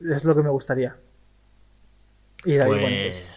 [0.01, 0.97] es lo que me gustaría.
[2.45, 3.29] Y David, Pues- bueno, pues,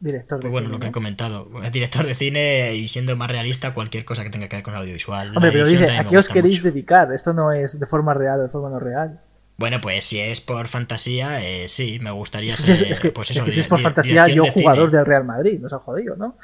[0.00, 1.48] director de Pues bueno, cine, lo que he comentado.
[1.62, 4.74] Es director de cine y siendo más realista, cualquier cosa que tenga que ver con
[4.74, 5.36] audiovisual.
[5.36, 6.72] Hombre, pero dice, ¿a qué os queréis mucho.
[6.72, 7.12] dedicar?
[7.12, 9.20] Esto no es de forma real o de forma no real.
[9.58, 12.92] Bueno, pues si es por fantasía, eh, sí, me gustaría Es que, si es, ser,
[12.92, 14.64] es que, pues es eso, que si es por fantasía, yo de cine.
[14.64, 16.34] jugador del Real Madrid, nos ha jodido, ¿no?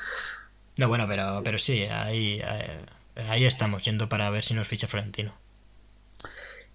[0.77, 4.87] No, bueno, pero, pero sí, ahí, eh, ahí estamos, yendo para ver si nos ficha
[4.87, 5.33] Florentino.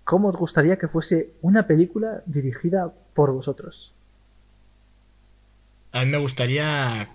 [0.04, 3.94] ¿Cómo os gustaría que fuese una película dirigida por vosotros?
[5.92, 7.08] A mí me gustaría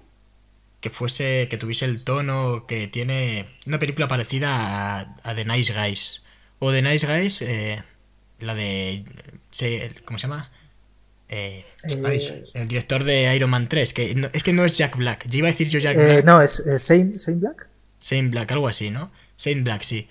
[0.81, 5.73] que fuese, que tuviese el tono que tiene una película parecida a, a The Nice
[5.73, 6.23] Guys.
[6.59, 7.83] O The Nice Guys, eh,
[8.41, 9.05] la de...
[9.51, 10.49] se- ¿Cómo se llama?
[11.29, 11.65] Eh,
[12.05, 15.27] ay, el director de Iron Man 3, que no- es que no es Jack Black.
[15.29, 16.25] Yo iba a decir yo Jack Eh, Black.
[16.25, 17.69] no, es eh, Saint, Saint Black.
[17.99, 19.11] Saint Black, algo así, ¿no?
[19.35, 20.07] Saint Black, sí.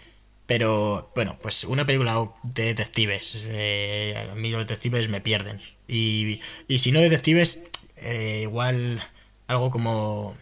[0.48, 3.34] Pero, bueno, pues una película de detectives.
[3.46, 5.62] eh, a mí los detectives me pierden.
[5.88, 7.64] Y, y si no detectives,
[7.98, 9.04] eh, igual
[9.48, 10.36] algo como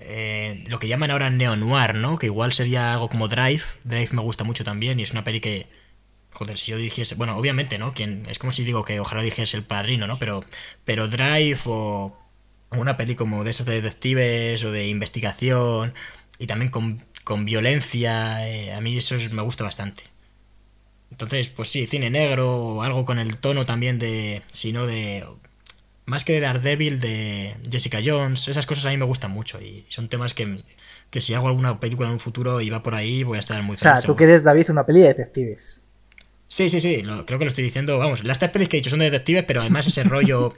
[0.00, 2.18] eh, lo que llaman ahora neo-noir, ¿no?
[2.18, 3.62] Que igual sería algo como Drive.
[3.84, 5.68] Drive me gusta mucho también y es una peli que...
[6.32, 7.14] Joder, si yo dirigiese...
[7.16, 7.94] Bueno, obviamente, ¿no?
[7.94, 10.18] Quien, es como si digo que ojalá dirigiese El Padrino, ¿no?
[10.18, 10.44] Pero,
[10.84, 12.16] pero Drive o
[12.72, 15.94] una peli como de esas de detectives o de investigación
[16.38, 20.02] y también con, con violencia, eh, a mí eso es- me gusta bastante.
[21.10, 25.24] Entonces, pues sí, cine negro o algo con el tono también de, si no de,
[26.06, 29.84] más que de Daredevil, de Jessica Jones, esas cosas a mí me gustan mucho y
[29.88, 30.56] son temas que,
[31.10, 33.62] que si hago alguna película en un futuro y va por ahí voy a estar
[33.62, 35.82] muy O sea, feliz, tú quieres, David, una peli de detectives.
[36.48, 37.98] Sí, sí, sí, lo- creo que lo estoy diciendo.
[37.98, 40.54] Vamos, las tres pelis que he dicho son de detectives, pero además ese rollo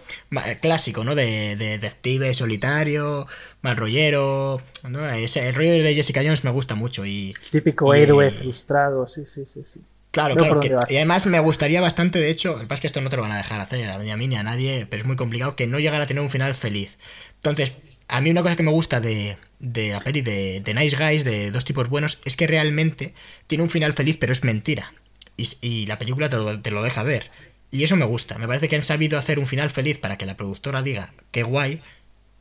[0.61, 1.15] clásico, ¿no?
[1.15, 3.27] De, de detective solitario,
[3.63, 4.61] mal rollero.
[4.87, 5.09] ¿no?
[5.09, 7.07] Ese, el rollo de Jessica Jones me gusta mucho.
[7.07, 9.81] Y El típico Y- héroe frustrado, sí, sí, sí, sí.
[10.25, 10.61] Claro, claro.
[10.87, 13.17] que- y además me gustaría bastante, de hecho, el pasa es que esto no te
[13.17, 15.57] lo van a dejar hacer, ni a mí ni a nadie, pero es muy complicado
[15.57, 16.99] que no llegara a tener un final feliz.
[17.37, 17.73] Entonces,
[18.09, 21.25] a mí una cosa que me gusta de, de la peli de, de Nice Guys,
[21.25, 23.15] de dos tipos buenos, es que realmente
[23.47, 24.93] tiene un final feliz, pero es mentira.
[25.37, 27.31] Y, y la película te lo, te lo deja ver.
[27.71, 28.39] Y eso me gusta.
[28.39, 31.43] Me parece que han sabido hacer un final feliz para que la productora diga qué
[31.43, 31.81] guay,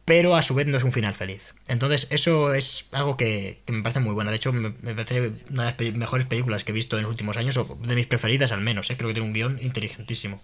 [0.07, 1.53] pero a su vez no es un final feliz.
[1.67, 4.31] Entonces, eso es algo que, que me parece muy bueno.
[4.31, 7.03] De hecho, me, me parece una de las pe- mejores películas que he visto en
[7.03, 8.89] los últimos años, o de mis preferidas al menos.
[8.89, 8.95] ¿eh?
[8.97, 10.39] Creo que tiene un guion inteligentísimo.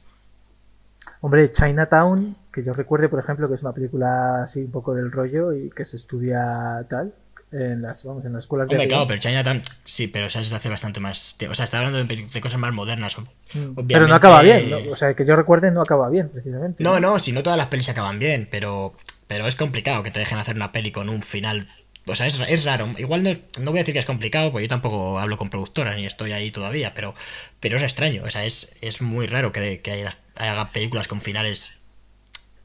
[1.21, 5.11] Hombre, Chinatown, que yo recuerde, por ejemplo, que es una película así un poco del
[5.11, 7.13] rollo y que se estudia tal.
[7.53, 9.07] En las, vamos, en las escuelas de Hombre, claro, arriba.
[9.09, 11.37] pero Chinatown, sí, pero o sea, se hace bastante más.
[11.49, 13.15] O sea, está hablando de, de cosas más modernas.
[13.19, 13.21] Mm.
[13.59, 14.77] obviamente- Pero no acaba bien, ¿no?
[14.91, 16.83] o sea, que yo recuerde no acaba bien, precisamente.
[16.83, 18.95] No, no, si no todas las pelis acaban bien, pero,
[19.33, 21.67] pero es complicado que te dejen hacer una peli con un final.
[22.05, 22.87] O sea, es, es raro.
[22.99, 23.31] Igual no,
[23.61, 26.33] no voy a decir que es complicado, porque yo tampoco hablo con productoras ni estoy
[26.33, 27.15] ahí todavía, pero,
[27.59, 28.21] pero es extraño.
[28.25, 31.97] O sea, es, es muy raro que, que haga películas con finales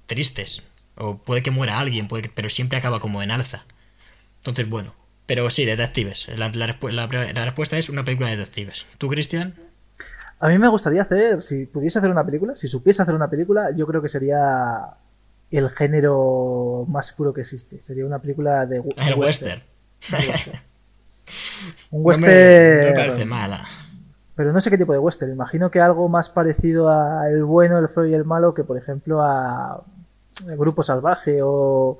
[0.04, 0.84] tristes.
[0.96, 3.64] O puede que muera alguien, puede pero siempre acaba como en alza.
[4.40, 4.94] Entonces, bueno.
[5.24, 6.28] Pero sí, detectives.
[6.36, 8.86] La, la respuesta es una película de detectives.
[8.98, 9.54] ¿Tú, Cristian?
[10.38, 13.70] A mí me gustaría hacer, si pudiese hacer una película, si supiese hacer una película,
[13.74, 14.98] yo creo que sería
[15.50, 17.80] el género más puro que existe.
[17.80, 19.62] Sería una película de, El western.
[21.90, 22.28] Un western.
[22.28, 23.66] no me parece mala.
[24.34, 25.32] Pero no sé qué tipo de western.
[25.32, 28.78] Imagino que algo más parecido a El bueno, el feo y el malo que, por
[28.78, 29.82] ejemplo, a
[30.56, 31.98] Grupo Salvaje o.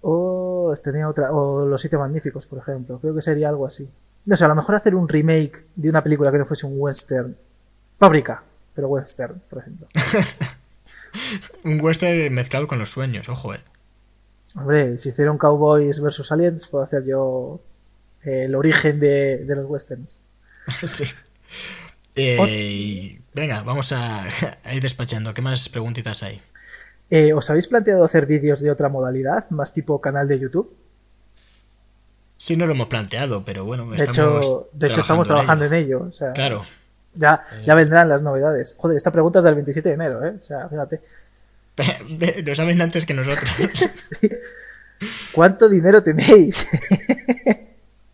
[0.00, 1.32] O tenía otra.
[1.32, 2.98] O Los Siete Magníficos, por ejemplo.
[3.00, 3.90] Creo que sería algo así.
[4.24, 6.74] No sé, a lo mejor hacer un remake de una película que no fuese un
[6.76, 7.36] western.
[7.98, 8.42] Fábrica,
[8.74, 9.86] pero western, por ejemplo.
[11.64, 13.60] Un western mezclado con los sueños, ojo, eh.
[14.54, 17.60] Hombre, si hicieron Cowboys versus Aliens, puedo hacer yo
[18.24, 20.22] eh, el origen de, de los westerns.
[20.86, 21.04] sí.
[22.14, 24.24] Eh, venga, vamos a,
[24.64, 25.34] a ir despachando.
[25.34, 26.40] ¿Qué más preguntitas hay?
[27.10, 30.74] Eh, ¿Os habéis planteado hacer vídeos de otra modalidad, más tipo canal de YouTube?
[32.38, 36.02] Sí, no lo hemos planteado, pero bueno, De hecho, de hecho estamos trabajando en ello.
[36.08, 36.64] O sea, Claro.
[37.16, 38.74] Ya, ya vendrán las novedades.
[38.78, 40.36] Joder, esta pregunta es del 27 de enero, ¿eh?
[40.40, 41.00] O sea, fíjate.
[42.44, 43.50] Lo saben antes que nosotros.
[43.92, 44.30] Sí.
[45.32, 46.66] ¿Cuánto dinero tenéis?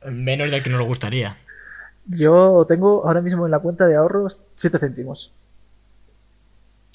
[0.10, 1.36] Menos del que nos gustaría.
[2.06, 5.32] Yo tengo ahora mismo en la cuenta de ahorros 7 céntimos.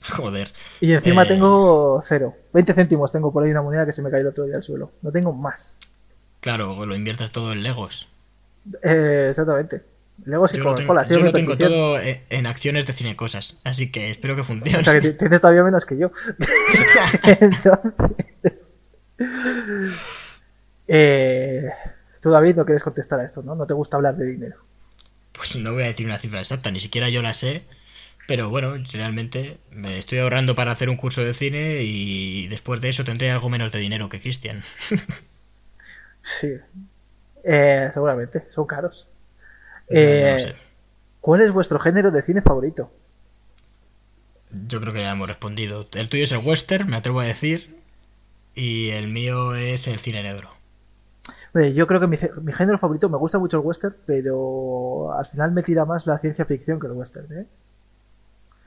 [0.10, 0.52] Joder.
[0.82, 1.28] Y encima Eh.
[1.28, 2.36] tengo cero.
[2.54, 4.64] 20 céntimos tengo por ahí una moneda que se me cayó el otro día al
[4.64, 4.92] suelo.
[5.02, 5.80] No tengo más.
[6.42, 8.08] Claro, lo inviertes todo en Legos.
[8.84, 9.84] Eh, exactamente.
[10.24, 12.94] Luego sí Yo lo tengo, Coca-Cola, sí, yo lo tengo todo en, en acciones de
[12.94, 13.62] cinecosas.
[13.64, 14.78] Así que espero que funcione.
[14.80, 16.12] O sea que tienes todavía menos que yo.
[17.24, 18.74] Entonces.
[20.88, 21.70] Eh,
[22.22, 23.56] tú, David, no quieres contestar a esto, ¿no?
[23.56, 24.58] No te gusta hablar de dinero.
[25.34, 27.62] Pues no voy a decir una cifra exacta, ni siquiera yo la sé.
[28.28, 32.90] Pero bueno, realmente me estoy ahorrando para hacer un curso de cine y después de
[32.90, 34.62] eso tendré algo menos de dinero que Cristian.
[36.28, 36.58] Sí.
[37.46, 39.08] Eh, seguramente, son caros.
[39.90, 40.56] Eh, sé.
[41.22, 42.92] ¿Cuál es vuestro género de cine favorito?
[44.68, 45.88] Yo creo que ya hemos respondido.
[45.94, 47.78] El tuyo es el western, me atrevo a decir.
[48.56, 50.50] Y el mío es el cine negro.
[51.54, 55.26] Hombre, yo creo que mi, mi género favorito, me gusta mucho el western, pero al
[55.26, 57.46] final me tira más la ciencia ficción que el western, ¿eh?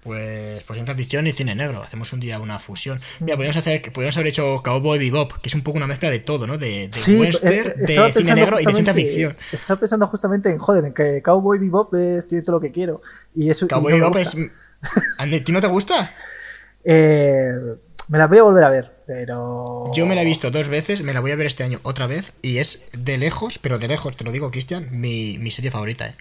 [0.02, 1.82] Pues, pues ciencia ficción y cine negro.
[1.82, 2.98] Hacemos un día una fusión.
[3.20, 6.20] Mira, podríamos hacer, podríamos haber hecho Cowboy Bebop, que es un poco una mezcla de
[6.20, 6.56] todo, ¿no?
[6.56, 9.36] De, de Sí, western, eh, de cine negro y de ciencia ficción.
[9.52, 13.00] Estaba pensando justamente en, joder, en que Cowboy Bebop es, tiene todo lo que quiero.
[13.34, 14.36] Y eso y Cowboy no me Bebop es.
[15.18, 16.14] ¿A ti no te gusta?
[16.82, 17.52] Eh,
[18.08, 19.90] me la voy a volver a ver, pero...
[19.94, 22.06] Yo me la he visto dos veces, me la voy a ver este año otra
[22.06, 22.32] vez.
[22.40, 26.08] Y es de lejos, pero de lejos, te lo digo, Cristian, mi, mi serie favorita,
[26.08, 26.14] ¿eh?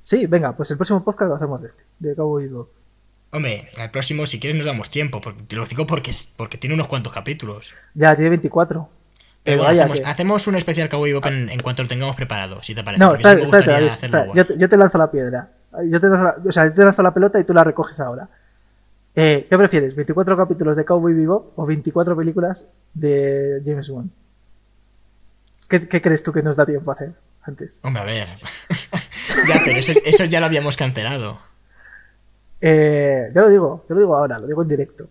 [0.00, 2.70] Sí, venga, pues el próximo podcast lo hacemos de este, de Cowboy Bebop.
[3.32, 5.20] Hombre, al próximo, si quieres, nos damos tiempo.
[5.20, 7.72] Porque, te lo digo porque, porque tiene unos cuantos capítulos.
[7.94, 8.88] Ya, tiene 24.
[8.88, 8.88] Pero
[9.44, 12.16] Pero bueno, vaya hacemos, que- hacemos un especial Cowboy Bebop en, en cuanto lo tengamos
[12.16, 13.02] preparado, si te parece.
[13.04, 14.30] No, espérate, espérate, guay.
[14.36, 15.50] yo, te, yo te lanzo la piedra.
[15.90, 18.00] Yo te lanzo la, o sea, yo te lanzo la pelota y tú la recoges
[18.00, 18.28] ahora.
[19.14, 19.96] Eh, ¿Qué prefieres?
[19.96, 24.10] ¿24 capítulos de Cowboy Bebop o 24 películas de James Bond?
[25.68, 27.80] ¿Qué, qué crees tú que nos da tiempo a hacer antes?
[27.82, 28.28] Hombre, a ver.
[29.48, 31.40] ya, pero eso, eso ya lo habíamos cancelado.
[32.60, 35.08] Eh, yo lo digo, yo lo digo ahora, lo digo en directo.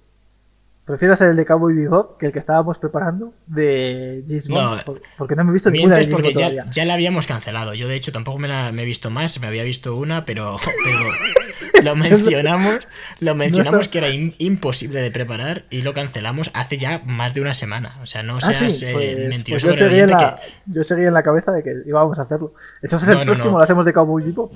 [0.85, 4.85] Prefiero hacer el de Cowboy Bebop que el que estábamos preparando de James Bond, No,
[4.85, 6.65] por- porque no me he visto ninguna de James Bond ya, todavía.
[6.69, 7.73] ya la habíamos cancelado.
[7.73, 9.39] Yo, de hecho, tampoco me la me he visto más.
[9.39, 10.57] Me había visto una, pero,
[11.73, 12.81] pero lo mencionamos.
[13.19, 17.33] Lo mencionamos está- que era im- imposible de preparar y lo cancelamos hace ya más
[17.33, 17.97] de una semana.
[18.03, 20.09] O sea, no Ah, seas sí, eh, pues, pues mentiroso yo, con el seguí en
[20.11, 22.53] la, yo seguí en la cabeza de que íbamos a hacerlo.
[22.83, 24.53] Entonces No, el próximo lo hacemos de Cowboy Bebop.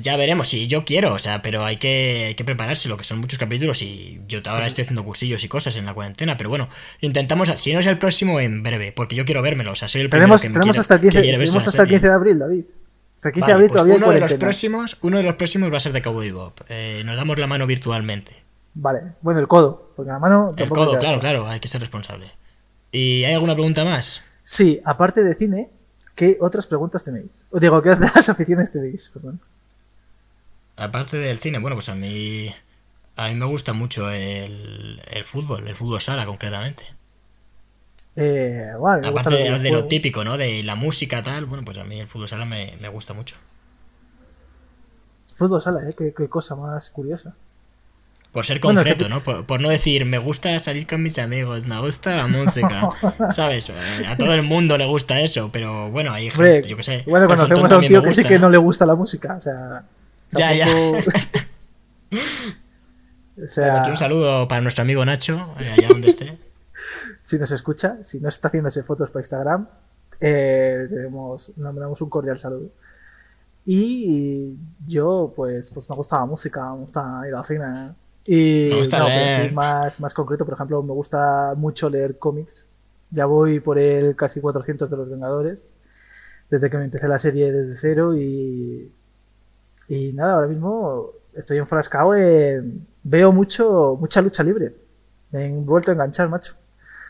[0.00, 3.04] Ya veremos si yo quiero, o sea, pero hay que, hay que prepararse, lo que
[3.04, 6.48] son muchos capítulos y yo ahora estoy haciendo cursillos y cosas en la cuarentena, pero
[6.50, 6.68] bueno,
[7.00, 10.02] intentamos, si no es el próximo, en breve, porque yo quiero vérmelo, o sea, soy
[10.02, 11.88] el primero Tenemos, que tenemos quiere- hasta el que 15, quiere verse tenemos hasta el
[11.88, 11.98] serie.
[11.98, 12.64] 15 de abril, David.
[13.16, 15.34] Hasta el 15 Vale, de abril pues todavía uno de los próximos, uno de los
[15.34, 16.60] próximos va a ser de Cowboy Bebop.
[16.68, 18.32] Eh, nos damos la mano virtualmente.
[18.74, 21.20] Vale, bueno, el codo, porque la mano El codo, claro, eso.
[21.20, 22.26] claro, hay que ser responsable.
[22.92, 24.22] ¿Y hay alguna pregunta más?
[24.42, 25.68] Sí, aparte de cine,
[26.14, 27.46] ¿qué otras preguntas tenéis?
[27.52, 29.10] Digo, ¿qué otras aficiones tenéis?
[29.12, 29.40] Perdón.
[30.80, 32.54] Aparte del cine, bueno, pues a mí
[33.16, 36.84] a mí me gusta mucho el, el fútbol, el fútbol sala concretamente.
[38.16, 40.36] Eh, bueno, Aparte de, lo de típico, ¿no?
[40.36, 43.36] De la música tal, bueno, pues a mí el fútbol sala me, me gusta mucho.
[45.34, 45.94] Fútbol sala, ¿eh?
[45.96, 47.34] Qué, qué cosa más curiosa.
[48.32, 49.20] Por ser Bueno, concreto, que- ¿no?
[49.20, 52.88] Por, por no decir, me gusta salir con mis amigos, me gusta la música,
[53.32, 53.68] ¿sabes?
[53.70, 57.04] Eh, A todo el mundo le gusta eso, pero bueno, hay gente, yo qué sé.
[57.06, 59.84] bueno, conocemos a un tío que sí que no le gusta la música, o sea.
[60.32, 60.66] Ya, ya.
[63.44, 66.38] o sea, Aquí un saludo para nuestro amigo Nacho, eh, allá donde esté.
[67.22, 69.68] si nos escucha, si no está haciéndose fotos para Instagram,
[70.20, 72.70] eh, tenemos, le mandamos un cordial saludo.
[73.64, 77.94] Y yo, pues, pues me gusta la música, me gusta ir al cine.
[78.26, 79.52] Y Me gusta no, leer.
[79.52, 82.68] más, más concreto, por ejemplo, me gusta mucho leer cómics.
[83.10, 85.68] Ya voy por el casi 400 de los Vengadores,
[86.48, 88.92] desde que me empecé la serie desde cero y,
[89.90, 92.86] y nada, ahora mismo estoy enfrascado en...
[93.02, 94.74] Veo mucho, mucha lucha libre.
[95.32, 96.54] Me he vuelto a enganchar, macho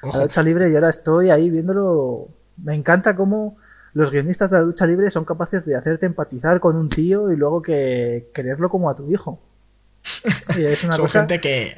[0.03, 2.29] a la lucha libre y ahora estoy ahí viéndolo.
[2.57, 3.57] Me encanta cómo
[3.93, 7.37] los guionistas de la lucha libre son capaces de hacerte empatizar con un tío y
[7.37, 9.39] luego que quererlo como a tu hijo.
[10.57, 11.21] Y es una son cosa.
[11.21, 11.77] gente que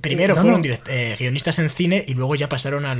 [0.00, 0.68] primero No, fueron no.
[0.88, 2.92] eh, guionistas en cine y luego ya pasaron a,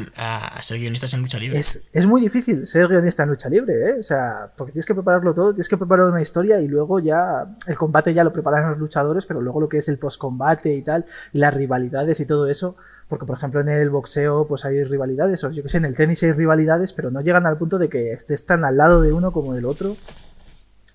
[0.49, 1.59] a ser guionistas en lucha libre.
[1.59, 3.97] Es, es muy difícil ser guionista en lucha libre, ¿eh?
[4.01, 7.57] O sea, porque tienes que prepararlo todo, tienes que preparar una historia y luego ya
[7.69, 10.83] el combate ya lo preparan los luchadores, pero luego lo que es el postcombate y
[10.83, 12.77] tal, y las rivalidades y todo eso,
[13.09, 15.95] porque por ejemplo en el boxeo pues hay rivalidades, o yo que sé, en el
[15.97, 19.13] tenis hay rivalidades, pero no llegan al punto de que estés tan al lado de
[19.13, 19.97] uno como del otro.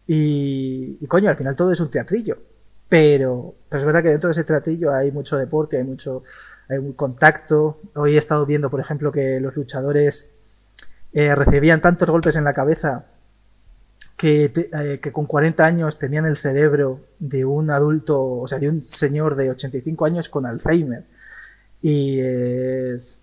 [0.07, 2.37] Y, y coño, al final todo es un teatrillo.
[2.89, 6.23] Pero, pero es verdad que dentro de ese teatrillo hay mucho deporte, hay mucho
[6.67, 7.79] hay un contacto.
[7.95, 10.33] Hoy he estado viendo, por ejemplo, que los luchadores
[11.13, 13.05] eh, recibían tantos golpes en la cabeza
[14.17, 18.59] que, te- eh, que con 40 años tenían el cerebro de un adulto, o sea,
[18.59, 21.03] de un señor de 85 años con Alzheimer.
[21.81, 23.21] Y es,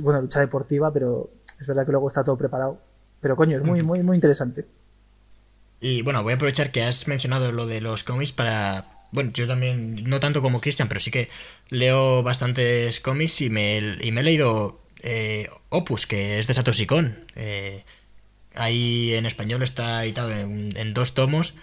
[0.00, 1.28] bueno, lucha deportiva, pero
[1.60, 2.78] es verdad que luego está todo preparado.
[3.20, 4.64] Pero coño, es muy, muy, muy interesante.
[5.80, 8.84] Y bueno, voy a aprovechar que has mencionado lo de los cómics para...
[9.10, 11.28] Bueno, yo también, no tanto como Cristian, pero sí que
[11.70, 16.86] leo bastantes cómics y me, y me he leído eh, Opus, que es de Satoshi
[16.86, 17.26] Kon.
[17.36, 17.84] Eh,
[18.54, 21.54] ahí en español está editado en, dos tomos.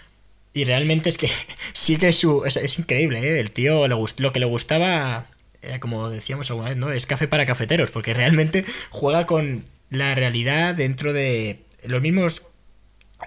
[0.52, 1.30] Y realmente es que
[1.72, 2.44] sigue su...
[2.46, 3.40] Es, increíble, ¿eh?
[3.40, 5.28] El tío gust- lo que le gustaba,
[5.62, 6.90] era como decíamos alguna vez, ¿no?
[6.92, 12.42] Es café para cafeteros, porque realmente juega con la realidad dentro de los mismos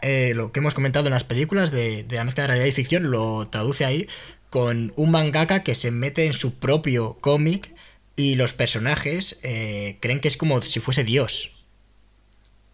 [0.01, 2.71] eh, lo que hemos comentado en las películas de, de la mezcla de realidad y
[2.71, 4.07] ficción, lo traduce ahí
[4.49, 7.73] con un mangaka que se mete en su propio cómic
[8.15, 11.67] y los personajes eh, creen que es como si fuese Dios.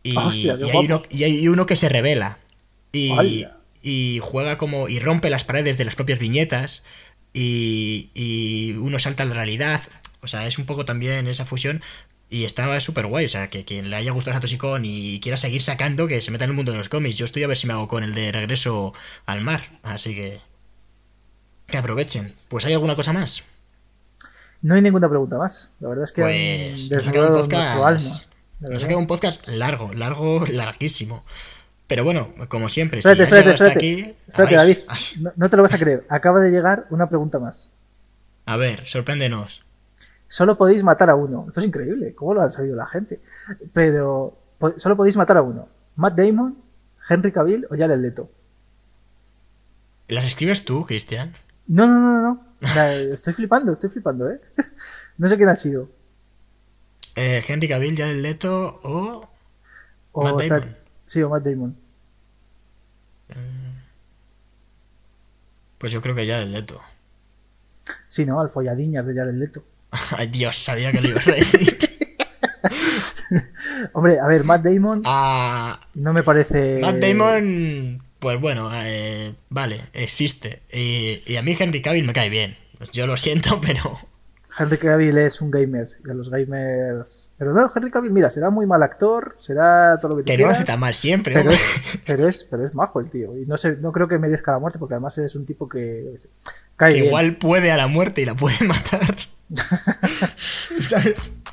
[0.04, 2.40] Y, Hostia, y hay, uno, y hay uno que se revela.
[2.92, 3.46] Y,
[3.82, 4.88] y juega como.
[4.88, 6.84] y rompe las paredes de las propias viñetas.
[7.34, 9.82] Y, y uno salta a la realidad.
[10.22, 11.80] O sea, es un poco también esa fusión.
[12.30, 13.26] Y estaba súper guay.
[13.26, 16.32] O sea, que quien le haya gustado Satoshi Kon y quiera seguir sacando, que se
[16.32, 17.16] meta en el mundo de los cómics.
[17.18, 18.94] Yo estoy a ver si me hago con el de regreso
[19.26, 19.62] al mar.
[19.84, 20.40] Así que.
[21.68, 22.34] Que aprovechen.
[22.50, 23.44] Pues hay alguna cosa más.
[24.62, 25.72] No hay ninguna pregunta más.
[25.80, 27.84] La verdad es que Pues nos ha quedado un podcast.
[27.84, 28.00] alma.
[28.62, 31.24] Nos ha quedado un podcast largo, largo, larguísimo.
[31.88, 33.80] Pero bueno, como siempre, si Espérate, has espérate, espérate.
[33.80, 34.16] aquí.
[34.28, 34.78] Espérate, David.
[35.22, 36.06] No, no te lo vas a creer.
[36.10, 37.70] Acaba de llegar una pregunta más.
[38.48, 39.65] A ver, sorpréndenos.
[40.36, 41.46] Solo podéis matar a uno.
[41.48, 42.14] Esto es increíble.
[42.14, 43.22] ¿Cómo lo han sabido la gente?
[43.72, 45.70] Pero po- solo podéis matar a uno.
[45.96, 46.58] Matt Damon,
[47.10, 48.30] Henry Cavill o Jared Leto.
[50.10, 51.34] ¿Las escribes tú, Cristian?
[51.68, 52.46] No, no, no, no,
[53.14, 54.42] estoy flipando, estoy flipando, ¿eh?
[55.18, 55.88] No sé quién ha sido.
[57.16, 59.30] Eh, Henry Cavill, Jared Leto o...
[60.12, 60.78] O, Matt Damon.
[61.06, 61.78] Sí, o Matt Damon.
[65.78, 66.82] Pues yo creo que Jared Leto.
[68.10, 68.42] Sí, ¿no?
[68.42, 69.64] Al folladiñas de Jared Leto.
[70.18, 71.90] Ay, Dios, sabía que lo ibas a decir.
[73.94, 76.80] Hombre, a ver, Matt Damon Ah, no me parece...
[76.82, 80.62] Matt Damon, pues bueno, eh, vale, existe.
[80.72, 82.58] Y, y a mí Henry Cavill me cae bien.
[82.94, 83.98] Yo lo siento, pero...
[84.58, 85.88] Henry Cavill es un gamer.
[86.06, 87.32] Y a los gamers...
[87.38, 90.38] Pero no, Henry Cavill, mira, será muy mal actor, será todo lo que Que no
[90.38, 90.56] quieras.
[90.56, 91.56] hace tan mal siempre, Pero hombre.
[91.58, 93.38] es, pero es, pero es majo el tío.
[93.38, 96.16] Y no sé, no creo que merezca la muerte, porque además es un tipo que
[96.78, 97.06] cae bien.
[97.08, 99.16] igual puede a la muerte y la puede matar.
[100.88, 101.36] ¿Sabes?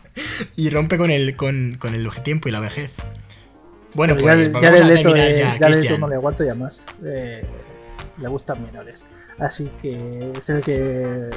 [0.57, 2.93] Y rompe con el, con, con el tiempo y la vejez.
[3.95, 6.01] Bueno, Pero pues ya, vamos ya a Leto, terminar es- ya, ya del Leto Cristian.
[6.01, 7.47] no le aguanto y además eh,
[8.21, 9.07] le gustan menores.
[9.39, 11.31] Así que es el que.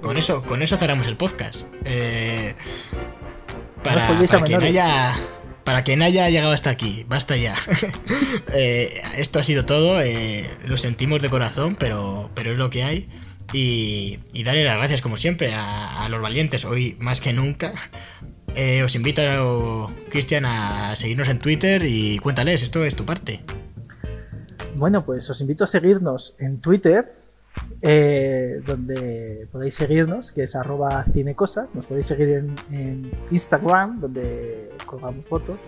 [0.00, 1.66] Con eso, con eso cerramos el podcast.
[1.84, 2.54] Eh,
[3.82, 5.14] para, No para quien haya.
[5.64, 7.54] Para quien haya llegado hasta aquí, basta ya.
[8.56, 10.00] Eh, esto ha sido todo.
[10.00, 13.10] eh, lo sentimos de corazón, pero, pero es lo que hay.
[13.56, 17.72] Y, darle las gracias, como siempre, a, los valientes, hoy más que nunca,
[18.56, 19.20] Eh, os invito,
[20.10, 23.40] Cristian, a seguirnos en Twitter y cuéntales, esto es tu parte.
[24.76, 27.10] Bueno, pues os invito a seguirnos en Twitter,
[27.82, 31.74] eh, donde podéis seguirnos, que es arroba cinecosas.
[31.74, 32.28] Nos podéis seguir
[32.70, 35.58] en Instagram, donde colgamos fotos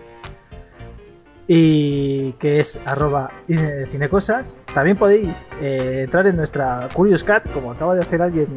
[1.47, 3.31] y que es arroba
[3.89, 4.59] cinecosas.
[4.73, 8.47] También podéis eh, entrar en nuestra Curious Cat, como acaba de hacer alguien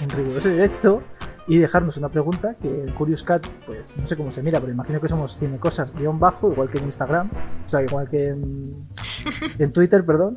[0.00, 1.02] en, riguroso directo,
[1.46, 4.72] y dejarnos una pregunta que en Curious Cat, pues no sé cómo se mira, pero
[4.72, 7.30] imagino que somos cinecosas guion bajo, igual que en Instagram,
[7.64, 8.88] o sea, igual que en,
[9.58, 10.36] en Twitter, perdón.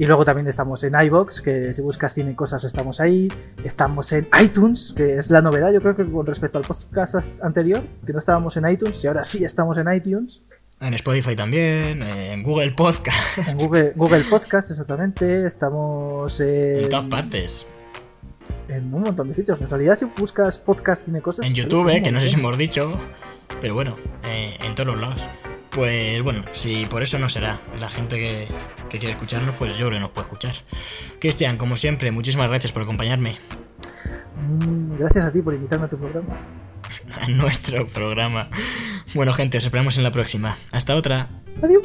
[0.00, 3.30] Y luego también estamos en iBox, que si buscas Cine Cosas estamos ahí.
[3.62, 7.82] Estamos en iTunes, que es la novedad, yo creo que con respecto al podcast anterior,
[8.06, 10.42] que no estábamos en iTunes y ahora sí estamos en iTunes.
[10.80, 13.36] En Spotify también, en Google Podcast.
[13.50, 15.46] En Google, Google Podcast, exactamente.
[15.46, 16.84] Estamos en...
[16.84, 17.66] En todas partes.
[18.66, 19.60] En un montón de sitios.
[19.60, 21.46] En realidad, si buscas podcast, tiene cosas.
[21.46, 22.98] En YouTube, que no sé si hemos dicho.
[23.60, 25.28] Pero bueno, eh, en todos los lados.
[25.70, 27.60] Pues bueno, si por eso no será.
[27.78, 28.46] La gente que,
[28.88, 30.54] que quiere escucharnos, pues yo creo que nos puede escuchar.
[31.20, 33.36] Cristian, como siempre, muchísimas gracias por acompañarme.
[34.48, 36.40] Mm, gracias a ti por invitarme a tu programa.
[37.20, 38.48] A nuestro programa.
[39.14, 40.56] Bueno, gente, os esperamos en la próxima.
[40.72, 41.28] Hasta otra.
[41.62, 41.82] Adiós.